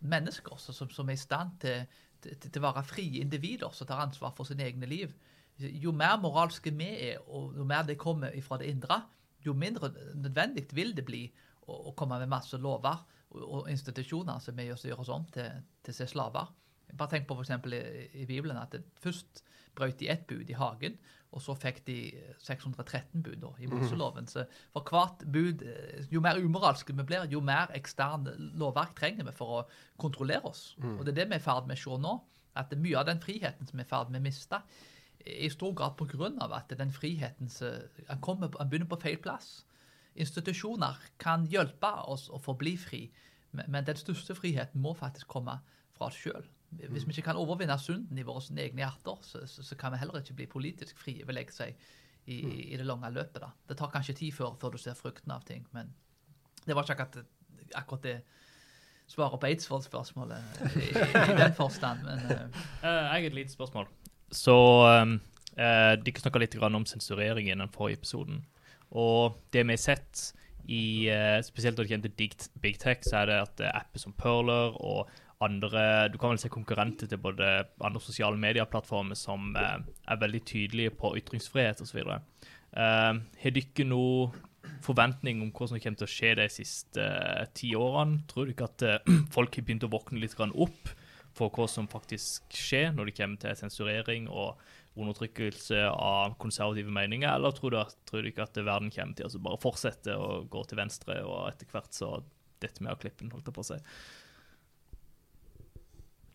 mennesker 0.00 0.56
som, 0.58 0.90
som, 0.90 1.08
er 1.08 1.12
i 1.12 1.16
stand 1.16 1.58
til, 1.62 2.58
å 2.58 2.66
være 2.68 2.84
frie 2.86 3.22
individer 3.22 3.74
som 3.74 3.86
tar 3.86 4.04
ansvar 4.04 4.34
for 4.36 4.46
sine 4.46 4.66
egne 4.66 4.86
liv? 4.86 5.14
Jo 5.58 5.92
mer 5.92 6.16
moralske 6.22 6.72
vi 6.74 6.90
er, 7.10 7.18
og 7.26 7.56
jo 7.56 7.64
mer 7.64 7.82
det 7.86 7.98
kommer 7.98 8.34
fra 8.42 8.58
det 8.58 8.70
indre, 8.70 9.02
jo 9.42 9.54
mindre 9.54 9.90
nødvendig 10.14 10.68
vil 10.72 10.94
det 10.96 11.04
bli 11.06 11.24
å, 11.66 11.90
å 11.90 11.94
komme 11.98 12.18
med 12.22 12.30
masse 12.30 12.58
lover 12.58 13.02
og, 13.32 13.42
og 13.42 13.70
institusjoner 13.70 14.38
som 14.42 14.58
gjør, 14.58 14.98
oss 14.98 15.10
om 15.10 15.26
til, 15.34 15.62
til 15.82 16.08
slaver. 16.08 16.50
Bare 16.96 17.08
tenk 17.14 17.26
på 17.28 17.36
f.eks. 17.38 17.50
I, 17.72 18.22
i 18.22 18.26
Bibelen 18.28 18.56
at 18.60 18.72
det 18.76 18.82
først 19.00 19.42
brøt 19.74 19.98
de 20.00 20.08
ett 20.12 20.26
bud 20.28 20.50
i 20.50 20.56
hagen, 20.58 20.98
og 21.32 21.40
så 21.40 21.54
fikk 21.56 21.78
de 21.86 21.94
613 22.44 23.22
bud 23.24 23.38
da, 23.40 23.48
i 23.58 23.66
Moseloven. 23.70 24.26
Så 24.28 24.42
for 24.74 24.84
hvert 24.84 25.22
bud, 25.32 25.62
eh, 25.64 26.04
jo 26.12 26.20
mer 26.20 26.36
umoralske 26.36 26.92
vi 26.92 27.02
blir, 27.08 27.24
jo 27.32 27.40
mer 27.40 27.72
ekstern 27.72 28.26
lovverk 28.60 28.92
trenger 28.98 29.24
vi 29.24 29.32
for 29.32 29.62
å 29.62 29.66
kontrollere 29.98 30.44
oss. 30.44 30.74
Og 30.82 31.06
det 31.06 31.14
er 31.14 31.22
det 31.22 31.28
vi 31.30 31.34
er 31.38 31.40
i 31.40 31.46
ferd 31.46 31.66
med 31.70 31.78
å 31.78 31.82
se 31.82 31.98
nå. 32.04 32.20
At 32.54 32.74
mye 32.76 32.98
av 33.00 33.06
den 33.08 33.20
friheten 33.20 33.66
som 33.66 33.78
vi 33.78 33.82
er 33.82 33.86
i 33.88 33.88
ferd 33.94 34.10
med 34.12 34.20
å 34.20 34.24
miste, 34.26 34.60
er 35.24 35.46
i 35.46 35.48
stor 35.48 35.72
grad 35.72 35.96
av 36.42 36.52
at 36.52 36.68
den 36.76 36.90
friheten 36.92 37.48
som- 37.48 37.88
han, 38.08 38.20
kommer, 38.20 38.50
han 38.58 38.68
begynner 38.68 38.88
på 38.90 39.00
feil 39.00 39.16
plass. 39.16 39.64
Institusjoner 40.14 40.98
kan 41.18 41.46
hjelpe 41.46 41.94
oss 42.06 42.28
å 42.28 42.38
forbli 42.38 42.76
fri, 42.76 43.10
men, 43.52 43.64
men 43.70 43.84
den 43.84 43.96
største 43.96 44.34
friheten 44.34 44.80
må 44.82 44.92
faktisk 44.94 45.26
komme 45.28 45.60
fra 45.96 46.06
oss 46.10 46.14
sjøl. 46.20 46.44
Hvis 46.72 47.04
vi 47.06 47.12
ikke 47.12 47.26
kan 47.30 47.40
overvinne 47.40 47.76
sunden 47.78 48.18
i 48.18 48.24
våre 48.26 48.42
egne 48.56 48.80
hjerter, 48.84 49.18
så, 49.26 49.42
så, 49.46 49.64
så 49.66 49.76
kan 49.76 49.92
vi 49.92 50.00
heller 50.00 50.22
ikke 50.22 50.38
bli 50.38 50.46
politisk 50.50 50.98
frie, 50.98 51.26
vil 51.26 51.36
jeg 51.36 51.52
si, 51.52 51.68
i, 52.26 52.38
i 52.72 52.76
det 52.78 52.86
lange 52.86 53.10
løpet. 53.10 53.42
da. 53.42 53.50
Det 53.68 53.76
tar 53.78 53.90
kanskje 53.92 54.14
tid 54.14 54.32
før, 54.32 54.54
før 54.60 54.74
du 54.74 54.78
ser 54.80 54.96
frukten 54.98 55.34
av 55.34 55.44
ting, 55.46 55.66
men 55.76 55.92
det 56.66 56.76
var 56.76 56.86
ikke 56.86 56.96
akkurat, 56.96 57.26
akkurat 57.74 58.06
det 58.06 58.16
svaret 59.10 59.40
på 59.40 59.48
Eidsvoll-spørsmålet 59.50 60.62
i, 60.78 60.88
i 60.94 61.36
den 61.36 61.54
forstand, 61.58 62.04
men 62.06 62.22
eh, 62.30 62.62
Eh, 62.82 62.88
jeg 62.88 63.10
har 63.10 63.26
et 63.26 63.34
lite 63.34 63.52
spørsmål. 63.52 63.88
Så 64.32 64.54
um, 65.02 65.18
uh, 65.58 65.94
Dere 66.00 66.22
snakka 66.22 66.40
litt 66.40 66.56
grann 66.56 66.78
om 66.78 66.86
sensurering 66.88 67.50
i 67.50 67.56
den 67.56 67.72
forrige 67.74 68.00
episoden. 68.00 68.44
Og 68.90 69.36
det 69.52 69.66
vi 69.66 69.76
har 69.76 69.82
sett, 69.82 70.32
i, 70.64 71.10
uh, 71.10 71.42
spesielt 71.44 71.76
når 71.76 71.84
det 71.84 71.92
kommer 71.92 72.08
til 72.08 72.48
big, 72.62 72.78
tech, 72.80 73.04
så 73.04 73.22
er 73.22 73.28
det 73.28 73.40
at 73.42 73.64
apper 73.74 74.00
som 74.00 74.16
Perler 74.16 74.78
og 74.80 75.10
andre 75.42 76.08
Du 76.12 76.18
kan 76.20 76.32
vel 76.32 76.40
se 76.40 76.50
konkurrenter 76.52 77.10
til 77.10 77.20
både 77.22 77.50
andre 77.82 78.00
sosiale 78.02 78.38
medieplattformer 78.40 79.18
som 79.18 79.52
eh, 79.58 79.82
er 79.82 80.22
veldig 80.22 80.42
tydelige 80.48 80.94
på 80.98 81.14
ytringsfrihet 81.20 81.82
osv. 81.84 82.00
Uh, 82.72 83.20
har 83.42 83.52
dere 83.52 83.84
noen 83.84 84.32
forventning 84.82 85.42
om 85.44 85.50
hva 85.54 85.68
som 85.68 85.80
kommer 85.80 86.00
til 86.00 86.08
å 86.08 86.10
skje 86.10 86.34
de 86.38 86.48
siste 86.52 87.02
eh, 87.02 87.46
ti 87.56 87.72
årene? 87.78 88.22
Tror 88.30 88.46
du 88.46 88.54
ikke 88.54 88.68
at 88.68 88.84
eh, 88.86 89.10
folk 89.36 89.56
har 89.58 89.66
begynt 89.66 89.86
å 89.86 89.92
våkne 89.92 90.22
litt 90.22 90.38
opp 90.38 90.92
for 91.32 91.52
hva 91.54 91.66
som 91.70 91.88
faktisk 91.88 92.52
skjer 92.52 92.92
når 92.92 93.08
det 93.08 93.16
kommer 93.16 93.40
til 93.40 93.58
sensurering 93.58 94.28
og 94.28 94.60
undertrykkelse 94.92 95.86
av 95.88 96.34
konservative 96.42 96.92
meninger, 96.92 97.30
eller 97.32 97.54
tror 97.56 97.72
du, 97.72 97.78
at, 97.80 97.94
tror 98.08 98.20
du 98.20 98.28
ikke 98.28 98.44
at 98.44 98.58
verden 98.60 98.92
kommer 98.92 99.16
til 99.16 99.30
å 99.30 99.44
bare 99.46 99.60
fortsette 99.62 100.16
å 100.18 100.42
gå 100.52 100.64
til 100.68 100.82
venstre, 100.82 101.22
og 101.24 101.46
etter 101.48 101.70
hvert 101.72 101.96
så 101.96 102.18
detter 102.60 102.84
vi 102.84 102.90
av 102.92 103.00
klippen, 103.00 103.30
holdt 103.32 103.48
jeg 103.48 103.56
på 103.56 103.64
å 103.64 103.70
si? 103.70 103.78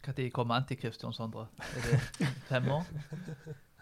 Når 0.08 0.30
kommer 0.32 0.62
Antikrist, 0.62 1.04
Sondre? 1.14 1.50
Er 1.60 1.84
det 1.84 2.28
fem 2.48 2.68
år? 2.72 2.88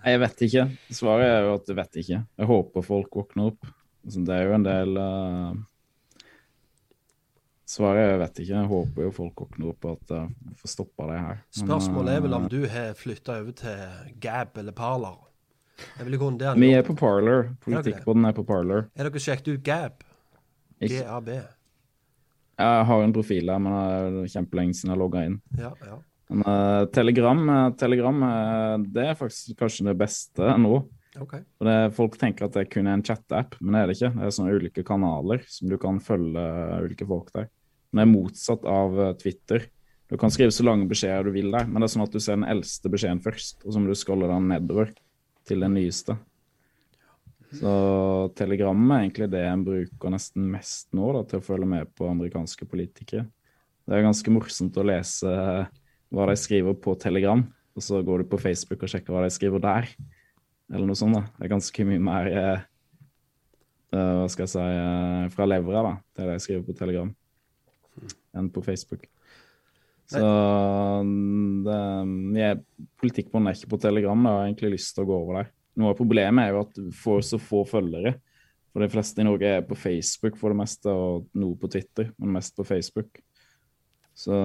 Nei, 0.01 0.11
Jeg 0.15 0.21
vet 0.23 0.41
ikke. 0.47 0.65
Svaret 0.93 1.29
er 1.29 1.45
jo 1.45 1.53
at 1.59 1.69
jeg 1.69 1.77
vet 1.77 1.99
ikke. 2.01 2.19
Jeg 2.25 2.49
håper 2.49 2.85
folk 2.85 3.17
våkner 3.19 3.51
opp. 3.51 3.67
Altså, 4.05 4.21
det 4.25 4.35
er 4.35 4.49
jo 4.49 4.55
en 4.57 4.65
del 4.65 4.99
uh... 5.01 5.55
Svaret 7.65 8.01
er 8.03 8.11
jeg 8.11 8.21
vet 8.21 8.41
ikke. 8.43 8.53
Jeg 8.53 8.71
håper 8.71 9.07
jo 9.07 9.11
folk 9.13 9.45
våkner 9.45 9.69
opp 9.71 9.85
og 9.89 9.99
at 9.99 10.15
jeg 10.15 10.57
får 10.61 10.73
stoppa 10.73 11.07
det 11.11 11.19
her. 11.19 11.37
Men, 11.41 11.61
Spørsmålet 11.61 12.13
er 12.15 12.25
vel 12.25 12.37
om 12.37 12.45
eh, 12.45 12.51
du 12.53 12.67
har 12.73 12.97
flytta 12.97 13.37
over 13.41 13.57
til 13.61 14.17
Gab 14.21 14.57
eller 14.61 14.77
Parler. 14.77 15.21
Er 15.99 16.07
Vi 16.07 16.71
er 16.71 16.85
på 16.87 16.95
Parler. 16.95 17.49
Politikkboden 17.65 18.25
er 18.25 18.35
på 18.37 18.45
Parler. 18.47 18.85
Er 18.95 19.09
dere 19.09 19.21
sjekket 19.21 19.57
ut 19.57 19.63
Gab? 19.65 20.05
GAB. 20.79 21.29
jeg 21.29 22.85
har 22.89 23.03
en 23.03 23.13
profil 23.13 23.47
der, 23.47 23.59
men 23.59 23.73
det 23.73 24.25
er 24.25 24.33
kjempelenge 24.37 24.75
siden 24.77 24.93
jeg 24.93 25.01
logga 25.01 25.25
inn. 25.27 25.39
Ja, 25.57 25.71
ja. 25.85 25.97
Men 26.29 26.41
uh, 26.41 26.85
Telegram, 26.89 27.41
eh, 27.49 27.71
Telegram 27.77 28.23
eh, 28.23 28.77
det 28.95 29.03
er 29.11 29.17
faktisk 29.19 29.59
kanskje 29.59 29.85
det 29.91 29.97
beste 29.99 30.55
nå. 30.57 30.79
Okay. 31.21 31.45
Det, 31.63 31.75
folk 31.95 32.17
tenker 32.19 32.47
at 32.47 32.57
det 32.57 32.65
kun 32.73 32.89
er 32.89 32.97
en 32.97 33.05
chat-app, 33.05 33.55
men 33.61 33.75
det 33.75 33.81
er 33.81 33.87
det 33.87 33.95
ikke. 33.95 34.09
Det 34.17 34.25
er 34.25 34.33
sånne 34.35 34.55
ulike 34.57 34.83
kanaler 34.87 35.45
som 35.47 35.69
du 35.71 35.77
kan 35.79 36.01
følge 36.03 36.43
ulike 36.83 37.07
folk 37.07 37.29
der. 37.35 37.47
Men 37.93 38.01
det 38.01 38.05
er 38.07 38.11
motsatt 38.11 38.65
av 38.67 38.97
Twitter. 39.21 39.69
Du 40.11 40.17
kan 40.19 40.33
skrive 40.33 40.51
så 40.51 40.65
lange 40.65 40.89
beskjeder 40.89 41.29
du 41.29 41.37
vil 41.37 41.53
der, 41.53 41.69
men 41.69 41.79
det 41.79 41.87
er 41.87 41.93
sånn 41.93 42.03
at 42.03 42.13
du 42.13 42.19
ser 42.19 42.35
den 42.35 42.49
eldste 42.49 42.91
beskjeden 42.91 43.23
først, 43.23 43.61
og 43.63 43.71
så 43.71 43.81
må 43.81 43.89
du 43.93 43.97
scrolle 43.97 44.27
den 44.29 44.49
nedover 44.51 44.91
til 45.47 45.63
den 45.63 45.77
nyeste. 45.77 46.17
Så 47.55 47.71
Telegram 48.35 48.91
er 48.91 49.05
egentlig 49.05 49.29
det 49.31 49.45
en 49.47 49.63
bruker 49.63 50.11
nesten 50.11 50.49
mest 50.51 50.91
nå 50.97 51.13
da, 51.15 51.23
til 51.29 51.39
å 51.39 51.45
følge 51.45 51.69
med 51.69 51.95
på 51.95 52.09
amerikanske 52.09 52.67
politikere. 52.67 53.23
Det 53.85 53.95
er 53.95 54.03
ganske 54.03 54.33
morsomt 54.33 54.77
å 54.81 54.85
lese 54.85 55.31
hva 56.13 56.27
de 56.29 56.35
skriver 56.39 56.77
på 56.81 56.93
Telegram, 57.01 57.41
og 57.75 57.83
så 57.83 58.01
går 58.05 58.23
du 58.23 58.29
på 58.31 58.39
Facebook 58.39 58.85
og 58.85 58.91
sjekker 58.91 59.15
hva 59.15 59.25
de 59.25 59.33
skriver 59.33 59.63
der 59.63 59.89
eller 60.73 60.87
noe 60.89 60.97
sånt. 60.97 61.17
da. 61.17 61.25
Det 61.37 61.47
er 61.47 61.53
ganske 61.53 61.87
mye 61.87 62.03
mer 62.03 62.29
eh, 62.31 62.63
eh, 63.93 64.13
hva 64.21 64.29
skal 64.31 64.45
jeg 64.45 64.53
si, 64.55 64.63
eh, 64.63 65.27
fra 65.33 65.49
levra, 65.49 65.83
da, 65.85 65.93
det 66.17 66.29
de 66.31 66.37
skriver 66.43 66.65
på 66.67 66.77
Telegram, 66.77 67.11
enn 68.35 68.49
på 68.53 68.63
Facebook. 68.65 69.05
Så 70.05 70.21
det, 71.65 71.75
jeg, 72.37 72.57
politikkbånd 73.01 73.49
er 73.49 73.55
ikke 73.57 73.71
på 73.71 73.81
Telegram, 73.81 74.19
da. 74.21 74.33
jeg 74.33 74.41
har 74.41 74.49
egentlig 74.51 74.75
lyst 74.75 74.93
til 74.93 75.05
å 75.05 75.09
gå 75.09 75.15
over 75.17 75.39
der. 75.39 75.47
Noe 75.81 75.91
av 75.91 75.97
problemet 75.97 76.45
er 76.45 76.53
jo 76.53 76.61
at 76.61 76.77
du 76.77 76.91
får 76.95 77.23
så 77.25 77.39
få 77.41 77.63
følgere. 77.67 78.13
For 78.69 78.83
de 78.83 78.91
fleste 78.91 79.23
i 79.23 79.25
Norge 79.25 79.49
er 79.49 79.65
på 79.65 79.77
Facebook 79.79 80.37
for 80.37 80.53
det 80.53 80.59
meste, 80.59 80.91
og 80.91 81.25
noe 81.39 81.57
på 81.57 81.69
Twitter, 81.73 82.11
men 82.19 82.35
mest 82.35 82.53
på 82.57 82.67
Facebook. 82.67 83.17
Så, 84.15 84.35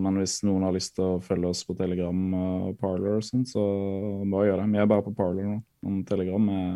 men 0.00 0.16
hvis 0.16 0.38
noen 0.48 0.64
har 0.64 0.72
lyst 0.72 0.94
til 0.96 1.04
å 1.04 1.20
følge 1.22 1.50
oss 1.52 1.60
på 1.68 1.76
Telegram 1.76 2.20
og 2.38 2.78
Parler 2.80 3.18
og 3.18 3.26
sånn, 3.26 3.44
så 3.48 3.60
bare 4.24 4.46
gjør 4.48 4.62
det. 4.62 4.68
Vi 4.72 4.80
er 4.80 4.88
bare 4.88 5.04
på 5.04 5.12
Parler 5.18 5.50
nå. 5.50 5.58
Men 5.84 5.98
Telegram 6.08 6.46
er 6.54 6.70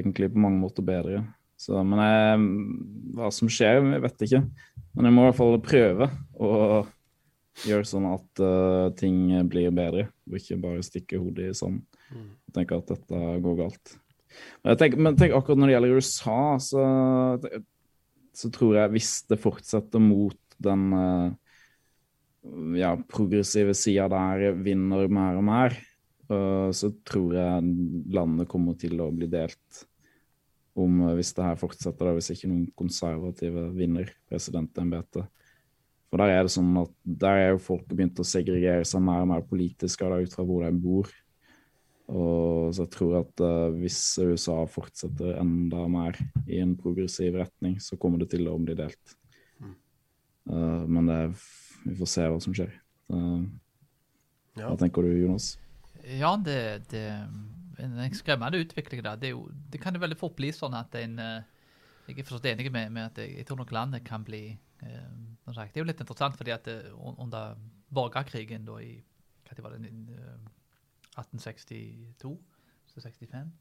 egentlig 0.00 0.32
på 0.34 0.42
mange 0.42 0.58
måter 0.58 0.86
bedre. 0.86 1.22
Så, 1.56 1.78
men 1.86 2.02
jeg, 2.02 2.40
hva 3.16 3.30
som 3.32 3.50
skjer, 3.50 3.78
jeg 3.94 4.02
vet 4.04 4.24
ikke. 4.26 4.42
Men 4.96 5.08
jeg 5.08 5.14
må 5.14 5.22
i 5.22 5.28
hvert 5.28 5.38
fall 5.38 5.60
prøve 5.64 6.08
å 6.34 6.50
gjøre 7.64 7.88
sånn 7.88 8.08
at 8.10 8.42
uh, 8.42 8.88
ting 8.98 9.30
blir 9.48 9.70
bedre, 9.74 10.08
og 10.28 10.36
ikke 10.36 10.58
bare 10.60 10.84
stikke 10.84 11.20
hodet 11.22 11.52
i 11.52 11.56
sanden 11.56 11.86
og 12.16 12.52
tenke 12.54 12.76
at 12.76 12.90
dette 12.92 13.20
går 13.42 13.56
galt. 13.58 13.94
Men, 14.62 14.76
tenker, 14.78 15.00
men 15.00 15.16
tenk, 15.18 15.32
akkurat 15.34 15.58
når 15.58 15.70
det 15.70 15.74
gjelder 15.76 15.96
USA, 15.96 16.40
så, 16.62 16.82
så 18.36 18.50
tror 18.54 18.76
jeg 18.78 18.92
hvis 18.94 19.12
det 19.30 19.40
fortsetter 19.42 20.02
mot 20.02 20.38
den, 20.62 20.86
eh, 20.92 21.32
ja, 22.80 22.94
progressive 23.10 23.74
sida 23.74 24.08
der 24.12 24.56
vinner 24.62 25.08
mer 25.08 25.40
og 25.40 25.44
mer, 25.46 25.76
eh, 26.30 26.70
så 26.72 26.92
tror 27.04 27.34
jeg 27.34 27.76
landet 28.14 28.48
kommer 28.48 28.78
til 28.78 29.00
å 29.00 29.10
bli 29.14 29.28
delt 29.30 29.86
om 30.76 31.00
eh, 31.08 31.14
hvis 31.18 31.32
det 31.36 31.46
her 31.46 31.58
fortsetter, 31.60 32.06
da, 32.08 32.14
hvis 32.16 32.32
ikke 32.34 32.50
noen 32.50 32.68
konservative 32.78 33.70
vinner 33.76 34.12
presidentembetet. 34.30 35.28
For 36.06 36.22
der 36.22 36.36
er 36.36 36.46
det 36.46 36.54
sånn 36.54 36.74
at 36.78 36.92
der 37.02 37.42
er 37.42 37.48
jo 37.54 37.62
folk 37.62 37.86
begynt 37.90 38.20
å 38.22 38.26
segregere 38.26 38.86
seg 38.86 39.02
mer 39.04 39.24
og 39.24 39.30
mer 39.32 39.46
politisk 39.46 40.04
da, 40.06 40.20
ut 40.22 40.34
fra 40.36 40.44
hvor 40.46 40.62
de 40.62 40.70
bor. 40.80 41.10
Og 42.06 42.70
så 42.70 42.84
jeg 42.84 42.92
tror 42.94 43.16
at 43.18 43.42
uh, 43.42 43.74
hvis 43.74 43.98
USA 44.22 44.60
fortsetter 44.70 45.40
enda 45.40 45.88
mer 45.90 46.18
i 46.46 46.60
en 46.62 46.76
progressiv 46.78 47.34
retning, 47.40 47.80
så 47.82 47.98
kommer 47.98 48.22
det 48.22 48.30
til 48.36 48.46
å 48.46 48.54
bli 48.62 48.76
delt. 48.78 49.16
Uh, 50.46 50.82
men 50.86 51.10
det, 51.10 51.20
vi 51.84 51.94
får 51.98 52.10
se 52.10 52.26
hva 52.30 52.42
som 52.42 52.54
skjer. 52.56 52.74
Uh, 53.12 53.46
Ja. 54.56 54.70
Hva 54.70 54.78
tenker 54.80 55.04
du, 55.04 55.12
Jonas? 55.12 55.54
Ja, 56.06 56.32
det, 56.40 56.88
det 56.92 57.04
en 57.82 58.14
skremmende 58.16 58.62
utvikling. 58.62 59.02
da. 59.04 59.16
Det, 59.20 59.28
er 59.30 59.34
jo, 59.34 59.50
det 59.72 59.80
kan 59.82 59.94
jo 59.94 60.00
veldig 60.00 60.18
fort 60.18 60.36
bli 60.38 60.52
sånn 60.54 60.76
at 60.78 60.94
en 60.96 61.18
eh, 61.20 61.52
Jeg 62.06 62.20
er 62.20 62.26
forstått 62.28 62.46
enig 62.52 62.70
med, 62.70 62.92
med 62.94 63.10
at 63.10 63.18
jeg, 63.18 63.34
jeg 63.40 63.46
tror 63.48 63.58
nok 63.60 63.72
landet 63.74 64.04
kan 64.06 64.24
bli 64.24 64.44
eh, 64.54 65.08
sagt, 65.52 65.74
Det 65.74 65.80
er 65.80 65.84
jo 65.84 65.90
litt 65.90 66.00
interessant 66.00 66.38
fordi 66.38 66.54
at 66.54 66.64
det, 66.64 66.76
under 66.94 67.58
borgerkrigen 67.92 68.64
da 68.64 68.78
i 68.80 68.94
hva 69.46 69.56
det 69.56 69.64
var 69.64 69.76
det, 69.76 69.90
eh, 69.90 70.38
1862 71.16 72.32
så 72.86 73.00
65 73.02 73.52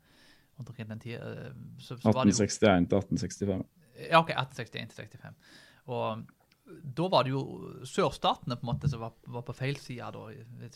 Omkring 0.61 0.87
den 0.87 1.01
tida 1.03 1.33
eh, 1.33 1.51
så, 1.79 1.97
så 1.97 2.13
var 2.13 2.23
det 2.23 2.37
jo 2.37 2.45
1861 2.45 2.87
til 2.87 3.01
1865. 3.01 3.67
ja, 4.05 4.21
OK. 4.21 4.31
1861 4.31 4.93
til 4.93 5.03
65. 5.03 5.35
Og 5.85 6.23
da 6.65 7.07
var 7.11 7.25
det 7.25 7.33
jo 7.33 7.43
sørstatene 7.85 8.57
på 8.57 8.65
en 8.65 8.71
måte 8.71 8.89
som 8.89 9.03
var, 9.03 9.13
var 9.29 9.43
på 9.45 9.53
feil 9.57 9.77
side. 9.77 10.07
da. 10.15 10.23
Det, 10.57 10.71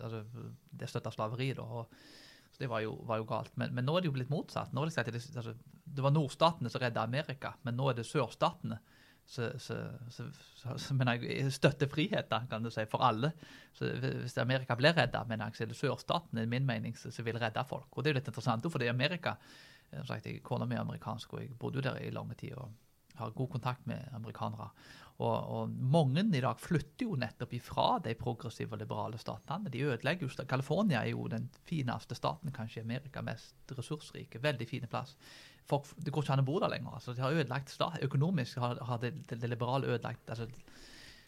altså, 0.00 0.22
det 0.80 0.88
støtta 0.88 1.12
slaveri, 1.12 1.50
da. 1.58 1.66
Og, 1.66 2.00
så 2.50 2.62
det 2.62 2.70
var 2.72 2.80
jo, 2.84 2.94
var 3.06 3.20
jo 3.20 3.28
galt. 3.28 3.52
Men, 3.60 3.74
men 3.76 3.86
nå 3.86 3.96
er 3.96 4.04
det 4.04 4.10
jo 4.10 4.16
blitt 4.16 4.32
motsatt. 4.32 4.72
Nå 4.72 4.86
er 4.86 5.10
det, 5.10 5.20
altså, 5.36 5.54
det 5.84 6.06
var 6.06 6.14
nordstatene 6.14 6.72
som 6.72 6.82
redda 6.82 7.04
Amerika, 7.04 7.54
men 7.66 7.76
nå 7.76 7.90
er 7.90 8.00
det 8.00 8.08
sørstatene 8.08 8.80
som 9.30 10.98
støtter 11.54 11.86
friheten, 11.92 12.48
kan 12.50 12.64
du 12.64 12.70
si, 12.72 12.82
for 12.90 13.04
alle. 13.06 13.30
Så 13.76 13.92
Hvis 14.00 14.38
Amerika 14.42 14.74
blir 14.80 14.96
redda, 14.96 15.22
mener 15.28 15.50
jeg, 15.50 15.58
så 15.58 15.64
er 15.64 15.70
det 15.70 15.78
sørstatene 15.78 16.46
i 16.46 16.50
min 16.50 16.66
mening 16.66 16.96
som 16.98 17.24
vil 17.24 17.38
redde 17.38 17.64
folk. 17.68 17.92
Og 17.92 18.02
det 18.02 18.10
er 18.10 18.16
jo 18.16 18.18
litt 18.18 18.30
interessant, 18.32 18.66
for 18.72 18.82
det 18.82 18.88
er 18.88 18.96
Amerika 18.96 19.36
sagt, 20.06 20.26
jeg, 20.26 20.40
Kona 20.46 20.66
mi 20.66 20.74
er 20.78 20.82
amerikansk, 20.82 21.34
og 21.34 21.44
jeg 21.44 21.58
bodde 21.58 21.78
jo 21.78 21.86
der 21.86 22.00
i 22.02 22.14
lange 22.14 22.34
tid. 22.38 22.54
og 22.56 22.89
har 23.20 23.36
god 23.36 23.50
kontakt 23.54 23.86
med 23.90 24.08
amerikanere. 24.16 24.70
Og, 25.20 25.36
og 25.52 25.72
mange 25.92 26.22
i 26.32 26.40
dag 26.40 26.60
flytter 26.60 27.04
jo 27.04 27.16
nettopp 27.20 27.52
ifra 27.58 27.86
de 28.04 28.14
progressive 28.16 28.72
og 28.72 28.80
liberale 28.80 29.18
statene. 29.20 29.68
De 29.72 29.82
ødelegger 29.84 30.26
jo 30.26 30.46
California 30.48 31.02
er 31.02 31.12
jo 31.12 31.26
den 31.28 31.50
fineste 31.68 32.16
staten 32.16 32.54
kanskje 32.56 32.80
i 32.80 32.86
Amerika, 32.86 33.20
mest 33.24 33.74
ressursrike. 33.76 34.40
Veldig 34.40 34.68
fine 34.68 34.88
plass. 34.88 35.16
Folk, 35.68 35.90
det 36.00 36.12
går 36.14 36.24
ikke 36.24 36.38
an 36.38 36.44
å 36.44 36.46
bo 36.48 36.56
der 36.62 36.72
lenger. 36.72 36.96
altså 36.96 37.12
De 37.12 37.20
har 37.20 37.36
ødelagt 37.36 37.70
stat, 37.70 38.00
Økonomisk 38.02 38.62
har, 38.64 38.80
har 38.88 39.02
det, 39.02 39.12
det, 39.28 39.42
det 39.42 39.52
liberale 39.52 39.92
ødelagt 39.92 40.32
altså, 40.32 40.48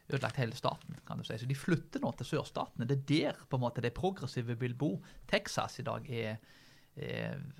ødelagt 0.09 0.41
hele 0.41 0.57
staten. 0.57 0.97
kan 1.07 1.19
du 1.19 1.25
si. 1.25 1.37
Så 1.39 1.47
de 1.47 1.59
flytter 1.59 2.01
nå 2.01 2.15
til 2.17 2.33
sørstatene. 2.33 2.89
Det 2.89 2.97
er 2.97 3.05
der 3.13 3.45
på 3.49 3.61
en 3.61 3.67
måte 3.67 3.85
de 3.85 3.93
progressive 3.93 4.57
vil 4.59 4.75
bo. 4.75 4.97
Texas 5.29 5.79
i 5.79 5.87
dag 5.87 6.09
er 6.09 6.41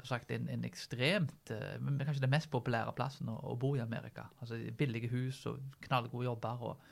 sagt, 0.05 0.31
en, 0.31 0.49
en 0.53 0.65
ekstremt 0.69 1.53
eh, 1.55 1.79
men 1.81 2.01
Kanskje 2.03 2.25
den 2.25 2.35
mest 2.35 2.51
populære 2.53 2.93
plassen 2.97 3.31
å, 3.33 3.39
å 3.53 3.57
bo 3.57 3.75
i 3.77 3.85
Amerika. 3.85 4.27
Altså 4.41 4.59
Billige 4.77 5.09
hus 5.13 5.41
og 5.49 5.63
knallgode 5.87 6.27
jobber. 6.29 6.67
og 6.69 6.83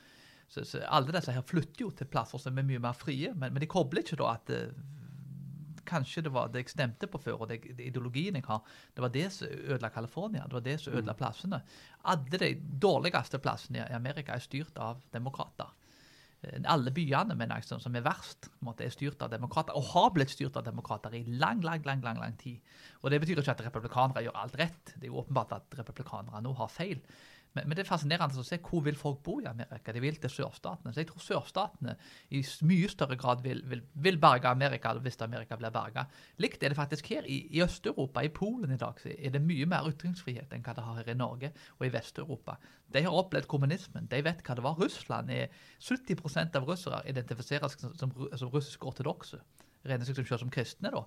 så, 0.49 0.64
så 0.64 0.80
Alle 0.88 1.12
disse 1.12 1.34
her 1.36 1.45
flytter 1.47 1.84
jo 1.84 1.91
til 1.93 2.09
plasser 2.11 2.41
som 2.41 2.57
er 2.59 2.66
mye 2.66 2.80
mer 2.82 2.97
frie, 2.97 3.34
men, 3.34 3.53
men 3.53 3.62
de 3.62 3.68
kobler 3.70 4.03
ikke 4.03 4.18
da 4.22 4.32
at 4.38 4.55
eh, 4.57 4.72
kanskje 5.91 6.24
det 6.24 6.32
var 6.32 6.49
det 6.49 6.64
jeg 6.64 6.72
stemte 6.74 7.09
på 7.11 7.20
før, 7.20 7.43
og 7.43 7.51
det, 7.51 7.61
det 7.76 7.91
ideologien 7.91 8.38
jeg 8.38 8.47
har, 8.47 8.62
det 8.95 9.05
var 9.05 9.12
det 9.14 9.26
som 9.34 9.51
ødela 9.51 9.91
California. 9.93 10.47
Det 10.47 10.59
var 10.59 10.64
det 10.64 10.78
som 10.80 10.95
ødela 10.95 11.16
plassene. 11.18 11.61
Alle 12.09 12.41
de 12.41 12.55
dårligste 12.82 13.41
plassene 13.43 13.84
i 13.84 13.97
Amerika 13.97 14.36
er 14.36 14.45
styrt 14.45 14.78
av 14.80 15.03
demokrater. 15.12 15.72
Eh, 16.43 16.61
Alle 16.64 16.91
byene 16.91 17.34
mener 17.34 17.57
jeg, 17.57 17.64
som- 17.64 17.80
som 17.80 17.97
er 17.97 18.03
verst, 18.03 18.49
måte, 18.62 18.84
er 18.84 18.91
styrt 18.91 19.22
av 19.22 19.30
demokrater, 19.30 19.76
og 19.76 19.84
har 19.93 20.11
blitt 20.11 20.30
styrt 20.30 20.57
av 20.57 20.64
demokrater 20.64 21.14
i 21.14 21.24
lang, 21.24 21.61
lang, 21.62 21.82
lang, 21.84 22.03
lang, 22.03 22.18
lang 22.18 22.36
tid. 22.38 22.61
Og 23.03 23.11
Det 23.11 23.20
betyr 23.20 23.36
ikke 23.38 23.51
at 23.51 23.64
republikanere 23.66 24.24
gjør 24.24 24.36
alt 24.43 24.57
rett. 24.59 24.84
Det 24.99 25.05
er 25.05 25.12
jo 25.12 25.22
åpenbart 25.22 25.53
at 25.53 25.70
republikanere 25.70 26.43
nå 26.43 26.55
har 26.57 26.68
feil. 26.68 27.01
Men, 27.57 27.66
men 27.66 27.74
det 27.74 27.82
er 27.82 27.88
fascinerende 27.88 28.38
å 28.38 28.46
se 28.46 28.61
hvor 28.62 28.84
vil 28.86 28.98
folk 28.98 29.22
bo 29.26 29.38
i 29.42 29.48
Amerika. 29.51 29.92
De 29.94 30.03
vil 30.03 30.18
til 30.22 30.30
sørstatene. 30.30 30.92
Så 30.94 31.03
jeg 31.03 31.09
tror 31.11 31.24
sørstatene 31.24 31.96
i 32.36 32.42
mye 32.68 32.90
større 32.92 33.18
grad 33.18 33.42
vil, 33.42 33.62
vil, 33.70 33.82
vil 34.07 34.20
berge 34.22 34.51
Amerika 34.51 34.92
hvis 34.98 35.18
Amerika 35.26 35.59
blir 35.59 35.74
berga. 35.74 36.07
Likt 36.42 36.62
er 36.62 36.72
det 36.72 36.78
faktisk 36.78 37.11
her. 37.11 37.26
I, 37.26 37.40
i 37.51 37.62
Øst-Europa, 37.64 38.22
i 38.22 38.32
Polen 38.34 38.74
i 38.74 38.78
dag, 38.80 39.01
så 39.03 39.11
er 39.16 39.34
det 39.34 39.42
mye 39.42 39.66
mer 39.70 39.88
ytringsfrihet 39.90 40.55
enn 40.55 40.62
hva 40.66 40.76
det 40.76 40.86
har 40.86 41.01
her 41.01 41.11
i 41.11 41.18
Norge 41.18 41.53
og 41.78 41.88
i 41.88 41.92
Vest-Europa. 41.94 42.57
De 42.90 43.03
har 43.07 43.18
opplevd 43.18 43.51
kommunismen. 43.51 44.07
De 44.11 44.22
vet 44.24 44.44
hva 44.46 44.59
det 44.59 44.66
var. 44.66 44.78
Russland 44.78 45.34
er 45.34 45.51
70% 45.82 46.59
av 46.61 46.70
russere 46.70 47.03
identifiseres 47.11 47.78
som, 47.80 47.96
som, 47.98 48.14
som 48.34 48.55
russisk 48.55 48.86
ortodokse. 48.86 49.42
Regner 49.86 50.05
seg 50.05 50.18
som 50.18 50.26
selv 50.28 50.44
som 50.44 50.53
kristne, 50.53 50.90
da. 50.92 51.07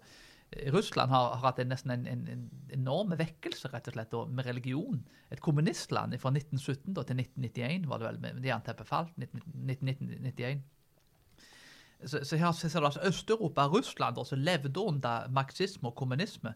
Eh, 0.56 0.72
Russland 0.74 1.12
har, 1.12 1.30
har 1.36 1.48
hatt 1.48 1.60
en, 1.60 1.72
nesten 1.74 1.92
en, 1.92 2.06
en, 2.08 2.28
en 2.34 2.46
enorm 2.78 3.14
vekkelse 3.20 3.72
rett 3.74 3.90
og 3.90 3.98
slett, 3.98 4.12
da, 4.12 4.24
med 4.26 4.48
religion. 4.48 5.02
Et 5.34 5.42
kommunistland 5.42 6.16
fra 6.22 6.34
1917 6.34 6.94
da, 6.94 7.06
til 7.08 7.24
1991 7.24 7.90
var 7.90 8.02
det 8.02 8.10
vel, 8.10 8.22
med 8.22 8.40
med 8.40 8.52
jernteppet 8.52 8.90
falt. 8.90 9.18
1991. 9.18 10.64
Så, 12.04 12.20
så 12.28 12.38
her 12.38 12.52
ser 12.52 12.80
du 12.80 12.86
altså 12.86 13.04
Øst-Europa, 13.08 13.68
Russland, 13.72 14.16
da, 14.16 14.26
som 14.28 14.40
levde 14.40 14.80
under 14.80 15.30
marxisme 15.32 15.88
og 15.88 15.96
kommunisme. 15.96 16.54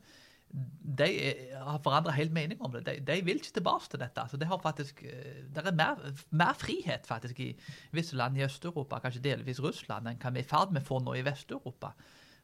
De 0.97 1.07
er, 1.07 1.39
har 1.59 1.79
forandra 1.83 2.11
helt 2.15 2.31
mening 2.31 2.61
om 2.63 2.71
det. 2.71 2.85
De, 2.85 2.99
de 3.07 3.21
vil 3.25 3.39
ikke 3.39 3.57
tilbake 3.59 3.89
til 3.91 3.99
dette. 3.99 4.23
Så 4.31 4.37
det 4.37 4.47
har 4.47 4.59
faktisk, 4.63 5.03
eh, 5.03 5.41
det 5.55 5.63
er 5.63 5.75
mer, 5.75 6.03
mer 6.31 6.53
frihet 6.59 7.07
faktisk 7.07 7.39
i 7.39 7.49
visse 7.95 8.15
land 8.15 8.37
i 8.37 8.43
Øst-Europa, 8.43 8.99
kanskje 9.03 9.23
delvis 9.23 9.63
Russland, 9.63 10.07
enn 10.07 10.19
hva 10.19 10.31
vi 10.35 10.43
er 10.43 10.47
i 10.47 10.51
ferd 10.51 10.75
med 10.75 10.83
å 10.83 10.89
få 10.91 10.99
nå 11.03 11.15
i 11.15 11.25
Vest-Europa. 11.27 11.93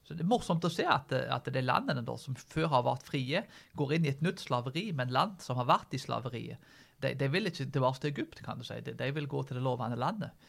Så 0.04 0.14
Det 0.14 0.26
er 0.26 0.30
morsomt 0.30 0.66
å 0.68 0.72
se 0.72 0.86
at, 0.90 1.14
at 1.14 1.48
de 1.54 1.62
landene 1.64 2.04
da, 2.04 2.16
som 2.20 2.36
før 2.36 2.68
har 2.74 2.88
vært 2.88 3.08
frie, 3.08 3.44
går 3.80 3.94
inn 3.96 4.08
i 4.08 4.12
et 4.12 4.24
nytt 4.26 4.44
slaveri, 4.44 4.90
men 4.96 5.14
land 5.16 5.40
som 5.44 5.60
har 5.62 5.70
vært 5.70 5.96
i 5.96 6.02
slaveriet, 6.02 6.60
de, 7.04 7.12
de 7.20 7.28
vil 7.32 7.50
ikke 7.50 7.66
tilbake 7.68 8.00
til 8.00 8.12
Egypt, 8.14 8.42
kan 8.46 8.60
du 8.60 8.66
si. 8.68 8.78
De, 8.86 8.94
de 8.96 9.08
vil 9.16 9.28
gå 9.28 9.42
til 9.44 9.58
det 9.60 9.64
lovende 9.64 9.98
landet. 10.00 10.46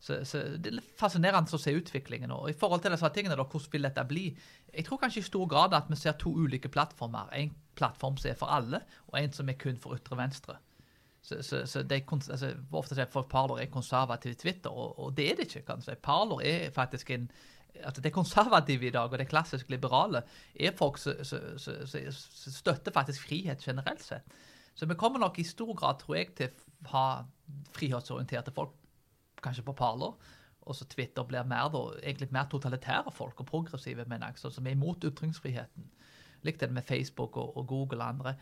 Så, 0.00 0.22
så 0.28 0.40
Det 0.56 0.72
er 0.72 0.86
fascinerende 0.96 1.52
å 1.52 1.60
se 1.60 1.74
utviklingen. 1.76 2.32
Og 2.32 2.48
I 2.48 2.56
forhold 2.56 2.84
til 2.84 2.94
disse 2.94 3.10
tingene, 3.12 3.36
da, 3.36 3.44
hvordan 3.44 3.72
vil 3.74 3.88
dette 3.88 4.06
bli? 4.08 4.24
Jeg 4.72 4.86
tror 4.86 5.02
kanskje 5.02 5.20
i 5.20 5.26
stor 5.28 5.48
grad 5.50 5.76
at 5.76 5.90
vi 5.90 5.98
ser 6.00 6.16
to 6.20 6.32
ulike 6.32 6.70
plattformer. 6.72 7.28
En 7.36 7.52
plattform 7.76 8.16
som 8.20 8.32
er 8.32 8.40
for 8.40 8.52
alle, 8.52 8.80
og 9.10 9.20
en 9.20 9.36
som 9.36 9.52
er 9.52 9.60
kun 9.60 9.76
for 9.82 9.98
ytre 9.98 10.16
venstre. 10.18 10.56
Så, 11.20 11.42
så, 11.42 11.66
så 11.66 11.82
de, 11.84 12.00
altså, 12.00 12.54
Ofte 12.78 12.96
sier 12.96 13.08
folk 13.10 13.28
Parler 13.28 13.64
er 13.64 13.72
konservativ 13.72 14.38
Twitter, 14.40 14.72
og, 14.72 14.96
og 14.96 15.16
det 15.16 15.30
er 15.32 15.36
det 15.36 15.48
ikke. 15.50 15.66
kan 15.66 15.82
du 15.82 15.84
si. 15.84 15.96
Parler 16.02 16.44
er 16.46 16.70
faktisk 16.72 17.10
en 17.12 17.28
altså 17.84 18.02
det 18.04 18.12
konservative 18.12 18.86
i 18.86 18.92
dag, 18.94 19.10
og 19.10 19.18
det 19.18 19.28
klassisk 19.28 19.70
liberale, 19.70 20.22
er 20.54 20.76
folk 20.76 20.98
som 20.98 21.14
støtter 21.24 22.94
faktisk 22.94 23.26
frihet 23.28 23.64
generelt 23.64 24.02
sett. 24.02 24.38
Så 24.78 24.86
vi 24.86 24.94
kommer 24.94 25.18
nok 25.18 25.38
i 25.38 25.46
stor 25.46 25.74
grad, 25.74 25.98
tror 25.98 26.16
jeg, 26.16 26.34
til 26.38 26.50
å 26.86 26.90
ha 26.92 27.06
frihetsorienterte 27.74 28.54
folk, 28.54 28.76
kanskje 29.42 29.64
på 29.66 29.74
Parler. 29.78 30.14
Og 30.68 30.76
så 30.76 30.84
Twitter 30.86 31.24
blir 31.26 31.46
mer 31.48 31.70
da, 31.72 31.80
egentlig 32.02 32.28
mer 32.34 32.46
totalitære 32.50 33.10
folk 33.14 33.40
og 33.40 33.48
progressive, 33.48 34.04
mener 34.06 34.30
jeg, 34.30 34.52
som 34.52 34.66
er 34.66 34.76
imot 34.76 35.06
ytringsfriheten. 35.08 35.88
Likt 36.46 36.60
det 36.62 36.70
med 36.70 36.86
Facebook 36.86 37.36
og, 37.40 37.56
og 37.56 37.66
Google 37.66 38.02
og 38.02 38.08
andre. 38.08 38.34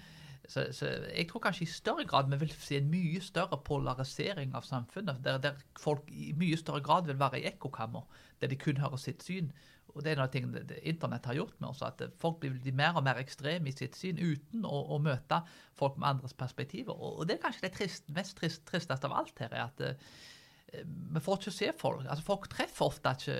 Så, 0.48 0.66
så 0.72 0.88
jeg 1.10 1.26
tror 1.28 1.42
kanskje 1.42 1.64
i 1.66 1.70
større 1.70 2.04
grad 2.06 2.30
vi 2.30 2.38
vil 2.40 2.52
se 2.54 2.78
en 2.78 2.90
mye 2.90 3.20
større 3.24 3.58
polarisering 3.66 4.54
av 4.54 4.66
samfunnet, 4.66 5.22
der, 5.24 5.40
der 5.42 5.56
folk 5.80 6.10
i 6.12 6.32
mye 6.38 6.58
større 6.60 6.82
grad 6.86 7.08
vil 7.10 7.18
være 7.18 7.40
i 7.40 7.48
ekkokammer, 7.50 8.06
der 8.40 8.52
de 8.52 8.58
kun 8.60 8.78
hører 8.82 9.00
sitt 9.00 9.26
syn. 9.26 9.50
Og 9.96 10.04
det 10.04 10.12
er 10.12 10.20
noe 10.20 10.30
ting 10.30 10.50
det, 10.52 10.66
det 10.68 10.82
internett 10.84 11.26
har 11.26 11.38
gjort 11.38 11.56
med 11.60 11.70
oss, 11.70 11.82
at 11.82 12.02
folk 12.20 12.42
blir 12.42 12.74
mer 12.76 12.98
og 12.98 13.04
mer 13.06 13.18
ekstreme 13.22 13.70
i 13.70 13.74
sitt 13.74 13.96
syn 13.96 14.20
uten 14.20 14.66
å, 14.68 14.82
å 14.92 15.00
møte 15.02 15.40
folk 15.78 15.96
med 15.96 16.10
andres 16.10 16.36
perspektiver. 16.36 16.92
Og, 16.94 17.24
det 17.26 17.38
er 17.38 17.44
kanskje 17.46 17.64
det 17.64 17.72
trist, 17.78 18.10
mest 18.14 18.36
trist, 18.38 18.66
tristeste 18.68 19.08
av 19.08 19.16
alt 19.22 19.40
her, 19.40 19.54
er 19.56 19.64
at 19.64 19.82
uh, 19.82 20.84
vi 20.84 21.22
får 21.24 21.40
ikke 21.40 21.56
se 21.58 21.72
folk. 21.80 22.04
Altså 22.04 22.26
Folk 22.26 22.50
treffer 22.52 22.90
ofte 22.90 23.14
ikke 23.16 23.38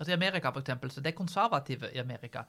altså 0.00 0.12
I 0.12 0.16
Amerika, 0.16 0.52
for 0.54 0.62
eksempel, 0.62 0.92
så 0.94 1.02
de 1.02 1.12
konservative 1.12 1.90
i 1.92 1.98
Amerika 2.00 2.46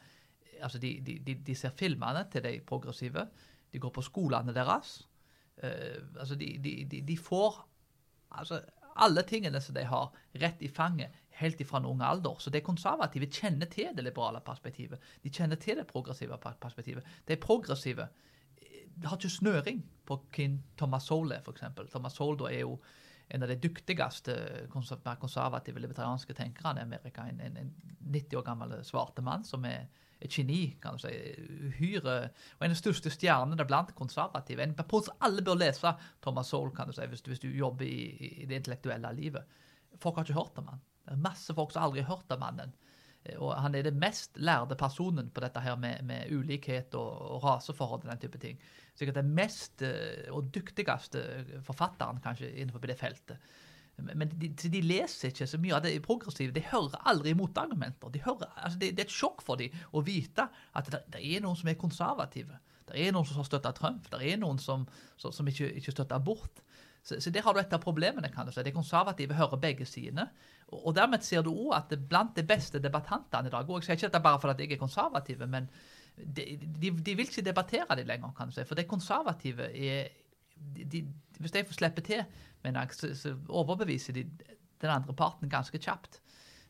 altså 0.61 0.77
de, 0.77 0.99
de, 1.05 1.17
de, 1.25 1.35
de 1.47 1.55
ser 1.57 1.73
filmene 1.77 2.21
til 2.31 2.43
de 2.45 2.59
progressive. 2.67 3.25
De 3.71 3.79
går 3.79 3.93
på 3.95 4.03
skolene 4.05 4.55
deres. 4.55 4.99
Uh, 5.61 5.99
altså 6.19 6.35
de, 6.35 6.53
de, 6.63 6.75
de, 6.91 7.01
de 7.07 7.17
får 7.17 7.59
altså 8.31 8.61
alle 9.01 9.23
tingene 9.27 9.61
som 9.63 9.75
de 9.75 9.83
har, 9.87 10.11
rett 10.41 10.61
i 10.63 10.69
fanget 10.71 11.15
helt 11.41 11.61
ifra 11.61 11.79
en 11.79 11.87
ung 11.89 12.01
alder. 12.05 12.35
Så 12.39 12.51
de 12.53 12.61
konservative 12.61 13.29
kjenner 13.31 13.69
til 13.71 13.95
det 13.95 14.03
liberale 14.05 14.41
perspektivet. 14.45 14.99
De 15.23 15.31
kjenner 15.31 15.59
til 15.61 15.79
det 15.79 15.87
progressive 15.89 16.37
per- 16.37 16.59
perspektivet. 16.61 17.07
De 17.27 17.37
progressive 17.39 18.07
de 19.01 19.07
har 19.07 19.17
ikke 19.17 19.29
snøring 19.29 19.79
på 20.05 20.17
hvem 20.35 20.59
Thomas 20.77 21.07
Sowell 21.07 21.31
er, 21.31 21.41
f.eks. 21.41 21.63
Thomas 21.91 22.17
da 22.17 22.49
er 22.51 22.59
jo 22.59 22.75
en 23.31 23.43
av 23.43 23.49
de 23.49 23.55
dyktigste 23.55 24.35
konservative 24.69 25.79
libertarianske 25.79 26.33
tenkerne 26.35 26.81
i 26.81 26.83
Amerika. 26.83 27.23
En, 27.29 27.39
en, 27.39 27.57
en 27.57 27.71
90 28.11 28.37
år 28.37 28.45
gammel 28.45 28.75
svarte 28.85 29.23
mann 29.23 29.45
som 29.47 29.65
er 29.65 29.87
et 30.21 30.31
geni, 30.37 30.75
kan 30.81 30.97
du 30.97 31.01
si. 31.01 31.11
Uhyre 31.71 32.15
Og 32.29 32.65
en 32.65 32.69
av 32.69 32.75
de 32.75 32.79
største 32.79 33.11
stjernene 33.13 33.65
blant 33.67 33.93
konservative. 33.97 34.63
En 34.63 34.75
person 34.77 35.07
som 35.09 35.25
alle 35.25 35.43
bør 35.45 35.59
lese, 35.59 35.95
Thomas 36.21 36.51
Sowell, 36.53 36.73
kan 36.75 36.89
du 36.89 36.95
si, 36.95 37.07
hvis, 37.09 37.25
hvis 37.25 37.41
du 37.43 37.49
jobber 37.49 37.87
i, 37.87 38.05
i 38.43 38.47
det 38.49 38.61
intellektuelle 38.61 39.13
livet. 39.17 39.59
Folk 40.01 40.19
har 40.19 40.27
ikke 40.27 40.39
hørt 40.39 40.61
om 40.61 40.69
han. 40.71 40.83
Det 41.05 41.17
er 41.17 41.25
masse 41.25 41.53
folk 41.57 41.73
som 41.73 41.87
aldri 41.87 42.03
har 42.05 42.13
hørt 42.13 42.31
om 42.35 42.43
mannen. 42.43 42.75
Eh, 43.23 43.39
Og 43.41 43.55
han 43.57 43.75
er 43.75 43.87
den 43.87 43.99
mest 44.01 44.37
lærde 44.37 44.77
personen 44.77 45.31
på 45.33 45.43
dette 45.43 45.63
her 45.63 45.75
med, 45.81 46.03
med 46.05 46.31
ulikhet 46.31 46.95
og, 46.95 47.11
og 47.35 47.43
raseforhold 47.43 48.05
og 48.05 48.11
den 48.13 48.21
type 48.21 48.41
ting. 48.41 48.61
Sikkert 48.95 49.19
den 49.21 49.33
mest 49.37 49.81
eh, 49.81 50.29
og 50.31 50.53
dyktigste 50.53 51.25
forfatteren 51.65 52.21
kanskje 52.23 52.53
innenfor 52.53 52.85
det 52.85 52.99
feltet. 52.99 53.51
Men 54.01 54.31
de, 54.33 54.49
de 54.49 54.81
leser 54.81 55.29
ikke 55.29 55.47
så 55.47 55.59
mye 55.61 55.75
av 55.77 55.83
det 55.85 55.93
progressive. 56.05 56.53
De 56.55 56.63
hører 56.71 57.01
aldri 57.09 57.33
motargumenter. 57.37 58.09
De 58.13 58.21
hører, 58.23 58.49
altså 58.55 58.79
det, 58.79 58.93
det 58.97 59.03
er 59.03 59.09
et 59.09 59.13
sjokk 59.13 59.43
for 59.45 59.61
dem 59.61 59.75
å 59.93 60.01
vite 60.05 60.47
at 60.73 60.89
det, 60.89 61.03
det 61.13 61.21
er 61.21 61.43
noen 61.43 61.59
som 61.59 61.69
er 61.69 61.79
konservative. 61.79 62.57
Det 62.87 62.97
er 62.97 63.13
noen 63.13 63.27
som 63.27 63.39
har 63.39 63.47
støtta 63.47 63.71
Trump. 63.77 64.09
Det 64.11 64.19
er 64.25 64.39
noen 64.41 64.59
som, 64.59 64.87
som, 65.21 65.33
som 65.35 65.47
ikke, 65.47 65.69
ikke 65.79 65.93
støtter 65.93 66.17
abort. 66.17 66.63
Så, 67.03 67.19
så 67.21 67.33
der 67.33 67.45
har 67.45 67.53
du 67.53 67.61
et 67.61 67.73
av 67.73 67.81
problemene. 67.81 68.29
kan 68.33 68.45
du 68.45 68.51
si. 68.51 68.63
De 68.63 68.73
konservative 68.75 69.37
hører 69.37 69.61
begge 69.61 69.85
sidene. 69.85 70.27
Og, 70.67 70.87
og 70.87 70.95
dermed 70.95 71.23
ser 71.25 71.45
du 71.45 71.51
òg 71.53 71.75
at 71.77 71.93
det 71.93 72.01
blant 72.09 72.35
de 72.37 72.45
beste 72.47 72.79
debattantene 72.79 73.49
i 73.49 73.53
dag 73.53 73.69
Og 73.69 73.79
jeg 73.79 73.89
sier 73.89 73.99
ikke 73.99 74.09
dette 74.09 74.23
bare 74.23 74.41
fordi 74.41 74.67
jeg 74.67 74.77
er 74.77 74.81
konservative, 74.81 75.47
men 75.47 75.69
de, 76.17 76.45
de, 76.59 76.91
de 76.91 77.15
vil 77.15 77.25
ikke 77.25 77.45
debattere 77.45 77.95
det 77.97 78.07
lenger, 78.07 78.33
kan 78.37 78.49
du 78.49 78.55
si. 78.55 78.65
For 78.67 78.75
de 78.75 78.87
konservative 78.89 79.71
er 79.71 80.09
de, 80.55 81.05
Hvis 81.39 81.51
de 81.51 81.63
får 81.65 81.73
slippe 81.79 82.01
til, 82.05 82.25
mener 82.63 82.85
en 82.85 82.95
så, 82.95 83.11
så 83.17 83.35
overbeviser 83.49 84.13
de 84.17 84.25
den 84.81 84.89
andre 84.89 85.13
parten 85.13 85.49
ganske 85.49 85.77
kjapt. 85.77 86.21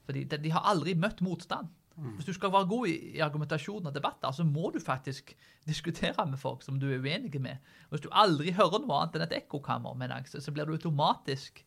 Fordi 0.06 0.24
de, 0.24 0.40
de 0.44 0.52
har 0.52 0.66
aldri 0.68 0.96
møtt 1.00 1.22
motstand. 1.24 1.70
Hvis 2.02 2.26
du 2.26 2.34
skal 2.34 2.50
være 2.54 2.70
god 2.72 2.88
i, 2.90 2.96
i 3.18 3.22
argumentasjon 3.22 3.86
og 3.86 3.94
debatter, 3.94 4.32
så 4.34 4.44
må 4.48 4.72
du 4.74 4.80
faktisk 4.82 5.36
diskutere 5.70 6.26
med 6.26 6.40
folk 6.42 6.64
som 6.66 6.80
du 6.82 6.88
er 6.90 7.04
uenig 7.04 7.42
med. 7.42 7.62
Og 7.90 7.98
hvis 7.98 8.06
du 8.06 8.10
aldri 8.12 8.54
hører 8.58 8.82
noe 8.82 9.02
annet 9.02 9.18
enn 9.18 9.26
et 9.28 9.38
ekkokammer, 9.42 9.98
med 10.00 10.14
en 10.16 10.30
så, 10.30 10.42
så 10.42 10.54
blir 10.56 10.66
du 10.66 10.74
automatisk 10.74 11.64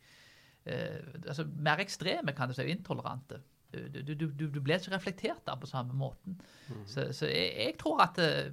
eh, 0.64 1.02
altså, 1.28 1.46
mer 1.54 1.82
ekstreme, 1.84 2.34
kan 2.34 2.50
du 2.50 2.56
si, 2.56 2.66
intolerante. 2.72 3.42
Du, 3.74 3.88
du, 3.90 4.14
du, 4.14 4.26
du, 4.30 4.44
du 4.54 4.60
blir 4.62 4.78
ikke 4.78 4.94
reflektert 4.94 5.46
der 5.46 5.58
på 5.58 5.66
samme 5.66 5.94
måten. 5.98 6.38
Så, 6.86 7.08
så 7.12 7.26
jeg, 7.26 7.54
jeg 7.58 7.78
tror 7.80 8.04
at 8.04 8.20
eh, 8.22 8.52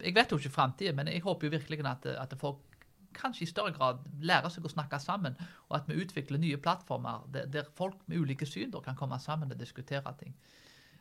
Jeg 0.00 0.14
vet 0.16 0.32
jo 0.32 0.36
ikke 0.40 0.52
framtida, 0.52 0.92
men 0.96 1.08
jeg 1.08 1.20
håper 1.20 1.46
jo 1.46 1.56
virkelig 1.58 1.84
at, 1.84 2.06
at 2.06 2.34
folk 2.40 2.69
kanskje 3.16 3.44
i 3.44 3.50
større 3.50 3.72
grad 3.76 4.02
lærer 4.22 4.52
seg 4.52 4.64
å 4.66 4.72
snakke 4.72 5.00
sammen, 5.02 5.36
og 5.68 5.76
at 5.80 5.88
vi 5.88 5.98
utvikler 6.02 6.40
nye 6.42 6.60
plattformer 6.60 7.26
der, 7.32 7.68
folk 7.76 8.00
med 8.06 8.22
ulike 8.22 8.46
syn 8.48 8.72
kan 8.84 8.98
komme 8.98 9.18
sammen 9.20 9.52
og 9.52 9.60
diskutere 9.60 10.14
ting. 10.18 10.34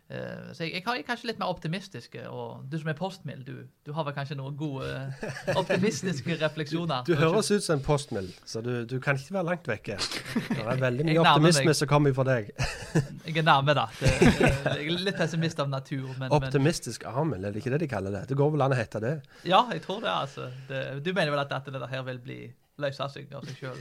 Eh, 0.10 0.54
så 0.58 0.66
jeg, 0.66 0.72
jeg, 0.74 0.84
er 0.90 1.04
kanskje 1.06 1.28
litt 1.30 1.38
mer 1.38 1.52
optimistisk, 1.54 2.16
og 2.34 2.64
du 2.70 2.80
som 2.82 2.88
er 2.90 2.96
postmild, 2.98 3.44
du, 3.46 3.68
du 3.86 3.92
har 3.94 4.08
vel 4.08 4.16
kanskje 4.16 4.40
noen 4.40 4.56
gode 4.58 4.88
eh, 4.90 5.56
optimistiske 5.62 6.38
refleksjoner? 6.42 7.04
Du 7.06 7.14
høres 7.20 7.52
ut 7.54 7.62
som 7.62 7.78
en 7.78 7.84
postmild, 7.86 8.32
så 8.50 8.64
du, 8.66 8.72
du 8.90 8.98
kan 9.04 9.20
ikke 9.20 9.36
være 9.38 9.48
langt 9.52 9.70
vekke. 9.70 10.00
Det 10.00 10.64
er 10.64 10.82
veldig 10.82 11.06
mye 11.12 11.22
optimisme 11.22 11.76
som 11.78 11.92
kommer 11.92 12.16
fra 12.18 12.26
deg. 12.32 12.50
Jeg 13.30 13.38
er 13.38 13.46
nærme, 13.46 13.76
da. 13.78 13.86
Det, 14.00 14.10
jeg 14.40 14.88
er 14.90 15.04
litt 15.06 15.18
pessimist 15.20 15.60
av 15.62 15.68
natur, 15.70 16.08
men, 16.18 16.32
Optimistisk 16.34 17.04
armel, 17.06 17.44
er 17.46 17.54
det 17.54 17.62
ikke 17.62 17.76
det 17.76 17.84
de 17.84 17.90
kaller 17.92 18.16
det? 18.16 18.24
Det 18.32 18.38
går 18.40 18.50
vel 18.56 18.64
an 18.66 18.74
å 18.74 18.80
hete 18.80 19.02
det? 19.04 19.12
ja, 19.46 19.60
jeg 19.76 19.84
tror 19.84 20.00
det, 20.02 20.10
altså. 20.10 20.48
Det, 20.70 20.82
du 21.06 21.12
mener 21.12 21.36
vel 21.36 21.44
at 21.44 21.54
dette 21.54 21.92
her 21.92 22.02
vil 22.08 22.22
bli 22.24 22.40
løse 22.82 23.10
seg 23.14 23.34
av 23.36 23.46
seg 23.46 23.60
sjøl? 23.60 23.80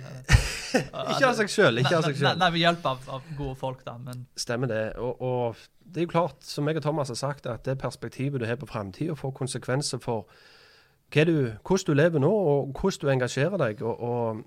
Ikke 1.14 1.30
av 1.30 1.34
seg 1.38 1.50
sjøl, 1.52 1.80
ikke 1.80 1.96
av 1.96 2.04
seg 2.04 2.12
Nei, 2.12 2.20
sjøl. 2.20 2.38
nei, 2.42 2.50
ved 2.52 2.60
hjelp 2.60 2.86
av, 2.90 3.08
av 3.16 3.32
gode 3.38 3.56
folk, 3.56 3.80
da. 3.86 3.94
Men 4.02 4.26
Stemmer 4.36 4.68
det. 4.68 4.82
Og, 5.00 5.22
og 5.24 5.56
det 5.80 6.02
er 6.02 6.08
jo 6.08 6.12
klart, 6.12 6.36
som 6.44 6.68
jeg 6.68 6.76
og 6.80 6.84
Thomas 6.84 7.08
har 7.08 7.18
sagt, 7.20 7.46
at 7.48 7.64
det 7.64 7.78
perspektivet 7.80 8.42
du 8.42 8.46
har 8.46 8.60
på 8.60 8.68
framtida, 8.68 9.16
får 9.16 9.32
konsekvenser 9.38 10.02
for 10.04 10.28
du, 11.14 11.54
hvordan 11.64 11.86
du 11.86 11.92
lever 11.96 12.20
nå, 12.20 12.30
og 12.30 12.80
hvordan 12.80 13.00
du 13.00 13.12
engasjerer 13.14 13.56
deg. 13.56 13.82
Og, 13.82 14.00
og 14.00 14.42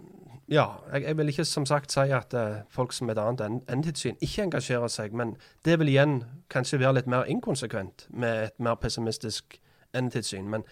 ja, 0.52 0.68
jeg, 0.93 1.04
jeg 1.08 1.18
vil 1.18 1.34
ikke 1.34 1.45
som 1.45 1.66
sagt 1.66 1.91
si 1.91 1.99
at 2.14 2.34
uh, 2.38 2.62
folk 2.70 2.93
som 2.93 3.10
er 3.10 3.16
et 3.16 3.24
annet 3.24 3.64
endetidssyn 3.72 4.20
ikke 4.22 4.43
engasjerer 4.49 4.91
seg, 4.91 5.14
men 5.16 5.38
det 5.66 5.80
vil 5.80 5.89
igjen 5.89 6.24
kanskje 6.54 6.80
være 6.84 6.99
litt 6.99 7.08
mer 7.10 7.30
inkonsekvent 7.32 8.10
med 8.14 8.49
et 8.49 8.60
mer 8.60 8.76
pessimistisk 8.76 9.58
endetidssyn. 9.95 10.49
Men, 10.52 10.68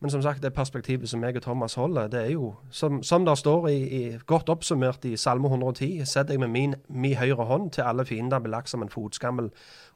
men 0.00 0.10
som 0.10 0.22
sagt, 0.22 0.42
det 0.42 0.54
perspektivet 0.56 1.08
som 1.08 1.24
jeg 1.24 1.36
og 1.36 1.42
Thomas 1.42 1.74
holder, 1.74 2.06
det 2.08 2.20
er 2.20 2.30
jo, 2.32 2.54
som, 2.70 3.02
som 3.02 3.24
det 3.24 3.38
står 3.38 3.68
i, 3.68 3.80
i, 3.98 4.18
godt 4.26 4.48
oppsummert 4.48 5.04
i 5.04 5.16
Salme 5.16 5.48
110, 5.48 6.04
sett 6.08 6.30
deg 6.30 6.40
med 6.40 6.48
min, 6.48 6.74
min 6.88 7.18
høyre 7.20 7.44
hånd 7.44 7.70
til 7.76 7.84
alle 7.84 8.06
fiender 8.08 8.40
blir 8.40 8.54
lagt 8.54 8.72
som 8.72 8.82
en 8.82 8.88
fotskammel 8.88 9.50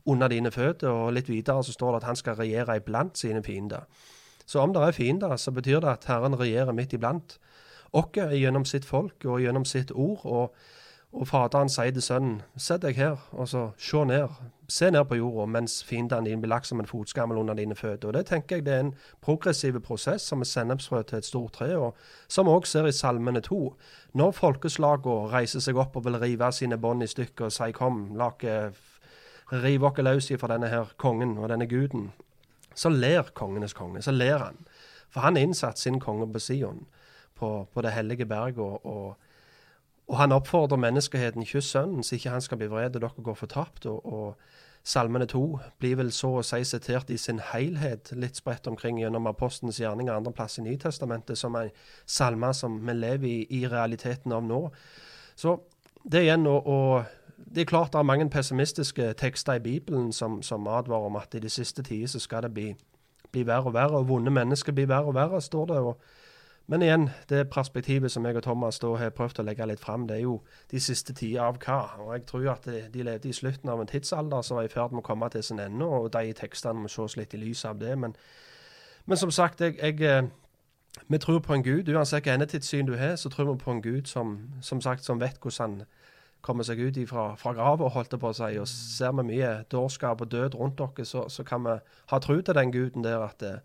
under 0.04 0.28
dine 0.28 0.52
føtter. 0.52 0.92
Og 0.92 1.14
litt 1.16 1.30
videre 1.32 1.64
så 1.64 1.72
står 1.72 1.94
det 1.94 2.02
at 2.02 2.08
han 2.10 2.20
skal 2.20 2.36
regjere 2.36 2.76
iblant 2.76 3.18
sine 3.18 3.42
fiender. 3.42 3.88
Så 4.44 4.60
om 4.60 4.74
det 4.74 4.82
er 4.84 4.92
fiender, 4.92 5.36
så 5.36 5.50
betyr 5.56 5.80
det 5.80 5.94
at 5.96 6.04
Herren 6.04 6.36
regjerer 6.36 6.76
midt 6.76 6.92
iblant 6.92 7.38
oss 7.94 8.18
gjennom 8.36 8.64
sitt 8.68 8.84
folk 8.84 9.24
og 9.24 9.40
gjennom 9.40 9.64
sitt 9.64 9.92
ord. 9.94 10.20
Og, 10.24 10.56
og 11.14 11.28
Faderen 11.30 11.68
sier 11.70 11.94
til 11.94 12.02
sønnen, 12.02 12.38
sett 12.58 12.82
deg 12.82 12.96
her, 12.98 13.20
og 13.32 13.46
så 13.48 13.68
se 13.78 14.02
ned. 14.04 14.32
Se 14.68 14.88
ned 14.90 15.04
på 15.06 15.18
jorda 15.18 15.44
mens 15.46 15.76
fiendene 15.84 16.26
dine 16.26 16.40
blir 16.42 16.50
lagt 16.50 16.66
som 16.66 16.80
en 16.80 16.88
fotskammel 16.88 17.38
under 17.38 17.54
dine 17.54 17.76
føtter. 17.76 18.08
Og 18.08 18.14
Det 18.14 18.26
tenker 18.26 18.56
jeg 18.56 18.64
det 18.66 18.72
er 18.74 18.80
en 18.80 18.94
progressiv 19.22 19.78
prosess 19.80 20.22
som 20.22 20.40
er 20.40 20.48
sennepsfrø 20.48 21.02
til 21.02 21.18
et 21.18 21.24
stort 21.24 21.52
tre, 21.52 21.76
og 21.76 21.94
som 22.28 22.48
vi 22.48 22.54
òg 22.56 22.66
ser 22.66 22.88
i 22.88 22.92
Salmene 22.92 23.40
2. 23.40 23.60
Når 24.14 24.32
folkeslagene 24.32 25.30
reiser 25.30 25.60
seg 25.60 25.76
opp 25.76 25.96
og 25.96 26.04
vil 26.04 26.18
rive 26.18 26.50
sine 26.52 26.78
bånd 26.78 27.04
i 27.04 27.06
stykker 27.06 27.46
og 27.46 27.52
si 27.52 27.70
kom, 27.72 28.16
la 28.16 28.32
riv 29.52 29.84
oss 29.84 29.98
løs 29.98 30.32
fra 30.40 30.48
denne 30.54 30.68
her 30.72 30.94
kongen 30.96 31.38
og 31.38 31.48
denne 31.48 31.68
guden, 31.68 32.12
så 32.74 32.88
ler 32.88 33.30
kongenes 33.34 33.72
konge. 33.72 34.02
Så 34.02 34.10
ler 34.10 34.38
han. 34.38 34.56
For 35.10 35.20
han 35.20 35.36
innsatt 35.36 35.78
sin 35.78 36.00
konge 36.00 36.26
på 36.32 36.40
Sion, 36.40 36.86
på, 37.38 37.68
på 37.72 37.82
det 37.82 37.92
hellige 37.92 38.26
berget. 38.26 38.58
Og, 38.58 39.16
og 40.08 40.18
han 40.20 40.32
oppfordrer 40.32 40.80
menneskeheten, 40.80 41.46
kyss 41.48 41.70
sønnen, 41.72 42.02
så 42.04 42.18
ikke 42.18 42.30
han 42.30 42.44
skal 42.44 42.60
bli 42.60 42.68
vred 42.68 42.96
og 42.96 43.02
dere 43.02 43.24
går 43.24 43.34
fortapt. 43.40 43.86
Og, 43.86 44.04
og 44.04 44.36
Salmene 44.84 45.24
to 45.24 45.58
blir 45.80 45.96
vel 45.96 46.10
så 46.12 46.28
å 46.38 46.42
si 46.44 46.58
sitert 46.68 47.08
i 47.08 47.16
sin 47.16 47.38
helhet, 47.40 48.10
litt 48.12 48.36
spredt 48.36 48.66
omkring 48.68 48.98
gjennom 49.00 49.24
apostelens 49.30 49.78
gjerninger 49.80 50.12
og 50.12 50.18
andreplass 50.20 50.58
i 50.60 50.64
Nytestamentet, 50.66 51.40
som 51.40 51.56
en 51.56 51.70
salme 52.04 52.50
som 52.52 52.76
vi 52.84 52.92
lever 52.92 53.30
i, 53.30 53.38
i 53.48 53.62
realiteten 53.64 54.34
av 54.36 54.44
nå. 54.44 54.58
Så 55.40 55.56
det 56.04 56.26
igjen 56.26 56.44
å, 56.46 56.58
å 56.60 56.78
Det 57.54 57.62
er 57.64 57.70
klart 57.70 57.92
det 57.92 57.98
er 57.98 58.06
mange 58.08 58.28
pessimistiske 58.30 59.12
tekster 59.20 59.56
i 59.56 59.64
Bibelen 59.64 60.12
som, 60.12 60.42
som 60.42 60.68
advarer 60.68 61.08
om 61.08 61.16
at 61.16 61.34
i 61.34 61.40
de 61.40 61.48
siste 61.48 61.82
tider 61.82 62.06
så 62.08 62.20
skal 62.20 62.42
det 62.42 62.52
bli, 62.54 62.68
bli 63.32 63.42
verre 63.46 63.72
og 63.72 63.74
verre, 63.74 63.98
og 63.98 64.08
vonde 64.08 64.30
mennesker 64.30 64.72
blir 64.72 64.88
verre 64.88 65.08
og 65.08 65.16
verre, 65.16 65.40
står 65.40 65.66
det. 65.72 65.80
og 65.80 66.00
men 66.66 66.82
igjen, 66.82 67.10
det 67.28 67.50
perspektivet 67.52 68.12
som 68.12 68.24
jeg 68.24 68.36
og 68.36 68.42
Thomas 68.42 68.78
da 68.80 68.94
har 68.96 69.10
prøvd 69.12 69.42
å 69.42 69.44
legge 69.44 69.66
litt 69.68 69.82
fram, 69.82 70.06
det 70.08 70.16
er 70.16 70.22
jo 70.22 70.38
de 70.70 70.80
siste 70.80 71.12
tider 71.12 71.42
av 71.44 71.58
hva. 71.60 71.80
Og 72.00 72.14
jeg 72.14 72.24
tror 72.30 72.46
at 72.54 72.68
de, 72.70 72.86
de 72.94 73.04
levde 73.04 73.28
i 73.28 73.36
slutten 73.36 73.68
av 73.68 73.82
en 73.82 73.90
tidsalder 73.90 74.46
som 74.46 74.56
var 74.56 74.68
i 74.68 74.72
ferd 74.72 74.94
med 74.94 75.02
å 75.02 75.08
komme 75.10 75.28
til 75.34 75.44
sin 75.44 75.60
ende, 75.60 75.84
og 75.84 76.08
de 76.14 76.32
tekstene 76.38 76.86
må 76.86 76.88
ses 76.88 77.18
litt 77.20 77.36
i 77.36 77.42
lys 77.42 77.66
av 77.68 77.82
det. 77.82 77.92
Men, 78.00 78.16
men 79.04 79.20
som 79.20 79.34
sagt, 79.34 79.60
jeg, 79.60 79.76
jeg, 79.76 80.00
eh, 80.08 81.04
vi 81.12 81.20
tror 81.20 81.42
på 81.44 81.52
en 81.52 81.66
Gud. 81.66 81.92
Uansett 81.92 82.24
hva 82.24 82.38
endetidssyn 82.38 82.88
du 82.88 82.96
har, 82.96 83.18
så 83.20 83.28
tror 83.28 83.52
vi 83.52 83.58
på 83.60 83.74
en 83.74 83.84
Gud 83.84 84.08
som, 84.08 84.38
som 84.64 84.80
sagt, 84.80 85.04
som 85.04 85.20
vet 85.20 85.36
hvordan 85.42 85.80
han 85.82 85.86
kommer 86.44 86.64
seg 86.64 86.80
ut 86.80 86.96
ifra, 87.00 87.34
fra 87.40 87.52
grava, 87.56 87.88
holdt 87.92 88.16
jeg 88.16 88.20
på 88.20 88.32
å 88.32 88.36
si. 88.36 88.52
Og 88.60 88.68
ser 88.70 89.12
vi 89.18 89.28
mye 89.34 89.52
dårskap 89.72 90.24
og 90.24 90.32
død 90.32 90.56
rundt 90.60 90.80
dere, 90.80 91.04
så, 91.08 91.28
så 91.28 91.44
kan 91.44 91.64
vi 91.68 91.76
ha 92.12 92.20
tro 92.24 92.40
til 92.40 92.56
den 92.56 92.72
guden 92.72 93.04
der 93.04 93.24
at 93.28 93.44
eh, 93.44 93.60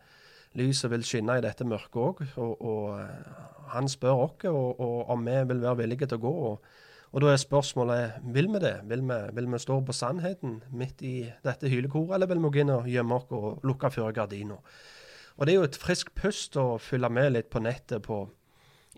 lyset 0.58 0.92
vil 0.92 1.06
skinne 1.06 1.38
i 1.38 1.44
dette 1.46 1.68
mørket 1.68 2.02
òg. 2.02 2.22
Og, 2.42 2.62
og 2.62 3.00
eh, 3.02 3.42
han 3.74 3.90
spør 3.90 4.26
oss 4.26 4.46
og, 4.50 4.80
og 4.80 5.12
om 5.14 5.26
vi 5.26 5.38
vil 5.52 5.66
være 5.66 5.82
villige 5.84 6.10
til 6.10 6.20
å 6.20 6.26
gå. 6.26 6.36
Og, 6.52 6.72
og 7.10 7.24
da 7.24 7.34
er 7.34 7.42
spørsmålet 7.42 8.26
vil 8.34 8.50
vi 8.54 8.62
det. 8.62 8.76
Vil 8.90 9.06
vi, 9.06 9.20
vil 9.38 9.52
vi 9.54 9.62
stå 9.62 9.80
på 9.86 9.96
sannheten 9.96 10.60
midt 10.72 11.02
i 11.06 11.16
dette 11.46 11.70
hylekoret, 11.70 12.16
eller 12.18 12.30
vil 12.30 12.42
vi 12.44 12.54
gå 12.54 12.64
inn 12.64 12.74
og 12.74 12.90
gjemme 12.90 13.18
oss 13.18 13.30
og 13.34 13.66
lukke 13.66 13.92
før 13.94 14.14
gardina? 14.16 14.60
Og 15.40 15.48
det 15.48 15.54
er 15.54 15.62
jo 15.62 15.70
et 15.70 15.80
friskt 15.80 16.14
pust 16.20 16.58
å 16.60 16.74
følge 16.84 17.10
med 17.16 17.32
litt 17.32 17.50
på 17.50 17.62
nettet 17.64 18.04
på, 18.04 18.26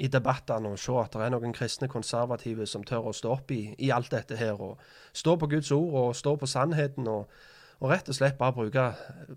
i 0.01 0.07
debattene 0.09 0.71
og 0.71 0.79
se 0.81 0.95
at 0.97 1.13
det 1.13 1.25
er 1.27 1.33
noen 1.33 1.53
kristne 1.53 1.89
konservative 1.91 2.65
som 2.65 2.81
tør 2.87 3.11
å 3.11 3.13
stå 3.13 3.33
opp 3.35 3.51
i, 3.53 3.75
i 3.77 3.91
alt 3.93 4.09
dette 4.09 4.39
her. 4.39 4.57
og 4.57 4.79
Stå 5.13 5.35
på 5.37 5.49
Guds 5.51 5.69
ord 5.75 5.97
og 5.99 6.15
stå 6.17 6.35
på 6.41 6.49
sannheten. 6.49 7.07
og 7.07 7.29
og 7.81 7.89
rett 7.89 8.09
og 8.09 8.15
slett 8.15 8.37
bare 8.37 8.53
bruke 8.53 8.87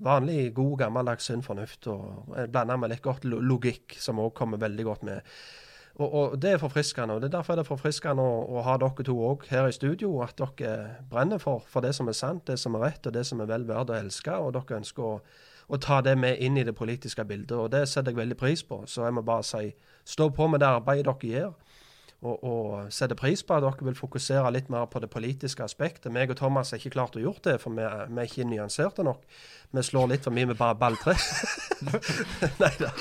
vanlig, 0.04 0.52
god, 0.56 0.78
gammeldags 0.84 1.30
sunn 1.30 1.42
fornuft 1.44 1.88
og 1.88 2.34
blande 2.52 2.76
med 2.76 2.92
litt 2.92 3.04
godt 3.04 3.24
logikk, 3.24 3.96
som 4.00 4.20
òg 4.20 4.34
kommer 4.36 4.60
veldig 4.60 4.84
godt 4.84 5.06
med. 5.08 5.30
Og, 5.94 6.14
og 6.14 6.42
Det 6.42 6.50
er 6.50 6.58
forfriskende. 6.58 7.14
og 7.14 7.22
det 7.22 7.28
er 7.28 7.38
Derfor 7.38 7.52
er 7.52 7.56
det 7.56 7.66
forfriskende 7.66 8.22
å, 8.22 8.58
å 8.58 8.62
ha 8.66 8.76
dere 8.76 9.06
to 9.06 9.14
òg 9.14 9.46
her 9.48 9.68
i 9.68 9.72
studio. 9.72 10.20
At 10.22 10.36
dere 10.36 10.96
brenner 11.10 11.38
for, 11.38 11.62
for 11.66 11.80
det 11.80 11.94
som 11.94 12.08
er 12.08 12.18
sant, 12.18 12.46
det 12.46 12.58
som 12.58 12.74
er 12.74 12.84
rett 12.88 13.06
og 13.06 13.14
det 13.14 13.24
som 13.26 13.40
er 13.40 13.46
vel 13.46 13.64
verdt 13.68 13.90
å 13.90 13.96
elske. 13.96 14.34
Og 14.34 14.52
dere 14.56 14.80
ønsker 14.80 15.02
å, 15.02 15.20
å 15.68 15.78
ta 15.78 16.00
det 16.02 16.16
med 16.18 16.42
inn 16.42 16.58
i 16.58 16.66
det 16.66 16.74
politiske 16.74 17.24
bildet. 17.24 17.56
og 17.56 17.70
Det 17.70 17.86
setter 17.88 18.10
jeg 18.10 18.20
veldig 18.24 18.36
pris 18.36 18.62
på. 18.62 18.82
Så 18.86 19.06
jeg 19.06 19.14
må 19.14 19.22
bare 19.22 19.46
si 19.46 19.70
stå 20.04 20.28
på 20.34 20.48
med 20.50 20.60
det 20.60 20.68
arbeidet 20.68 21.06
dere 21.06 21.32
gjør. 21.32 21.54
Og, 22.24 22.44
og 22.44 22.92
setter 22.94 23.18
pris 23.18 23.42
på 23.44 23.56
at 23.56 23.64
dere 23.64 23.88
vil 23.88 23.98
fokusere 23.98 24.52
litt 24.54 24.70
mer 24.72 24.88
på 24.90 25.02
det 25.02 25.10
politiske 25.12 25.64
aspektet. 25.64 26.12
Meg 26.12 26.32
og 26.32 26.38
Thomas 26.40 26.72
har 26.72 26.80
ikke 26.80 26.96
klart 26.96 27.18
å 27.18 27.22
gjort 27.22 27.44
det, 27.44 27.58
for 27.62 27.76
vi, 27.76 27.84
vi 27.84 28.22
er 28.22 28.30
ikke 28.30 28.48
nyanserte 28.48 29.04
nok. 29.06 29.22
Vi 29.74 29.84
slår 29.84 30.14
litt 30.14 30.26
for 30.26 30.34
mye 30.34 30.48
med 30.48 30.58
bare 30.60 30.78
balltre. 30.80 31.16
Nei 32.62 32.74
da, 32.80 32.92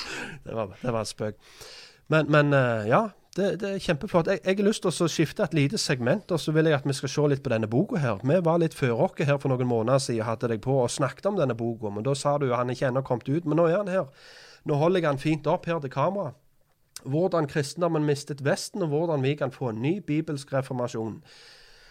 det 0.44 0.58
var, 0.60 0.76
det 0.82 0.96
var 0.96 1.08
spøk. 1.08 1.40
Men, 2.12 2.28
men 2.34 2.52
eh, 2.58 2.90
ja, 2.92 3.06
det, 3.38 3.48
det 3.64 3.70
er 3.72 3.82
kjempeflott. 3.82 4.30
Jeg, 4.30 4.44
jeg 4.44 4.60
har 4.60 4.68
lyst 4.68 4.84
til 4.86 4.92
å 4.92 5.10
skifte 5.10 5.48
et 5.48 5.56
lite 5.58 5.80
segment, 5.82 6.30
og 6.36 6.42
så 6.42 6.54
vil 6.54 6.70
jeg 6.70 6.78
at 6.78 6.88
vi 6.88 6.96
skal 6.98 7.12
se 7.16 7.28
litt 7.32 7.44
på 7.46 7.54
denne 7.54 7.70
boka 7.72 8.02
her. 8.02 8.22
Vi 8.22 8.40
var 8.46 8.62
litt 8.62 8.78
før 8.78 9.08
dere 9.16 9.32
her 9.32 9.42
for 9.42 9.54
noen 9.54 9.70
måneder 9.70 10.04
siden, 10.04 10.28
hadde 10.28 10.52
deg 10.52 10.62
på 10.66 10.78
og 10.84 10.92
snakket 10.92 11.32
om 11.32 11.40
denne 11.40 11.58
boka. 11.58 11.94
Men 11.94 12.06
da 12.06 12.16
sa 12.18 12.36
du 12.38 12.50
jo 12.50 12.58
han 12.60 12.70
ikke 12.74 12.92
ennå 12.92 13.06
kommet 13.08 13.32
ut. 13.32 13.48
Men 13.48 13.62
nå 13.62 13.72
er 13.72 13.80
han 13.80 13.92
her. 13.92 14.12
Nå 14.70 14.78
holder 14.80 15.02
jeg 15.02 15.10
han 15.10 15.22
fint 15.22 15.50
opp 15.50 15.66
her 15.68 15.82
til 15.84 15.92
kamera. 15.94 16.36
Hvordan 17.06 17.48
kristendommen 17.48 18.06
mistet 18.08 18.44
Vesten, 18.46 18.82
og 18.86 18.94
hvordan 18.94 19.24
vi 19.24 19.36
kan 19.36 19.52
få 19.52 19.70
en 19.70 19.82
ny 19.82 19.98
bibelsk 20.06 20.54
reformasjon. 20.54 21.22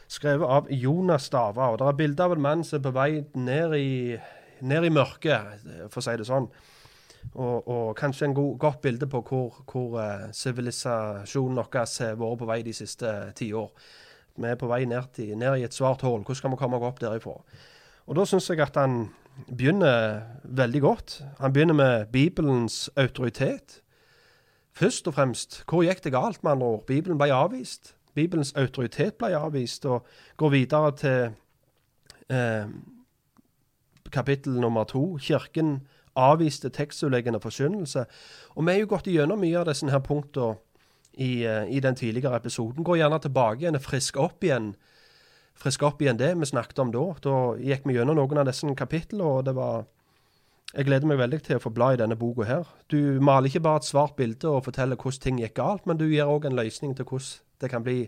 Skrevet 0.08 0.48
av 0.48 0.68
Jonas 0.70 1.28
Stava. 1.28 1.70
Og 1.72 1.78
det 1.80 1.88
er 1.88 1.98
bilde 1.98 2.24
av 2.24 2.36
en 2.36 2.44
mann 2.44 2.64
som 2.64 2.78
er 2.78 2.84
på 2.84 2.94
vei 2.96 3.10
ned 3.34 3.76
i, 3.78 4.16
ned 4.60 4.86
i 4.88 4.92
mørket, 4.92 5.66
for 5.88 6.02
å 6.02 6.06
si 6.06 6.16
det 6.20 6.28
sånn. 6.28 6.48
Og, 7.32 7.68
og 7.68 7.96
kanskje 7.96 8.28
en 8.28 8.34
god, 8.36 8.56
godt 8.60 8.80
bilde 8.82 9.08
på 9.08 9.22
hvor, 9.28 9.98
sivilisasjonen 10.36 11.58
uh, 11.58 11.64
vår 11.64 12.00
har 12.02 12.16
vært 12.18 12.40
på 12.40 12.48
vei 12.50 12.60
de 12.66 12.74
siste 12.76 13.12
ti 13.38 13.52
år. 13.56 13.70
Vi 14.36 14.48
er 14.48 14.58
på 14.58 14.68
vei 14.68 14.84
ned, 14.88 15.12
til, 15.14 15.36
ned 15.38 15.60
i 15.60 15.66
et 15.68 15.76
svart 15.76 16.02
hull. 16.02 16.22
Hvordan 16.24 16.40
skal 16.40 16.54
vi 16.54 16.60
komme 16.60 16.80
oss 16.80 16.88
opp 16.88 17.00
derifra? 17.00 17.36
Og 18.08 18.16
da 18.18 18.24
syns 18.26 18.48
jeg 18.50 18.60
at 18.64 18.76
han 18.80 19.06
begynner 19.48 20.22
veldig 20.44 20.82
godt. 20.82 21.20
Han 21.40 21.52
begynner 21.52 21.76
med 21.76 22.06
Bibelens 22.12 22.90
autoritet. 22.96 23.81
Først 24.72 25.08
og 25.08 25.14
fremst, 25.14 25.64
hvor 25.68 25.84
gikk 25.84 26.04
det 26.04 26.12
galt, 26.12 26.42
med 26.42 26.52
andre 26.52 26.66
ord? 26.66 26.86
Bibelen 26.86 27.18
ble 27.20 27.32
avvist. 27.34 27.94
Bibelens 28.14 28.52
autoritet 28.56 29.18
ble 29.20 29.34
avvist, 29.36 29.84
og 29.84 30.06
går 30.36 30.52
videre 30.52 30.92
til 30.96 32.36
eh, 32.36 32.72
kapittel 34.12 34.60
nummer 34.60 34.84
to. 34.84 35.18
Kirken 35.20 35.80
avviste 36.16 36.68
tekstutleggende 36.68 37.40
forkynnelse. 37.40 38.04
Og 38.56 38.66
vi 38.66 38.72
har 38.72 38.80
jo 38.80 38.90
gått 38.94 39.08
igjennom 39.12 39.40
mye 39.40 39.60
av 39.60 39.68
disse 39.68 40.00
punktene 40.04 40.56
i, 41.12 41.44
eh, 41.44 41.68
i 41.68 41.80
den 41.80 41.96
tidligere 41.96 42.36
episoden. 42.36 42.84
Går 42.84 42.96
gjerne 42.96 43.20
tilbake 43.20 43.60
igjen 43.60 43.76
og 43.76 43.84
frisk 43.84 44.16
opp 44.16 44.44
igjen 44.44 44.74
frisk 45.58 45.82
opp 45.86 46.02
igjen 46.02 46.18
det 46.20 46.32
vi 46.38 46.48
snakket 46.48 46.80
om 46.82 46.92
da. 46.94 47.04
Da 47.22 47.36
gikk 47.60 47.86
vi 47.86 47.96
gjennom 47.96 48.18
noen 48.18 48.42
av 48.42 48.48
disse 48.48 48.68
kapitlene, 48.78 49.28
og 49.28 49.44
det 49.46 49.54
var 49.56 49.84
Jeg 50.72 50.88
gleder 50.88 51.08
meg 51.08 51.20
veldig 51.20 51.38
til 51.44 51.58
å 51.58 51.62
få 51.62 51.72
bla 51.74 51.90
i 51.92 51.98
denne 52.00 52.16
boka 52.16 52.46
her. 52.48 52.68
Du 52.88 53.20
maler 53.20 53.50
ikke 53.50 53.60
bare 53.64 53.82
et 53.82 53.88
svart 53.88 54.14
bilde 54.16 54.48
og 54.48 54.64
forteller 54.64 54.96
hvordan 54.96 55.20
ting 55.20 55.40
gikk 55.42 55.58
galt, 55.58 55.84
men 55.86 56.00
du 56.00 56.06
gir 56.08 56.30
òg 56.30 56.48
en 56.48 56.56
løsning 56.56 56.94
til 56.96 57.08
hvordan 57.08 57.42
det 57.62 57.70
kan 57.70 57.84
bli 57.84 58.00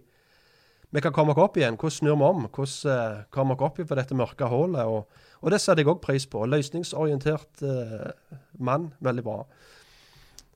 Vi 0.95 1.01
kan 1.03 1.13
komme 1.13 1.33
oss 1.35 1.43
opp 1.43 1.57
igjen. 1.59 1.75
Hvordan 1.75 1.91
snur 1.91 2.17
vi 2.17 2.23
om? 2.25 2.45
Hvordan 2.55 2.93
uh, 3.19 3.25
kommer 3.35 3.59
vi 3.59 3.65
opp 3.67 3.81
fra 3.89 3.97
dette 3.99 4.15
mørke 4.15 4.47
hullet? 4.47 4.87
Og, 4.87 5.09
og 5.43 5.51
det 5.51 5.59
setter 5.61 5.83
jeg 5.83 5.91
òg 5.91 6.01
pris 6.01 6.27
på. 6.31 6.45
Løsningsorientert 6.47 7.65
uh, 7.67 8.39
mann. 8.63 8.93
Veldig 9.03 9.25
bra. 9.27 9.41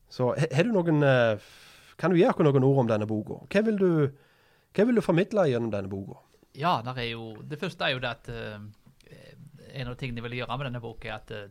Så 0.09 0.31
har 0.39 0.65
du 0.65 0.71
noen 0.73 1.03
uh, 1.03 1.43
Kan 1.99 2.15
du 2.15 2.21
gi 2.21 2.25
oss 2.29 2.39
noen 2.39 2.69
ord 2.71 2.85
om 2.85 2.89
denne 2.89 3.09
boka? 3.11 3.41
Hva 3.51 3.65
vil 3.67 3.83
du, 3.83 3.91
hva 4.71 4.87
vil 4.87 5.01
du 5.01 5.03
formidle 5.03 5.49
gjennom 5.51 5.75
denne 5.75 5.91
boka? 5.91 6.23
Ja, 6.59 6.81
det 6.83 7.59
første 7.61 7.85
er 7.87 7.95
jo 7.95 8.03
det 8.03 8.11
at 8.11 8.29
eh, 8.33 8.59
en 9.79 9.91
av 9.91 9.97
tingene 9.99 10.19
jeg 10.19 10.27
vil 10.27 10.39
gjøre 10.41 10.57
med 10.57 10.67
denne 10.71 10.83
boka, 10.83 11.09
er 11.09 11.19
at 11.21 11.35
eh, 11.35 11.51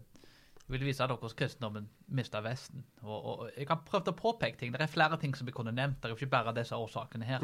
vil 0.67 0.83
vise 0.83 1.03
dere 1.03 1.15
hvordan 1.15 1.39
kristendommen 1.39 1.89
mista 2.19 2.41
Vesten. 2.43 2.83
Og, 3.05 3.17
og 3.17 3.43
jeg 3.55 3.67
har 3.69 3.83
prøvd 3.87 4.11
å 4.11 4.15
påpeke 4.17 4.59
ting. 4.59 4.73
Det 4.73 4.83
er 4.83 4.91
flere 4.91 5.19
ting 5.21 5.35
som 5.37 5.47
vi 5.47 5.55
kunne 5.55 5.71
nevnt. 5.75 6.01
Det 6.01 6.09
er 6.09 6.15
jo 6.15 6.19
ikke 6.19 6.33
bare 6.33 6.55
disse 6.57 6.75
årsakene 6.75 7.27
her. 7.27 7.43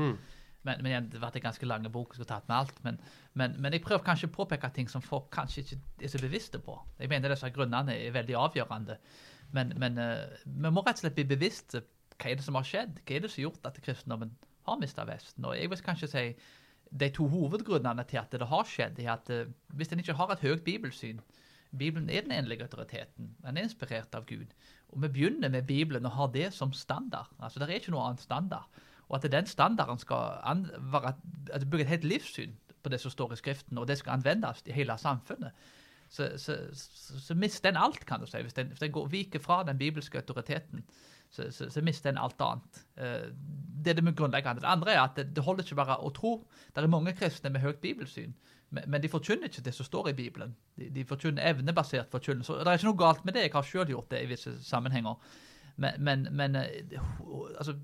Men, 0.63 0.79
men 0.79 0.89
igjen, 0.91 1.07
det 1.11 1.19
har 1.19 1.25
vært 1.25 1.37
en 1.39 1.45
ganske 1.47 1.67
lang 1.67 1.87
bok, 1.91 2.15
skulle 2.15 2.29
tatt 2.29 2.47
med 2.47 2.57
alt. 2.57 2.77
Men, 2.83 2.99
men, 3.39 3.55
men 3.63 3.75
jeg 3.75 3.83
prøver 3.83 4.03
kanskje 4.05 4.29
å 4.31 4.35
påpeke 4.35 4.69
ting 4.75 4.91
som 4.91 5.03
folk 5.03 5.29
kanskje 5.35 5.63
ikke 5.63 5.79
er 6.03 6.11
så 6.11 6.21
bevisste 6.23 6.59
på. 6.63 6.77
Jeg 6.99 7.11
mener 7.11 7.33
disse 7.33 7.51
grunnene 7.55 7.95
er 7.95 8.15
veldig 8.15 8.37
avgjørende. 8.39 8.97
Men, 9.55 9.73
men 9.79 9.99
eh, 10.01 10.39
vi 10.45 10.71
må 10.71 10.83
rett 10.83 10.99
og 10.99 11.05
slett 11.05 11.19
bli 11.19 11.27
bevisste 11.35 11.83
hva 12.17 12.31
er 12.31 12.39
det 12.39 12.45
som 12.45 12.59
har 12.59 12.67
skjedd. 12.67 12.99
Hva 13.03 13.15
er 13.15 13.23
det 13.23 13.31
som 13.31 13.41
har 13.41 13.47
gjort 13.49 13.71
at 13.71 13.79
kristendommen 13.83 14.35
har 14.67 14.79
mista 14.79 15.07
Vesten? 15.07 15.47
Og 15.47 15.55
jeg 15.57 15.71
vil 15.71 15.83
kanskje 15.83 16.11
si 16.11 16.25
de 16.93 17.09
to 17.09 17.25
hovedgrunnene 17.27 18.03
til 18.07 18.19
at 18.21 18.31
det 18.31 18.47
har 18.47 18.67
skjedd, 18.69 18.99
er 19.01 19.15
at 19.15 19.31
eh, 19.33 19.51
hvis 19.75 19.91
en 19.91 20.03
ikke 20.03 20.15
har 20.19 20.31
et 20.35 20.45
høyt 20.45 20.63
bibelsyn 20.67 21.19
Bibelen 21.77 22.09
er 22.09 22.21
den 22.21 22.31
endelige 22.31 22.63
autoriteten. 22.63 23.35
Den 23.45 23.57
er 23.57 23.67
inspirert 23.67 24.15
av 24.15 24.25
Gud. 24.29 24.53
Og 24.93 25.01
vi 25.01 25.07
begynner 25.07 25.49
med 25.49 25.67
Bibelen 25.67 26.05
og 26.05 26.11
har 26.11 26.27
det 26.33 26.53
som 26.53 26.73
standard. 26.73 27.29
Altså, 27.39 27.59
Det 27.59 27.69
er 27.69 27.81
ikke 27.81 27.91
noe 27.91 28.07
annet 28.07 28.21
standard. 28.21 28.67
Og 29.09 29.17
at 29.17 29.31
den 29.31 29.45
standarden 29.45 29.99
skal 29.99 30.37
være, 30.91 31.13
at 31.53 31.69
bygge 31.69 31.83
et 31.83 31.89
helt 31.89 32.03
livssyn 32.03 32.53
på 32.83 32.89
det 32.89 32.99
som 33.01 33.11
står 33.11 33.33
i 33.33 33.35
Skriften, 33.35 33.77
og 33.77 33.87
det 33.87 33.97
skal 33.97 34.17
anvendes 34.17 34.63
i 34.65 34.71
hele 34.71 34.97
samfunnet, 34.97 35.51
så, 36.09 36.29
så, 36.37 36.57
så, 36.73 37.19
så 37.19 37.35
mister 37.35 37.69
en 37.69 37.77
alt, 37.77 38.05
kan 38.05 38.19
du 38.19 38.25
si. 38.29 38.37
Hvis 38.41 38.91
går, 38.91 39.07
viker 39.07 39.39
fra 39.39 39.63
den 39.63 39.77
bibelske 39.77 40.17
autoriteten, 40.17 40.83
så, 41.29 41.51
så, 41.51 41.69
så 41.69 41.81
mister 41.81 42.11
en 42.11 42.17
alt 42.21 42.41
annet. 42.41 42.83
Eh, 42.97 43.31
det 43.83 43.91
er 43.91 43.97
det 43.97 44.03
med 44.03 44.15
grunnleggende. 44.15 44.61
Det 44.61 44.69
andre 44.69 44.93
er 44.93 45.01
at 45.01 45.15
det, 45.17 45.31
det 45.35 45.43
holder 45.43 45.65
ikke 45.65 45.79
bare 45.79 45.97
å 45.97 46.11
tro. 46.13 46.35
Det 46.75 46.83
er 46.83 46.91
mange 46.91 47.15
kristne 47.17 47.49
med 47.49 47.63
høyt 47.63 47.81
bibelsyn, 47.81 48.35
men, 48.87 49.01
de 49.01 49.09
forkynner 49.09 49.49
ikke 49.49 49.61
det 49.65 49.73
som 49.75 49.85
står 49.85 50.09
i 50.09 50.13
Bibelen. 50.17 50.55
De, 50.79 50.89
de 50.89 51.05
forkynner 51.05 51.49
evnebasert 51.49 52.11
forkynnelse. 52.11 52.53
Det 52.59 52.67
er 52.67 52.79
ikke 52.79 52.89
noe 52.89 53.01
galt 53.01 53.25
med 53.25 53.35
det, 53.35 53.45
jeg 53.45 53.53
har 53.53 53.67
selv 53.67 53.93
gjort 53.93 54.11
det 54.11 54.23
i 54.23 54.29
visse 54.31 54.53
sammenhenger. 54.65 55.15
Men, 55.75 55.99
men, 55.99 56.27
men 56.31 56.55
eh, 56.55 56.99
altså, 57.57 57.75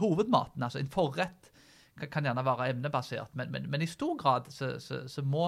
hovedmaten, 0.00 0.62
altså 0.62 0.78
en 0.78 0.92
forrett, 0.92 1.50
kan, 2.10 2.24
gjerne 2.24 2.44
være 2.44 2.68
evnebasert, 2.68 3.36
men, 3.38 3.54
men, 3.70 3.82
i 3.82 3.86
stor 3.86 4.16
grad 4.18 4.50
så, 4.50 4.74
så, 4.82 5.04
så 5.08 5.22
må 5.22 5.46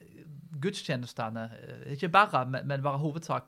eh, 0.00 0.22
gudstjenestene 0.62 1.50
eh, 1.62 1.92
ikke 1.92 2.08
bare, 2.08 2.46
men, 2.46 2.84
være 2.84 2.98
hovedsak 2.98 3.44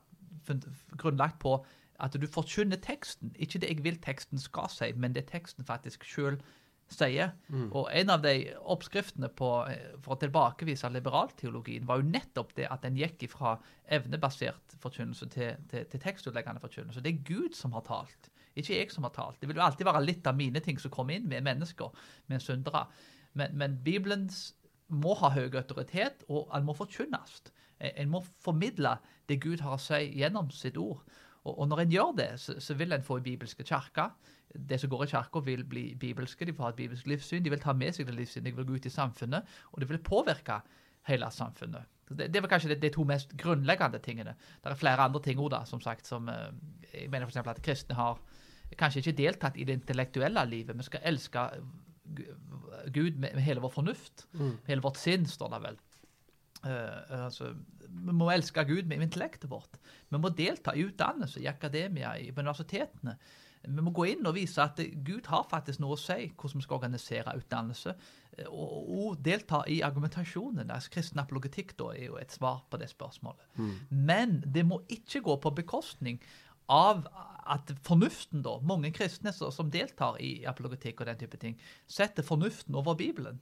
grunnlagt 0.99 1.39
på 1.41 1.65
at 2.01 2.17
du 2.21 2.27
forkynner 2.27 2.77
teksten. 2.77 3.33
Ikke 3.39 3.59
det 3.59 3.71
jeg 3.71 3.85
vil 3.85 3.97
teksten 4.03 4.39
skal 4.39 4.69
si, 4.71 4.93
men 4.93 5.15
det 5.15 5.27
teksten 5.31 5.65
faktisk 5.65 6.05
sjøl 6.05 6.37
sier. 6.37 6.61
Og 7.75 7.89
en 7.97 8.13
av 8.13 8.23
de 8.23 8.35
oppskriftene 8.71 9.31
på, 9.33 9.51
eh, 9.71 9.95
for 10.05 10.15
å 10.15 10.21
tilbakevise 10.21 10.91
liberalteologien 10.93 11.87
var 11.89 12.01
jo 12.01 12.11
nettopp 12.11 12.55
det 12.59 12.69
at 12.71 12.85
den 12.85 12.99
gikk 12.99 13.25
fra 13.33 13.57
evnebasert 13.87 14.77
forkynnelse 14.83 15.29
til, 15.33 15.57
til, 15.71 15.89
til 15.91 16.03
tekstutleggende 16.03 16.63
forkynnelse. 16.63 17.03
Det 17.05 17.15
er 17.15 17.25
Gud 17.27 17.57
som 17.57 17.73
har 17.77 17.87
talt, 17.89 18.31
ikke 18.55 18.77
jeg 18.77 18.93
som 18.93 19.09
har 19.09 19.15
talt. 19.17 19.41
Det 19.41 19.49
vil 19.49 19.59
jo 19.59 19.67
alltid 19.67 19.89
være 19.89 20.05
litt 20.05 20.27
av 20.31 20.37
mine 20.39 20.63
ting 20.65 20.79
som 20.79 20.93
kommer 20.95 21.17
inn 21.17 21.29
med 21.31 21.47
mennesker, 21.47 21.91
med 22.31 22.45
syndere. 22.45 22.87
Men, 23.35 23.57
men 23.59 23.81
Bibelen 23.83 24.29
må 24.95 25.17
ha 25.19 25.33
høy 25.35 25.49
autoritet, 25.49 26.23
og 26.29 26.51
den 26.53 26.67
må 26.69 26.77
forkynnes. 26.77 27.41
En 27.81 28.13
må 28.13 28.23
formidle 28.45 28.99
det 29.29 29.41
Gud 29.43 29.65
har 29.65 29.77
å 29.77 29.83
si 29.83 30.05
gjennom 30.15 30.53
sitt 30.55 30.79
ord. 30.79 31.03
Og, 31.45 31.59
og 31.59 31.69
når 31.69 31.85
en 31.85 31.95
gjør 31.97 32.13
det, 32.21 32.31
så, 32.41 32.57
så 32.63 32.77
vil 32.79 32.95
en 32.95 33.05
få 33.05 33.19
i 33.21 33.27
bibelske 33.27 33.67
kirker. 33.67 34.15
Det 34.55 34.79
som 34.81 34.91
går 34.91 35.05
i 35.05 35.11
kirka, 35.11 35.41
vil 35.45 35.65
bli 35.67 35.85
bibelske. 35.99 36.47
De 36.47 36.55
får 36.55 36.65
ha 36.65 36.71
et 36.71 36.79
bibelsk 36.79 37.07
livssyn. 37.11 37.43
De 37.43 37.51
vil 37.51 37.63
ta 37.63 37.75
med 37.75 37.95
seg 37.95 38.07
det 38.07 38.15
livssynet. 38.15 38.47
De 38.47 38.57
vil 38.57 38.69
gå 38.69 38.79
ut 38.79 38.87
i 38.87 38.93
samfunnet, 38.93 39.57
og 39.73 39.83
det 39.83 39.89
vil 39.91 40.03
påvirke 40.05 40.61
hele 41.09 41.31
samfunnet. 41.31 41.91
Det, 42.09 42.29
det 42.29 42.39
er 42.39 42.45
vel 42.45 42.53
kanskje 42.53 42.77
de, 42.77 42.91
to 42.93 43.05
mest 43.09 43.33
grunnleggende 43.41 44.01
tingene. 44.05 44.37
Det 44.63 44.71
er 44.71 44.79
flere 44.79 45.07
andre 45.09 45.23
ting 45.25 45.41
òg, 45.41 45.57
som 45.67 45.81
sagt, 45.81 46.07
som 46.07 46.29
eh, 46.29 46.53
Jeg 46.93 47.11
mener 47.11 47.27
f.eks. 47.27 47.41
at 47.43 47.63
kristne 47.65 47.97
har 47.99 48.21
kanskje 48.79 49.03
ikke 49.03 49.19
deltatt 49.23 49.59
i 49.59 49.65
det 49.65 49.79
intellektuelle 49.81 50.45
livet. 50.49 50.77
Vi 50.79 50.87
skal 50.87 51.05
elske 51.11 51.49
Gud 52.95 53.19
med, 53.19 53.37
hele 53.41 53.63
vår 53.65 53.73
fornuft. 53.73 54.27
Med 54.33 54.71
hele 54.71 54.85
vårt 54.85 55.01
sinn, 55.01 55.27
står 55.27 55.55
det 55.55 55.63
vel. 55.65 55.79
Uh, 56.65 57.25
altså, 57.27 57.51
vi 57.89 58.13
må 58.17 58.31
elske 58.33 58.65
Gud 58.69 58.89
med 58.89 59.03
intellektet 59.05 59.51
vårt. 59.51 59.79
Vi 60.09 60.21
må 60.21 60.31
delta 60.33 60.73
i 60.75 60.85
utdannelse, 60.87 61.43
i 61.43 61.49
akademia, 61.51 62.15
i, 62.19 62.31
på 62.33 62.45
universitetene. 62.45 63.17
Vi 63.67 63.85
må 63.85 63.93
gå 63.95 64.07
inn 64.13 64.27
og 64.29 64.37
vise 64.37 64.63
at 64.63 64.81
eh, 64.83 64.95
Gud 65.07 65.29
har 65.33 65.47
faktisk 65.51 65.83
noe 65.83 65.97
å 65.97 66.01
si 66.01 66.31
hvordan 66.31 66.61
vi 66.61 66.67
skal 66.67 66.79
organisere 66.79 67.37
utdannelse, 67.41 67.95
eh, 68.39 68.49
og, 68.49 68.89
og 68.99 69.21
delta 69.25 69.63
i 69.71 69.81
argumentasjonen. 69.87 70.71
Altså, 70.71 70.93
kristen 70.95 71.23
apologetikk 71.23 71.77
da, 71.81 71.93
er 71.95 72.09
jo 72.11 72.19
et 72.21 72.35
svar 72.35 72.65
på 72.71 72.81
det 72.81 72.91
spørsmålet. 72.93 73.47
Men 73.91 74.41
det 74.47 74.67
må 74.69 74.83
ikke 74.93 75.25
gå 75.25 75.39
på 75.43 75.55
bekostning 75.63 76.21
av 76.73 77.05
at 77.45 77.73
fornuften, 77.85 78.41
da, 78.45 78.57
mange 78.65 78.89
kristne 78.97 79.33
som 79.37 79.71
deltar 79.73 80.17
i 80.25 80.47
apologetikk 80.49 81.03
og 81.03 81.11
den 81.11 81.19
type 81.21 81.37
ting, 81.41 81.59
setter 81.87 82.25
fornuften 82.25 82.77
over 82.79 82.97
Bibelen. 82.97 83.41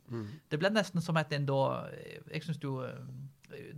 Det 0.50 0.58
blir 0.58 0.74
nesten 0.74 1.00
som 1.00 1.16
at 1.20 1.32
en 1.32 1.46
da 1.46 1.60
Jeg 2.32 2.42
syns 2.42 2.58
jo 2.62 2.80
eh, 2.82 2.98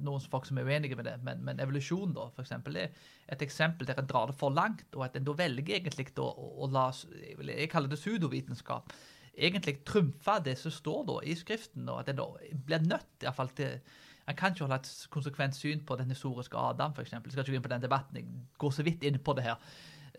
noen 0.04 0.22
folk 0.30 0.46
som 0.48 0.58
er 0.60 0.68
uenige 0.68 0.98
med 0.98 1.08
det, 1.08 1.16
men, 1.26 1.42
men 1.46 1.60
evolusjon, 1.62 2.14
da, 2.16 2.28
for 2.34 2.44
eksempel, 2.44 2.78
er 2.80 2.94
et 3.32 3.42
eksempel 3.44 3.88
der 3.88 4.00
en 4.00 4.08
drar 4.10 4.30
det 4.30 4.38
for 4.40 4.54
langt, 4.54 4.86
og 4.94 5.06
at 5.06 5.18
en 5.18 5.26
da 5.26 5.34
velger 5.38 5.78
egentlig 5.80 6.10
da 6.16 6.28
å, 6.28 6.48
å 6.64 6.70
la 6.72 6.86
jeg 6.92 7.70
kaller 7.72 7.92
det 7.92 8.00
pseudovitenskap. 8.00 8.94
Egentlig 9.34 9.80
trumfe 9.88 10.38
det 10.46 10.56
som 10.60 10.72
står 10.72 11.06
da 11.10 11.20
i 11.26 11.36
Skriften, 11.38 11.88
og 11.90 12.02
at 12.02 12.12
en 12.12 12.20
da 12.22 12.28
blir 12.66 12.86
nødt 12.86 13.26
i 13.26 13.34
fall 13.34 13.50
til 13.58 13.80
en 14.24 14.36
kan 14.38 14.54
ikke 14.54 14.64
holde 14.64 14.78
et 14.80 15.08
konsekvent 15.12 15.56
syn 15.56 15.82
på 15.84 15.96
den 16.00 16.08
historiske 16.08 16.56
Adam, 16.56 16.94
f.eks. 16.96 17.12
Jeg 17.12 17.32
skal 17.32 17.42
ikke 17.42 17.52
gå 17.52 17.58
inn 17.58 17.66
på 17.66 17.72
den 17.74 17.82
debatten, 17.82 18.16
jeg 18.16 18.46
går 18.62 18.72
så 18.72 18.86
vidt 18.86 19.04
inn 19.04 19.18
på 19.20 19.34
det 19.36 19.44
her. 19.44 19.58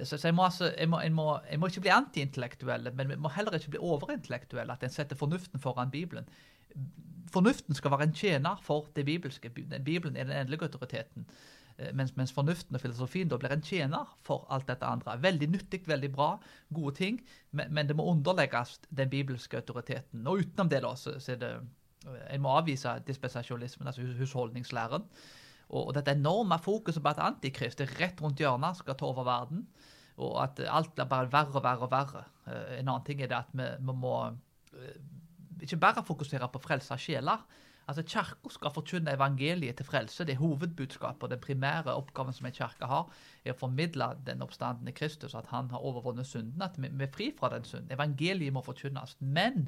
Så, 0.03 0.17
så 0.17 0.27
jeg, 0.27 0.35
må, 0.35 0.43
altså, 0.43 0.67
jeg, 0.77 0.89
må, 0.91 0.99
jeg, 1.01 1.13
må, 1.15 1.25
jeg 1.49 1.59
må 1.59 1.69
ikke 1.71 1.85
bli 1.85 1.93
antiintellektuelle, 1.95 2.91
men 2.93 3.13
vi 3.13 3.17
må 3.17 3.31
heller 3.31 3.55
ikke 3.55 3.77
bli 3.77 3.81
overintellektuelle. 3.81 4.75
At 4.75 4.83
en 4.83 4.91
setter 4.93 5.17
fornuften 5.17 5.61
foran 5.63 5.93
Bibelen. 5.93 6.27
Fornuften 7.33 7.75
skal 7.75 7.91
være 7.91 8.03
en 8.07 8.15
tjener 8.15 8.59
for 8.63 8.87
det 8.95 9.05
bibelske. 9.05 9.49
Bibelen 9.49 10.15
er 10.15 10.23
den 10.23 10.37
endelige 10.37 10.63
autoriteten. 10.69 11.25
Eh, 11.77 11.93
Mens, 11.95 12.15
mens 12.15 12.31
fornuften 12.31 12.75
og 12.75 12.81
filosofien 12.81 13.27
da 13.27 13.37
blir 13.37 13.51
en 13.51 13.63
tjener 13.63 14.11
for 14.23 14.47
alt 14.49 14.67
dette 14.67 14.85
andre. 14.85 15.17
Veldig 15.21 15.49
nyttig, 15.51 15.81
veldig 15.87 16.11
bra, 16.11 16.29
gode 16.73 16.95
ting, 16.95 17.21
men, 17.51 17.73
men 17.73 17.87
det 17.87 17.95
må 17.95 18.05
underlegges 18.11 18.79
den 18.89 19.09
bibelske 19.09 19.57
autoriteten. 19.57 20.27
Og 20.27 20.45
utenom 20.45 20.69
det, 20.71 20.83
da, 20.83 20.93
så, 20.95 21.19
så 21.19 21.35
er 21.35 21.41
det 21.41 21.55
En 22.29 22.41
må 22.41 22.51
avvise 22.53 22.91
dispensasjonismen, 23.07 23.87
altså 23.87 24.03
husholdningslæren. 24.19 25.07
Og, 25.69 25.87
og 25.87 25.93
dette 25.95 26.13
enorme 26.13 26.59
fokuset 26.61 27.01
på 27.01 27.09
at 27.09 27.19
antikrist 27.19 27.81
er 27.81 27.89
rett 27.99 28.21
rundt 28.21 28.39
hjørnet, 28.39 28.77
skal 28.77 28.95
ta 28.95 29.07
over 29.09 29.25
verden. 29.25 29.65
Og 30.21 30.37
at 30.43 30.61
alt 30.69 30.93
blir 30.95 31.09
bare 31.09 31.31
verre 31.33 31.57
og 31.57 31.63
verre 31.65 31.87
og 31.87 31.91
verre. 31.91 32.23
Eh, 32.47 32.79
En 32.79 32.87
annen 32.87 33.03
ting 33.07 33.21
er 33.21 33.27
det 33.31 33.39
at 33.41 33.49
vi, 33.51 33.65
vi 33.81 33.95
må 34.05 34.13
eh, 34.29 34.99
ikke 35.61 35.77
bare 35.79 36.03
fokusere 36.03 36.49
på 36.51 36.59
frelse 36.59 36.93
av 36.93 36.99
sjeler. 36.99 37.45
Altså, 37.87 38.01
Kirka 38.03 38.49
skal 38.49 38.73
forkynne 38.73 39.13
evangeliet 39.13 39.77
til 39.77 39.85
frelse. 39.85 40.25
Det 40.25 40.33
er 40.33 40.41
hovedbudskapet 40.41 41.29
den 41.29 41.41
primære 41.41 41.93
oppgaven 41.93 42.33
som 42.33 42.45
en 42.49 42.55
kirke 42.55 42.87
har, 42.89 43.11
er 43.45 43.53
å 43.53 43.59
formidle 43.59 44.07
den 44.25 44.41
oppstandende 44.41 44.93
Kristus, 44.97 45.35
at 45.37 45.51
han 45.51 45.69
har 45.69 45.85
overvunnet 45.85 46.25
synden, 46.25 46.61
at 46.65 46.79
vi, 46.81 46.89
vi 46.89 47.05
er 47.05 47.11
fri 47.13 47.27
fra 47.37 47.51
den 47.53 47.67
synden. 47.67 47.91
Evangeliet 47.93 48.55
må 48.55 48.63
forkynnes. 48.65 49.17
Men 49.19 49.67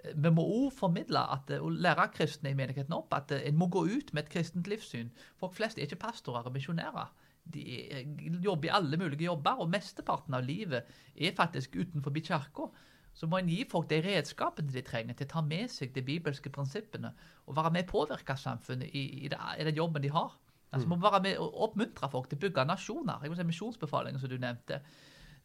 eh, 0.00 0.14
vi 0.16 0.32
må 0.32 0.46
òg 0.54 0.70
formidle 0.78 1.26
at, 1.36 1.52
eh, 1.52 1.60
og 1.60 1.76
lære 1.84 2.08
kristne 2.16 2.54
i 2.54 2.56
menigheten 2.56 2.96
opp 2.96 3.12
at 3.12 3.36
eh, 3.36 3.44
en 3.50 3.60
må 3.60 3.68
gå 3.68 3.84
ut 3.92 4.14
med 4.14 4.24
et 4.24 4.32
kristent 4.38 4.70
livssyn. 4.72 5.12
Folk 5.40 5.52
flest 5.58 5.78
er 5.78 5.84
ikke 5.84 6.00
pastorer 6.06 6.48
og 6.48 6.56
misjonærer. 6.56 7.12
De 7.44 7.60
er- 7.92 8.40
jobber 8.40 8.70
i 8.70 8.72
alle 8.72 8.96
mulige 8.96 9.28
jobber, 9.28 9.60
og 9.60 9.68
mesteparten 9.68 10.32
av 10.34 10.48
livet 10.48 10.88
er 11.12 11.36
faktisk 11.36 11.76
utenfor 11.76 12.16
kirka 12.24 12.70
så 13.14 13.28
må 13.30 13.38
en 13.38 13.50
gi 13.50 13.62
folk 13.70 13.88
de 13.90 14.00
redskapene 14.02 14.72
de 14.74 14.82
trenger 14.82 15.14
til 15.18 15.28
å 15.28 15.32
ta 15.36 15.42
med 15.46 15.70
seg 15.70 15.92
de 15.94 16.02
bibelske 16.02 16.50
prinsippene 16.52 17.12
og 17.46 17.56
være 17.56 17.70
med 17.76 17.86
å 17.86 17.92
påvirke 17.92 18.36
samfunnet 18.40 18.90
i, 18.90 19.04
i, 19.24 19.30
det, 19.30 19.38
i 19.38 19.66
den 19.68 19.78
jobben 19.78 20.02
de 20.02 20.10
har. 20.14 20.34
Altså, 20.74 20.88
må 20.90 20.98
være 20.98 21.20
med 21.22 21.38
å 21.38 21.46
oppmuntre 21.68 22.08
folk 22.10 22.26
til 22.30 22.40
å 22.40 22.42
bygge 22.46 22.64
nasjoner. 22.66 23.22
Jeg 23.22 23.30
må 23.30 23.38
si 23.38 23.46
Misjonsbefalingen 23.46 24.18
som 24.18 24.32
du 24.32 24.34
nevnte, 24.42 24.80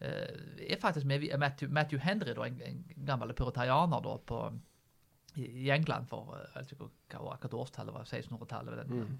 eh, 0.01 0.39
er 0.65 0.81
faktisk 0.81 1.05
med 1.05 1.27
Matthew, 1.37 1.69
Matthew 1.69 2.01
Henry, 2.01 2.33
da, 2.33 2.47
en, 2.47 2.57
en 2.65 3.05
gammel 3.05 3.35
puritarianer 3.37 4.01
da, 4.05 4.15
på, 4.31 4.39
i, 5.37 5.69
England 5.69 6.09
for 6.09 6.33
eh, 6.39 6.71
hva 7.13 7.35
akkurat 7.35 7.57
årstallet 7.61 7.93
var, 7.93 8.07
1600-tallet. 8.07 8.89
Mm. 8.89 9.19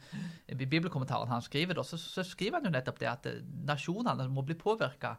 I 0.55 0.65
bibelkommentaren 0.65 1.29
han 1.29 1.45
skriver, 1.45 1.77
da, 1.77 1.85
så, 1.85 1.99
så 2.01 2.25
skriver 2.25 2.57
han 2.57 2.71
jo 2.71 2.73
nettopp 2.73 3.03
det 3.03 3.11
at 3.11 3.29
eh, 3.29 3.43
nasjonene 3.69 4.25
må 4.33 4.47
bli 4.47 4.57
påvirka 4.57 5.17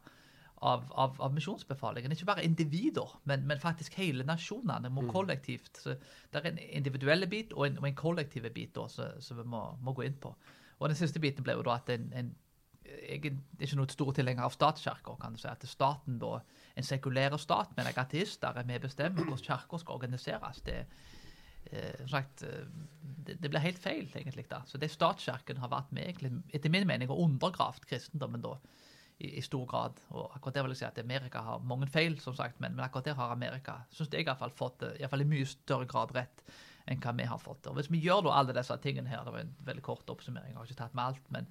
av, 0.61 0.85
av, 0.93 1.17
av 1.19 1.33
misjonsbefalingen. 1.35 2.13
Ikke 2.13 2.29
bare 2.29 2.45
individer, 2.45 3.17
men, 3.25 3.47
men 3.49 3.61
faktisk 3.63 3.97
hele 4.01 4.27
nasjonene 4.29 4.91
må 4.93 5.07
kollektivt. 5.09 5.81
Så 5.81 5.97
det 5.97 6.43
er 6.43 6.51
en 6.51 6.61
individuell 6.83 7.25
bit 7.31 7.55
og 7.57 7.67
en, 7.67 7.79
og 7.81 7.89
en 7.89 7.97
kollektiv 7.97 8.49
bit 8.55 8.75
da, 8.77 8.87
som 8.91 9.41
vi 9.41 9.47
må, 9.49 9.65
må 9.81 9.97
gå 9.97 10.05
inn 10.09 10.19
på. 10.21 10.35
Og 10.81 10.89
den 10.89 10.99
siste 10.99 11.21
biten 11.21 11.45
ble 11.45 11.57
jo 11.57 11.65
da 11.65 11.79
at 11.81 11.93
en, 11.93 12.09
en 12.17 12.31
jeg 12.91 13.21
er 13.23 13.67
ikke 13.67 13.79
noe 13.79 13.93
stor 13.93 14.11
tilhenger 14.17 14.47
av 14.47 14.55
statskirker. 14.55 15.17
kan 15.21 15.35
du 15.37 15.39
si, 15.39 15.49
At 15.49 15.65
staten 15.69 16.19
da, 16.19 16.41
en 16.77 16.87
sekulær 16.87 17.37
stat 17.39 17.73
med 17.77 17.87
ateister 17.97 18.57
er 18.57 18.67
med 18.67 18.81
å 18.81 18.87
bestemme 18.89 19.23
hvordan 19.23 19.45
kirka 19.45 19.79
skal 19.79 20.01
organiseres. 20.01 20.61
Det, 20.67 20.79
eh, 21.71 22.07
sagt, 22.09 22.43
eh, 22.43 22.67
det, 23.27 23.39
det 23.43 23.51
blir 23.51 23.61
helt 23.61 23.79
feil, 23.79 24.11
egentlig. 24.15 24.49
da. 24.51 24.63
Så 24.67 24.79
det 24.79 24.91
Statskirken 24.91 25.57
har 25.59 25.69
vært 25.69 25.93
med, 25.93 26.09
egentlig, 26.09 26.43
etter 26.53 26.71
min 26.71 26.87
mening, 26.87 27.11
og 27.11 27.21
undergravd 27.21 27.87
kristendommen 27.87 28.43
da, 28.43 28.57
i, 29.21 29.35
i 29.39 29.45
stor 29.45 29.67
grad. 29.69 30.01
Og 30.11 30.31
akkurat 30.35 30.57
der 30.57 30.67
vil 30.67 30.75
jeg 30.75 30.83
si 30.83 30.89
at 30.89 31.01
Amerika 31.03 31.43
har 31.45 31.65
mange 31.67 31.89
feil, 31.91 32.19
som 32.23 32.37
sagt, 32.37 32.61
men, 32.61 32.75
men 32.77 32.85
akkurat 32.87 33.11
der 33.11 33.19
har 33.19 33.35
Amerika 33.35 33.81
synes 33.91 34.13
jeg 34.13 34.25
i 34.25 34.29
hvert 34.29 34.41
fall 34.41 34.55
fått 34.57 34.85
i, 34.87 34.97
hvert 34.99 35.13
fall 35.13 35.25
i 35.25 35.31
mye 35.31 35.49
større 35.49 35.89
grad 35.91 36.15
rett 36.17 36.45
enn 36.91 37.03
hva 37.03 37.13
vi 37.17 37.29
har 37.29 37.41
fått. 37.41 37.69
Og 37.71 37.77
Hvis 37.79 37.91
vi 37.93 38.01
gjør 38.03 38.25
da 38.27 38.39
alle 38.41 38.57
disse 38.57 38.77
tingene 38.83 39.11
her, 39.11 39.25
det 39.27 39.35
var 39.35 39.45
en 39.45 39.53
veldig 39.67 39.85
kort 39.87 40.11
oppsummering, 40.11 40.55
jeg 40.55 40.59
har 40.59 40.71
ikke 40.71 40.81
tatt 40.81 40.97
med 40.97 41.13
alt, 41.13 41.29
men 41.35 41.51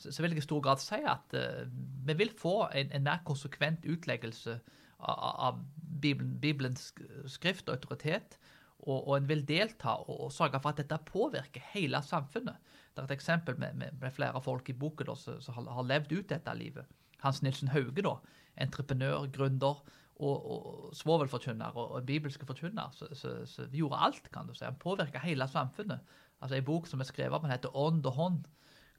så, 0.00 0.12
så 0.14 0.22
vil 0.22 0.32
jeg 0.32 0.40
i 0.40 0.46
stor 0.46 0.62
grad 0.64 0.80
si 0.80 1.00
at 1.04 1.34
uh, 1.36 1.64
vi 2.06 2.16
vil 2.16 2.30
få 2.38 2.54
en, 2.70 2.92
en 2.96 3.04
mer 3.04 3.20
konsekvent 3.28 3.84
utleggelse 3.84 4.60
av, 5.00 5.18
av 5.50 5.60
Bibelen, 6.00 6.38
Bibelens 6.40 6.92
skrift 7.28 7.68
og 7.68 7.76
autoritet, 7.76 8.38
og, 8.80 8.96
og 9.02 9.16
en 9.18 9.28
vil 9.28 9.42
delta 9.44 9.98
og, 10.06 10.14
og 10.26 10.32
sørge 10.32 10.60
for 10.62 10.72
at 10.72 10.80
dette 10.80 10.96
påvirker 11.10 11.66
hele 11.74 12.00
samfunnet. 12.06 12.56
Det 12.94 13.02
er 13.02 13.10
et 13.10 13.18
eksempel 13.18 13.58
med, 13.60 13.76
med, 13.76 13.98
med 14.00 14.14
flere 14.14 14.40
folk 14.42 14.68
i 14.72 14.76
boken 14.76 15.12
som 15.20 15.54
har, 15.54 15.68
har 15.76 15.86
levd 15.88 16.14
ut 16.16 16.32
dette 16.32 16.54
livet. 16.56 16.88
Hans 17.22 17.42
Nilsen 17.42 17.70
Hauge, 17.72 18.02
da, 18.06 18.16
entreprenør, 18.60 19.26
gründer 19.34 19.82
og, 20.20 20.50
og 20.52 20.94
svovelforkynner 20.96 21.76
og, 21.76 21.92
og 21.96 22.06
bibelske 22.06 22.46
forkynner, 22.46 22.92
som 22.94 23.70
gjorde 23.72 24.00
alt, 24.06 24.32
kan 24.32 24.48
du 24.48 24.54
si. 24.54 24.64
Han 24.64 24.80
påvirka 24.80 25.22
hele 25.24 25.48
samfunnet. 25.48 26.00
Altså 26.40 26.56
En 26.56 26.64
bok 26.64 26.88
som 26.88 27.00
er 27.00 27.08
skrevet 27.08 27.36
om, 27.36 27.44
den 27.44 27.52
heter 27.52 27.76
Ånd 27.76 28.06
og 28.06 28.12
hånd. 28.12 28.42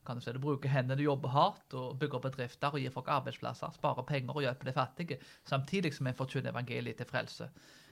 Kan 0.06 0.18
Du 0.18 0.22
si. 0.22 0.32
Du 0.34 0.40
bruker 0.40 0.70
hendene, 0.70 0.98
du 0.98 1.04
jobber 1.04 1.30
hardt 1.30 1.74
og 1.78 2.00
bygger 2.00 2.20
bedrifter 2.20 2.74
og 2.74 2.80
gir 2.82 2.92
folk 2.94 3.08
arbeidsplasser, 3.08 3.72
sparer 3.76 4.06
penger 4.08 4.36
og 4.36 4.42
hjelper 4.42 4.70
de 4.70 4.74
fattige, 4.74 5.18
samtidig 5.46 5.94
som 5.94 6.08
en 6.08 6.18
forkynner 6.18 6.52
evangeliet 6.52 6.98
til 6.98 7.06
frelse. 7.06 7.50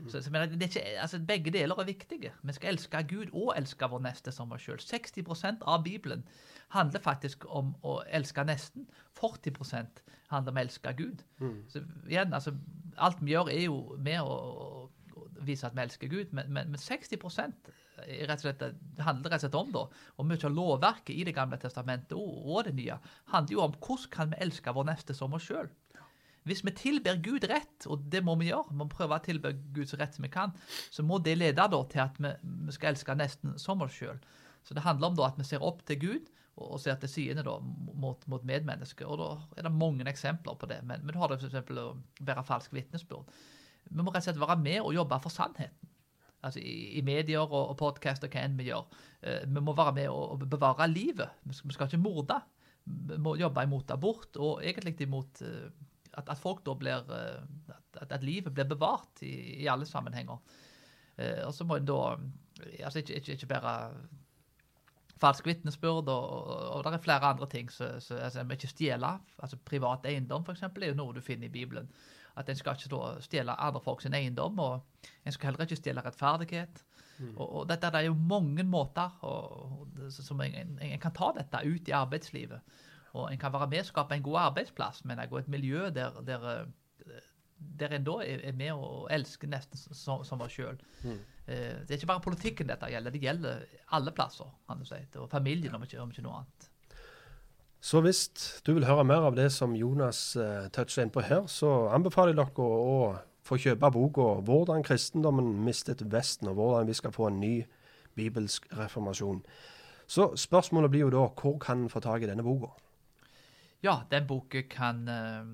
Så, 0.08 0.22
så 0.22 0.32
men, 0.32 0.50
det 0.60 0.70
ikke, 0.70 0.86
altså 1.02 1.20
Begge 1.28 1.52
deler 1.52 1.80
er 1.80 1.86
viktige. 1.86 2.32
Vi 2.44 2.54
skal 2.54 2.74
elske 2.74 3.04
Gud 3.10 3.34
og 3.34 3.54
elske 3.58 3.90
vår 3.90 4.00
neste 4.00 4.32
som 4.32 4.52
oss 4.52 4.66
sjøl. 4.66 4.80
60% 4.80 5.66
av 5.68 5.84
Bibelen 5.84 6.24
handler 6.70 7.00
faktisk 7.00 7.46
om 7.48 7.76
å 7.84 8.00
elske 8.08 8.44
nesten. 8.44 8.90
40% 9.20 10.04
handler 10.30 10.52
om 10.52 10.58
å 10.58 10.64
elske 10.64 10.94
Gud. 10.98 11.26
Så 11.68 11.84
igjen, 12.08 12.34
altså, 12.34 12.56
Alt 13.00 13.22
vi 13.22 13.32
gjør, 13.32 13.48
er 13.48 13.62
jo 13.64 13.96
med 14.04 14.20
å, 14.20 14.34
å 15.16 15.28
vise 15.48 15.68
at 15.68 15.76
vi 15.76 15.86
elsker 15.86 16.10
Gud, 16.12 16.34
men, 16.36 16.50
men, 16.52 16.74
men 16.74 16.82
60 16.82 17.16
er 17.16 17.54
rett 18.08 18.40
og 18.40 18.46
slett, 18.46 18.64
det 18.64 19.06
handler 19.06 19.34
rett 19.34 19.44
og 19.44 19.46
slett 19.48 19.60
om 19.60 19.76
da, 19.76 19.84
og 20.16 20.28
mye 20.30 20.46
av 20.48 20.56
lovverket 20.56 21.16
i 21.16 21.26
Det 21.28 21.36
gamle 21.36 21.60
testamentet 21.62 22.18
og 22.18 22.64
det 22.68 22.76
nye 22.78 22.98
handler 23.34 23.56
jo 23.56 23.64
om 23.66 23.78
hvordan 23.78 24.12
kan 24.14 24.34
vi 24.34 24.42
elske 24.46 24.74
vår 24.76 24.90
neste 24.92 25.16
som 25.18 25.36
oss 25.38 25.48
sjøl. 25.50 25.70
Hvis 26.48 26.64
vi 26.66 26.72
tilber 26.74 27.20
Gud 27.22 27.46
rett, 27.52 27.86
og 27.86 28.06
det 28.10 28.24
må 28.26 28.34
vi 28.40 28.50
gjøre, 28.50 28.72
vi 28.72 28.80
må 28.80 28.88
prøve 28.90 29.18
å 29.18 29.24
tilbe 29.24 29.52
Gud 29.76 29.90
så 29.90 30.00
rett 30.00 30.16
som 30.16 30.26
vi 30.26 30.32
kan, 30.34 30.56
så 30.90 31.04
må 31.06 31.20
det 31.22 31.36
lede 31.38 31.60
da 31.60 31.82
til 31.92 32.04
at 32.06 32.18
vi, 32.18 32.32
vi 32.66 32.76
skal 32.76 32.94
elske 32.94 33.16
nesten 33.18 33.58
som 33.62 33.84
oss 33.86 33.98
sjøl. 33.98 34.18
Så 34.64 34.76
det 34.76 34.86
handler 34.86 35.12
om 35.12 35.20
da 35.20 35.28
at 35.30 35.40
vi 35.40 35.48
ser 35.48 35.64
opp 35.66 35.84
til 35.88 36.00
Gud 36.02 36.32
og, 36.60 36.66
og 36.76 36.82
ser 36.82 36.98
til 37.02 37.12
sidene 37.12 37.46
da 37.46 37.58
mot, 37.60 38.26
mot 38.32 38.48
medmennesker. 38.48 39.08
Og 39.08 39.20
da 39.22 39.30
er 39.58 39.68
det 39.68 39.76
mange 39.76 40.08
eksempler 40.10 40.58
på 40.60 40.70
det. 40.72 40.82
Men, 40.88 41.04
men 41.04 41.16
du 41.16 41.22
har 41.22 41.32
det 41.32 41.40
f.eks. 41.42 41.72
å 41.76 41.92
bære 42.24 42.48
falsk 42.48 42.76
vitnesbyrd. 42.76 43.30
Vi 43.90 44.02
må 44.04 44.12
rett 44.14 44.24
og 44.24 44.30
slett 44.30 44.42
være 44.42 44.60
med 44.62 44.82
og 44.84 44.96
jobbe 44.96 45.22
for 45.24 45.34
sannheten. 45.34 45.89
Altså 46.46 46.62
i, 46.64 46.76
i 47.00 47.02
medier 47.04 47.42
og, 47.44 47.74
og 47.74 47.76
podkast 47.80 48.24
og 48.24 48.32
hva 48.32 48.46
enn 48.48 48.56
vi 48.60 48.70
gjør. 48.70 48.86
Eh, 49.22 49.44
vi 49.48 49.64
må 49.64 49.76
være 49.76 49.96
med 49.98 50.10
og, 50.14 50.46
bevare 50.50 50.88
livet. 50.88 51.42
Vi 51.44 51.58
skal, 51.58 51.72
vi 51.72 51.76
skal 51.76 51.92
ikke 51.92 52.02
morde. 52.04 52.40
Vi 52.86 53.20
må 53.22 53.36
jobbe 53.38 53.66
imot 53.68 53.92
abort, 53.92 54.40
og 54.40 54.64
egentlig 54.64 54.96
imot 55.04 55.44
eh, 55.46 55.68
at, 56.16 56.32
at 56.32 56.40
folk 56.40 56.64
da 56.66 56.76
blir 56.80 57.12
eh, 57.16 57.76
at, 58.00 58.16
at 58.16 58.24
livet 58.24 58.56
blir 58.56 58.70
bevart 58.70 59.24
i, 59.26 59.34
i 59.64 59.68
alle 59.72 59.88
sammenhenger. 59.90 60.40
Eh, 61.20 61.44
og 61.46 61.54
så 61.54 61.68
må 61.68 61.80
en 61.80 61.90
da 61.90 62.00
altså 62.84 63.02
ikke, 63.04 63.20
ikke, 63.20 63.36
ikke 63.36 63.52
bare 63.54 63.76
falsk 65.20 65.48
vitnesbyrd, 65.48 66.08
og, 66.08 66.30
og, 66.32 66.62
og 66.78 66.86
det 66.86 66.94
er 66.96 67.04
flere 67.04 67.34
andre 67.34 67.48
ting. 67.52 67.72
Så, 67.72 67.92
så 68.00 68.16
altså, 68.16 68.46
ikke 68.52 68.72
stjele. 68.72 69.12
altså 69.40 69.60
Privat 69.66 70.08
eiendom 70.08 70.48
eksempel, 70.50 70.84
er 70.84 70.94
jo 70.94 71.00
noe 71.02 71.16
du 71.16 71.22
finner 71.22 71.50
i 71.50 71.54
Bibelen. 71.54 71.90
At 72.40 72.50
en 72.50 72.56
skal 72.56 72.78
ikke 72.80 73.16
stjele 73.26 73.56
andre 73.60 73.82
folk 73.84 74.02
sin 74.02 74.16
eiendom, 74.16 74.60
og 74.64 75.10
en 75.26 75.36
skal 75.36 75.52
heller 75.52 75.68
ikke 75.68 75.80
stjele 75.80 76.04
rettferdighet. 76.06 76.84
Og, 77.36 77.46
og 77.46 77.66
dette 77.68 77.90
det 77.92 78.00
er 78.00 78.08
jo 78.08 78.14
mange 78.16 78.64
måter 78.64 79.18
og, 79.28 79.82
og, 79.82 80.04
som 80.14 80.40
en, 80.42 80.54
en, 80.56 80.78
en 80.88 81.02
kan 81.04 81.16
ta 81.16 81.34
dette 81.36 81.64
ut 81.68 81.92
i 81.92 81.96
arbeidslivet. 81.96 82.78
Og 83.18 83.32
en 83.32 83.42
kan 83.42 83.54
være 83.54 83.68
med 83.68 83.84
og 83.84 83.90
skape 83.90 84.16
en 84.16 84.24
god 84.24 84.38
arbeidsplass, 84.46 85.04
men 85.06 85.20
og 85.26 85.40
et 85.40 85.50
miljø 85.52 85.90
der, 85.90 86.22
der, 86.28 86.48
der 87.80 87.96
en 87.96 88.08
da 88.08 88.20
er, 88.24 88.46
er 88.52 88.56
med 88.56 88.72
og 88.72 89.08
elsker 89.12 89.50
nesten 89.52 89.78
som, 89.78 90.24
som 90.24 90.42
oss 90.46 90.56
sjøl. 90.56 90.80
Eh, 91.50 91.82
det 91.84 91.90
er 91.92 91.98
ikke 91.98 92.12
bare 92.14 92.24
politikken 92.24 92.70
dette 92.70 92.92
gjelder, 92.92 93.16
det 93.16 93.24
gjelder 93.24 93.64
alle 93.98 94.14
plasser. 94.16 94.52
kan 94.68 94.80
du 94.80 94.86
si, 94.86 95.02
Og 95.18 95.30
familien, 95.30 95.76
om 95.76 95.84
ikke, 95.84 96.02
om 96.02 96.12
ikke 96.14 96.24
noe 96.24 96.44
annet. 96.44 96.69
Så 97.82 98.02
hvis 98.04 98.28
du 98.66 98.74
vil 98.76 98.86
høre 98.86 99.06
mer 99.08 99.24
av 99.30 99.36
det 99.40 99.48
som 99.56 99.76
Jonas 99.76 100.36
uh, 100.36 100.68
toucher 100.76 101.06
inn 101.06 101.14
på 101.16 101.24
her, 101.24 101.46
så 101.48 101.88
anbefaler 101.96 102.34
jeg 102.34 102.42
dere 102.42 102.66
å, 102.66 102.80
å 102.92 103.18
få 103.48 103.58
kjøpe 103.58 103.92
boka 103.92 104.22
'Hvordan 104.44 104.84
kristendommen 104.84 105.64
mistet 105.66 106.04
Vesten', 106.12 106.50
og 106.50 106.56
hvordan 106.56 106.88
vi 106.88 106.94
skal 106.94 107.12
få 107.16 107.28
en 107.28 107.40
ny 107.40 107.66
bibelsk 108.16 108.68
reformasjon. 108.78 109.44
Så 110.08 110.36
spørsmålet 110.36 110.92
blir 110.92 111.00
jo 111.00 111.10
da 111.10 111.28
hvor 111.42 111.58
kan 111.58 111.78
en 111.84 111.90
få 111.90 112.00
tak 112.00 112.22
i 112.22 112.28
denne 112.28 112.44
boka? 112.44 112.68
Ja, 113.84 114.02
den 114.12 114.28
boken 114.28 114.64
kan 114.70 115.08
eh, 115.08 115.46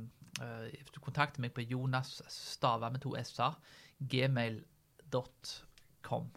eh, 0.41 0.86
du 0.95 0.99
kontakter 0.99 1.41
meg 1.41 1.53
på 1.53 1.61
Jonas 1.61 2.21
Stava 2.28 2.89
med 2.89 3.01
to 3.01 3.15
s-er, 3.19 3.53
gmail.com, 3.99 4.65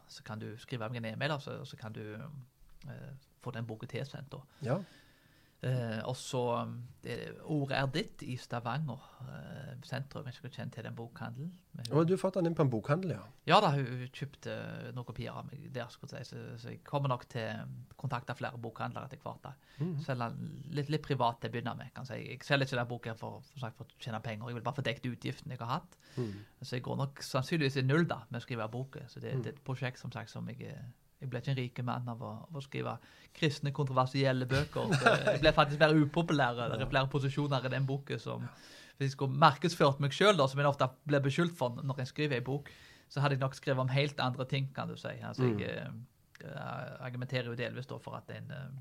så 0.09 0.23
kan 0.23 0.39
du 0.39 0.57
skrive 0.59 0.89
meg 0.89 0.97
en 0.97 1.05
e-mail, 1.15 1.31
og 1.33 1.43
så, 1.43 1.77
kan 1.81 1.93
du 1.93 2.15
uh, 2.15 2.91
få 3.41 3.51
den 3.51 3.67
boken 3.67 3.89
tilsendt. 3.89 4.35
Ja. 4.63 4.79
Eh, 5.59 6.01
og 6.07 6.15
så 6.17 6.41
um, 6.63 6.75
Ordet 7.51 7.75
er 7.75 7.87
ditt 7.91 8.23
i 8.23 8.37
Stavanger 8.39 9.01
eh, 9.25 9.73
sentrum. 9.83 10.27
Jeg 10.29 10.37
vet 10.45 10.53
ikke 10.53 10.63
om 10.63 10.71
til 10.71 10.85
den 10.85 10.95
bokhandelen? 10.95 11.49
Hun- 11.79 11.97
Og 11.99 12.07
du 12.07 12.13
har 12.13 12.21
fått 12.21 12.35
den 12.35 12.47
inn 12.47 12.55
på 12.55 12.63
en 12.63 12.71
bokhandel, 12.71 13.11
ja. 13.11 13.23
ja 13.47 13.59
da, 13.61 13.71
hun 13.75 14.05
kjøpte 14.13 14.55
noen 14.95 15.07
kopier 15.09 15.33
av 15.33 15.49
meg 15.49 15.73
der, 15.75 15.89
skulle 15.91 16.21
jeg 16.21 16.27
si. 16.27 16.37
Så, 16.37 16.59
så 16.63 16.69
jeg 16.75 16.85
kommer 16.85 17.09
nok 17.09 17.27
til 17.33 17.49
å 17.49 17.97
kontakte 17.97 18.37
flere 18.39 18.59
bokhandlere 18.59 19.11
etter 19.11 19.19
hvert. 19.25 19.51
Mhm. 19.81 19.97
Selge 20.07 20.31
litt, 20.79 20.93
litt 20.95 21.03
privat 21.03 21.41
til 21.41 21.51
å 21.51 21.57
begynne 21.57 21.75
med. 21.81 21.91
kan 21.95 22.07
jeg 22.07 22.23
si. 22.23 22.31
Jeg 22.37 22.47
selger 22.47 22.67
ikke 22.67 22.81
den 22.83 22.93
boken 22.95 23.19
for, 23.19 23.43
for, 23.51 23.65
sagt, 23.65 23.77
for 23.81 23.85
å 23.91 23.99
tjene 23.99 24.23
penger, 24.23 24.47
jeg 24.53 24.61
vil 24.61 24.67
bare 24.69 24.79
få 24.79 24.87
dekket 24.87 25.11
utgiftene 25.11 25.57
jeg 25.57 25.65
har 25.65 25.75
hatt. 25.81 25.99
Mm. 26.17 26.39
Så 26.63 26.77
jeg 26.77 26.87
går 26.87 27.03
nok 27.03 27.23
sannsynligvis 27.23 27.81
i 27.83 27.87
null 27.89 28.07
da, 28.07 28.23
med 28.31 28.39
å 28.39 28.47
skrive 28.47 28.71
boken. 28.71 29.09
Så 29.09 29.19
det, 29.25 29.35
mm. 29.35 29.43
det 29.43 29.55
er 29.55 29.59
et 29.59 29.65
prosjekt 29.65 29.99
som 29.99 30.13
sagt 30.15 30.31
som 30.31 30.47
jeg 30.53 30.71
eh, 30.71 30.87
jeg 31.19 31.31
ble 31.31 31.41
ikke 31.43 31.51
en 31.51 31.59
rik 31.59 31.79
mann 31.87 32.11
av 32.11 32.21
å, 32.23 32.33
av 32.47 32.59
å 32.59 32.63
skrive 32.63 32.95
kristne, 33.35 33.73
kontroversielle 33.75 34.47
bøker. 34.51 34.93
Jeg 35.33 35.41
ble 35.43 35.53
faktisk 35.55 35.81
mer 35.83 35.95
upopulær. 35.99 36.61
Det 36.71 36.79
er 36.79 36.91
flere 36.91 37.11
posisjoner 37.11 37.67
i 37.67 37.73
den 37.75 37.89
boka 37.89 38.19
som 38.23 38.47
Hvis 38.99 39.13
jeg 39.13 39.15
skulle 39.15 39.39
markedsført 39.39 40.01
meg 40.03 40.15
sjøl, 40.15 40.41
som 40.51 40.59
jeg 40.59 40.67
ofte 40.67 40.89
blir 41.07 41.23
beskyldt 41.23 41.55
for 41.59 41.83
når 41.87 42.01
jeg 42.03 42.11
skriver 42.11 42.41
en 42.41 42.47
bok, 42.47 42.71
så 43.09 43.23
hadde 43.23 43.37
jeg 43.37 43.43
nok 43.45 43.55
skrevet 43.55 43.83
om 43.85 43.93
helt 43.95 44.21
andre 44.21 44.47
ting, 44.51 44.71
kan 44.75 44.91
du 44.91 44.97
si. 44.99 45.13
Altså, 45.23 45.47
jeg 45.47 45.69
eh, 45.71 45.93
eh, 46.45 47.05
argumenterer 47.07 47.47
jo 47.47 47.55
delvis 47.59 47.87
da 47.87 47.99
for 48.03 48.19
at 48.19 48.31
en 48.35 48.51
eh, 48.51 48.81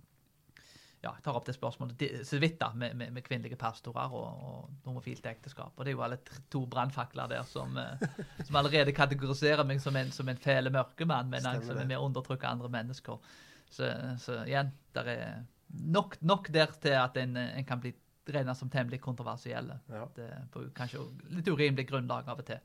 ja, 1.04 1.12
jeg 1.14 1.24
tar 1.24 1.38
opp 1.38 1.46
det 1.46 1.54
spørsmålet 1.54 2.04
så 2.26 2.40
vidt 2.42 2.56
da, 2.60 2.72
med, 2.74 2.96
med, 2.98 3.12
med 3.14 3.26
kvinnelige 3.26 3.58
pastorer 3.60 4.14
og, 4.18 4.48
og 4.48 4.88
homofilt 4.90 5.26
ekteskap. 5.30 5.76
Og 5.76 5.86
det 5.86 5.92
er 5.92 5.98
jo 5.98 6.06
alle 6.08 6.18
to 6.54 6.64
brannfakler 6.70 7.30
der 7.30 7.46
som, 7.46 7.78
eh, 7.78 8.08
som 8.48 8.58
allerede 8.58 8.96
kategoriserer 8.98 9.68
meg 9.68 9.84
som 9.84 9.96
en, 10.00 10.10
som 10.16 10.30
en 10.30 10.42
fæle 10.42 10.74
mørkemann, 10.74 11.30
men 11.30 11.46
Stemmer 11.46 11.70
som 11.70 11.84
er 11.84 11.92
med 11.92 12.02
å 12.02 12.10
undertrykke 12.10 12.50
andre 12.50 12.72
mennesker. 12.74 13.22
Så, 13.70 13.92
så 14.24 14.42
igjen, 14.48 14.74
det 14.96 15.06
er 15.14 15.24
nok, 15.70 16.18
nok 16.26 16.52
der 16.56 16.74
til 16.82 16.98
at 16.98 17.18
en, 17.22 17.38
en 17.38 17.68
kan 17.68 17.82
bli 17.84 17.94
regnet 18.34 18.58
som 18.58 18.70
temmelig 18.72 19.00
kontroversielle. 19.04 19.80
Ja. 19.94 20.06
Det, 20.16 20.28
på 20.52 20.66
kanskje 20.76 21.06
litt 21.36 21.48
urimelig 21.48 21.88
grunnlag 21.92 22.28
av 22.28 22.42
og 22.42 22.48
til. 22.48 22.64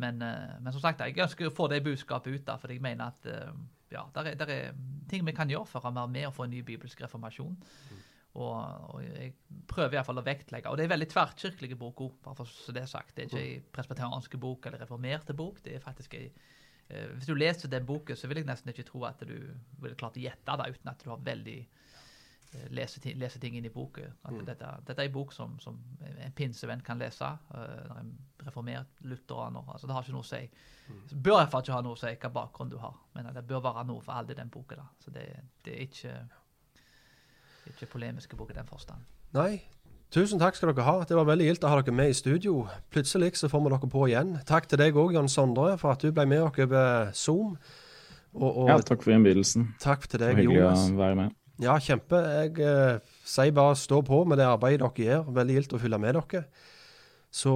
Men, 0.00 0.22
eh, 0.22 0.58
men 0.60 0.72
som 0.72 0.82
sagt, 0.82 1.02
jeg 1.02 1.18
ønsker 1.26 1.50
å 1.50 1.54
få 1.54 1.68
det 1.70 1.82
budskapet 1.84 2.34
ut, 2.38 2.44
da, 2.46 2.58
for 2.60 2.72
jeg 2.72 2.82
mener 2.82 3.10
at 3.10 3.28
eh, 3.30 3.50
ja, 3.94 4.04
der 4.14 4.32
er, 4.32 4.40
der 4.40 4.52
er 4.52 4.80
ting 5.10 5.24
vi 5.26 5.34
kan 5.36 5.50
gjøre 5.50 5.68
for 5.68 5.84
å 5.84 5.92
være 5.92 6.10
med 6.10 6.28
og 6.28 6.34
få 6.36 6.46
en 6.46 6.54
ny 6.54 6.64
bibelsk 6.66 7.04
reformasjon. 7.04 7.54
Og, 8.34 8.54
og 8.90 9.02
jeg 9.04 9.30
prøver 9.70 9.94
iallfall 9.94 10.18
å 10.18 10.24
vektlegge 10.26 10.66
Og 10.66 10.74
det 10.74 10.88
er 10.88 10.90
veldig 10.90 11.06
tverrkirkelige 11.12 11.76
bok 11.78 12.00
òg, 12.02 12.16
bare 12.24 12.40
for 12.40 12.50
så 12.50 12.74
det 12.74 12.82
er 12.82 12.90
sagt. 12.90 13.14
Det 13.14 13.22
er 13.22 13.28
ikke 13.28 13.42
ei 13.44 13.60
presbyterianske 13.76 14.40
bok 14.42 14.66
eller 14.66 14.82
reformerte 14.82 15.36
bok. 15.38 15.60
det 15.62 15.76
er 15.76 15.84
faktisk 15.84 16.16
ei 16.18 16.24
eh, 16.26 17.12
Hvis 17.14 17.30
du 17.30 17.36
leser 17.38 17.70
den 17.70 17.86
boken, 17.86 18.18
så 18.18 18.26
vil 18.26 18.42
jeg 18.42 18.48
nesten 18.48 18.72
ikke 18.72 18.88
tro 18.90 19.04
at 19.06 19.22
du 19.22 19.36
ville 19.78 19.94
klart 20.00 20.18
å 20.18 20.24
gjette 20.24 20.58
det 20.58 20.74
uten 20.74 20.90
at 20.90 21.04
du 21.04 21.12
har 21.12 21.22
veldig 21.30 21.60
lese, 22.70 23.00
lese 23.18 23.40
ting 23.42 23.56
inn 23.58 23.66
i 23.66 23.72
boka. 23.72 24.06
At 24.24 24.38
dette, 24.46 24.70
dette 24.86 25.02
er 25.02 25.08
en 25.08 25.14
bok 25.14 25.32
som, 25.32 25.56
som 25.62 25.76
en 26.04 26.32
pinsevenn 26.36 26.82
kan 26.84 27.00
lese. 27.00 27.28
Uh, 27.54 27.98
en 27.98 28.12
reformert 28.44 29.02
lutheraner. 29.08 29.64
Altså, 29.72 29.88
det 29.88 29.96
har 29.96 30.06
ikke 30.06 30.16
noe 30.16 30.26
å 30.26 30.28
si. 30.28 30.42
Det 31.10 31.18
bør 31.24 31.40
iallfall 31.40 31.64
ikke 31.64 31.76
ha 31.76 31.82
noe 31.84 31.96
å 31.96 32.00
si 32.00 32.10
hvilken 32.10 32.34
bakgrunn 32.34 32.72
du 32.72 32.78
har, 32.82 32.96
men 33.16 33.30
det 33.34 33.44
bør 33.48 33.62
være 33.64 33.86
noe 33.88 34.04
for 34.04 34.16
alle 34.18 34.34
i 34.34 34.40
den 34.40 34.50
boka. 34.52 34.76
da. 34.76 34.88
Så 35.00 35.14
det, 35.14 35.28
det 35.64 35.76
er 35.76 35.86
ikke, 35.86 36.16
ikke 37.72 37.92
polemiske 37.94 38.36
bok 38.36 38.52
i 38.52 38.58
den 38.58 38.68
forstand. 38.68 39.06
Nei. 39.34 39.62
Tusen 40.14 40.38
takk 40.38 40.54
skal 40.54 40.70
dere 40.70 40.84
ha. 40.86 40.98
Det 41.08 41.16
var 41.16 41.26
veldig 41.26 41.46
gildt 41.48 41.64
å 41.66 41.70
ha 41.72 41.78
dere 41.80 41.94
med 41.96 42.12
i 42.12 42.14
studio. 42.14 42.68
Plutselig 42.94 43.32
så 43.40 43.48
får 43.50 43.64
vi 43.64 43.72
dere 43.72 43.88
på 43.90 44.04
igjen. 44.06 44.36
Takk 44.46 44.68
til 44.70 44.78
deg 44.78 44.94
òg, 45.00 45.16
Jan 45.16 45.30
Sondre, 45.32 45.72
for 45.80 45.96
at 45.96 46.04
du 46.04 46.12
ble 46.14 46.26
med 46.30 46.44
oss 46.44 46.60
over 46.62 47.10
Zoom. 47.18 47.56
Og, 48.34 48.50
og 48.50 48.68
Ja, 48.68 48.76
takk 48.82 49.02
for 49.02 49.14
innbydelsen. 49.14 49.72
takk 49.82 50.06
til 50.10 50.20
deg, 50.22 50.38
Jonas. 50.44 50.84
hyggelig 50.84 50.94
å 50.94 51.00
være 51.00 51.18
med. 51.18 51.34
Ja, 51.62 51.76
kjempe. 51.78 52.18
Jeg 52.18 52.58
eh, 52.66 52.98
sier 53.24 53.52
bare 53.54 53.76
stå 53.78 54.00
på 54.06 54.24
med 54.26 54.38
det 54.40 54.46
arbeidet 54.48 54.80
dere 54.82 55.06
gjør. 55.06 55.28
Veldig 55.36 55.54
gildt 55.58 55.74
å 55.76 55.78
følge 55.82 56.00
med 56.02 56.16
dere. 56.18 56.44
Så 57.34 57.52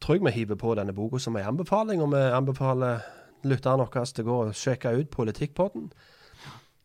tror 0.00 0.16
jeg 0.16 0.24
vi 0.26 0.32
hiver 0.40 0.58
på 0.58 0.74
denne 0.78 0.94
boka 0.96 1.18
som 1.22 1.36
en 1.36 1.46
anbefaling, 1.52 2.02
og 2.02 2.10
vi 2.14 2.22
anbefaler 2.34 3.02
lytterne 3.46 3.84
våre 3.86 4.04
til 4.10 4.24
å 4.24 4.28
gå 4.30 4.38
og 4.48 4.54
sjekke 4.58 4.92
ut 4.98 5.10
Politikkpodden. 5.14 5.90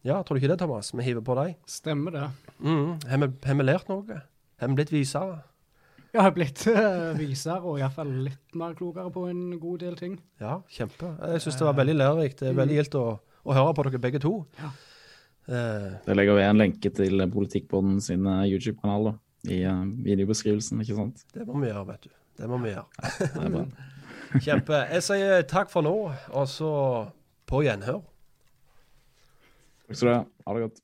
Ja, 0.06 0.20
tror 0.22 0.38
du 0.38 0.44
ikke 0.44 0.52
det, 0.54 0.60
Thomas? 0.62 0.92
Vi 0.94 1.02
hiver 1.08 1.24
på 1.26 1.34
deg. 1.40 1.56
Stemmer 1.66 2.14
det. 2.14 2.26
Mm. 2.62 3.00
Har 3.10 3.18
vi- 3.26 3.48
har 3.48 3.56
vi 3.56 3.64
lært 3.64 3.90
noe? 3.90 4.22
Har 4.62 4.68
vi 4.70 4.76
blitt 4.76 4.92
visere? 4.94 5.42
Ja, 6.14 6.22
Jeg 6.22 6.22
har 6.22 6.32
blitt 6.32 6.62
uh, 6.68 7.14
visere 7.18 7.60
og 7.66 7.80
iallfall 7.80 8.08
litt 8.24 8.54
mer 8.56 8.74
klokere 8.78 9.12
på 9.12 9.26
en 9.30 9.60
god 9.60 9.80
del 9.80 9.96
ting. 10.00 10.20
Ja, 10.40 10.62
kjempe. 10.70 11.10
Jeg 11.34 11.42
syns 11.42 11.58
det 11.60 11.66
var 11.66 11.74
veldig 11.74 11.96
lærerikt. 11.98 12.40
Det 12.40 12.50
er 12.50 12.54
veldig 12.62 12.76
gildt 12.78 12.96
å, 12.96 13.20
å 13.44 13.54
høre 13.58 13.74
på 13.76 13.84
dere 13.90 14.00
begge 14.00 14.20
to. 14.24 14.46
Ja. 14.62 14.70
Eh, 15.48 15.90
Der 16.08 16.18
legger 16.18 16.38
vi 16.40 16.46
en 16.48 16.58
lenke 16.58 16.90
til 16.94 17.22
politikkbåndens 17.34 18.08
sin 18.10 18.26
eh, 18.26 18.46
YouTube-kanal 18.50 19.12
i 19.52 19.60
eh, 19.62 19.84
videobeskrivelsen, 20.08 20.82
ikke 20.82 20.98
sant? 20.98 21.26
det 21.36 21.46
må 21.46 21.60
vi 21.62 21.70
gjøre, 21.70 21.86
vet 21.92 22.08
du. 22.08 22.14
Det 22.40 22.50
må 22.50 22.58
vi 22.64 22.74
gjøre. 22.74 22.88
Det. 23.36 23.66
Kjempe. 24.46 24.82
Jeg 24.92 25.06
sier 25.06 25.46
takk 25.48 25.70
for 25.72 25.86
nå, 25.86 25.94
og 26.34 26.48
så 26.52 26.72
på 27.48 27.62
gjenhør. 27.64 28.02
Takk 29.86 30.00
skal 30.00 30.10
du 30.10 30.14
ha. 30.16 30.24
Ha 30.48 30.58
det 30.58 30.66
godt. 30.66 30.82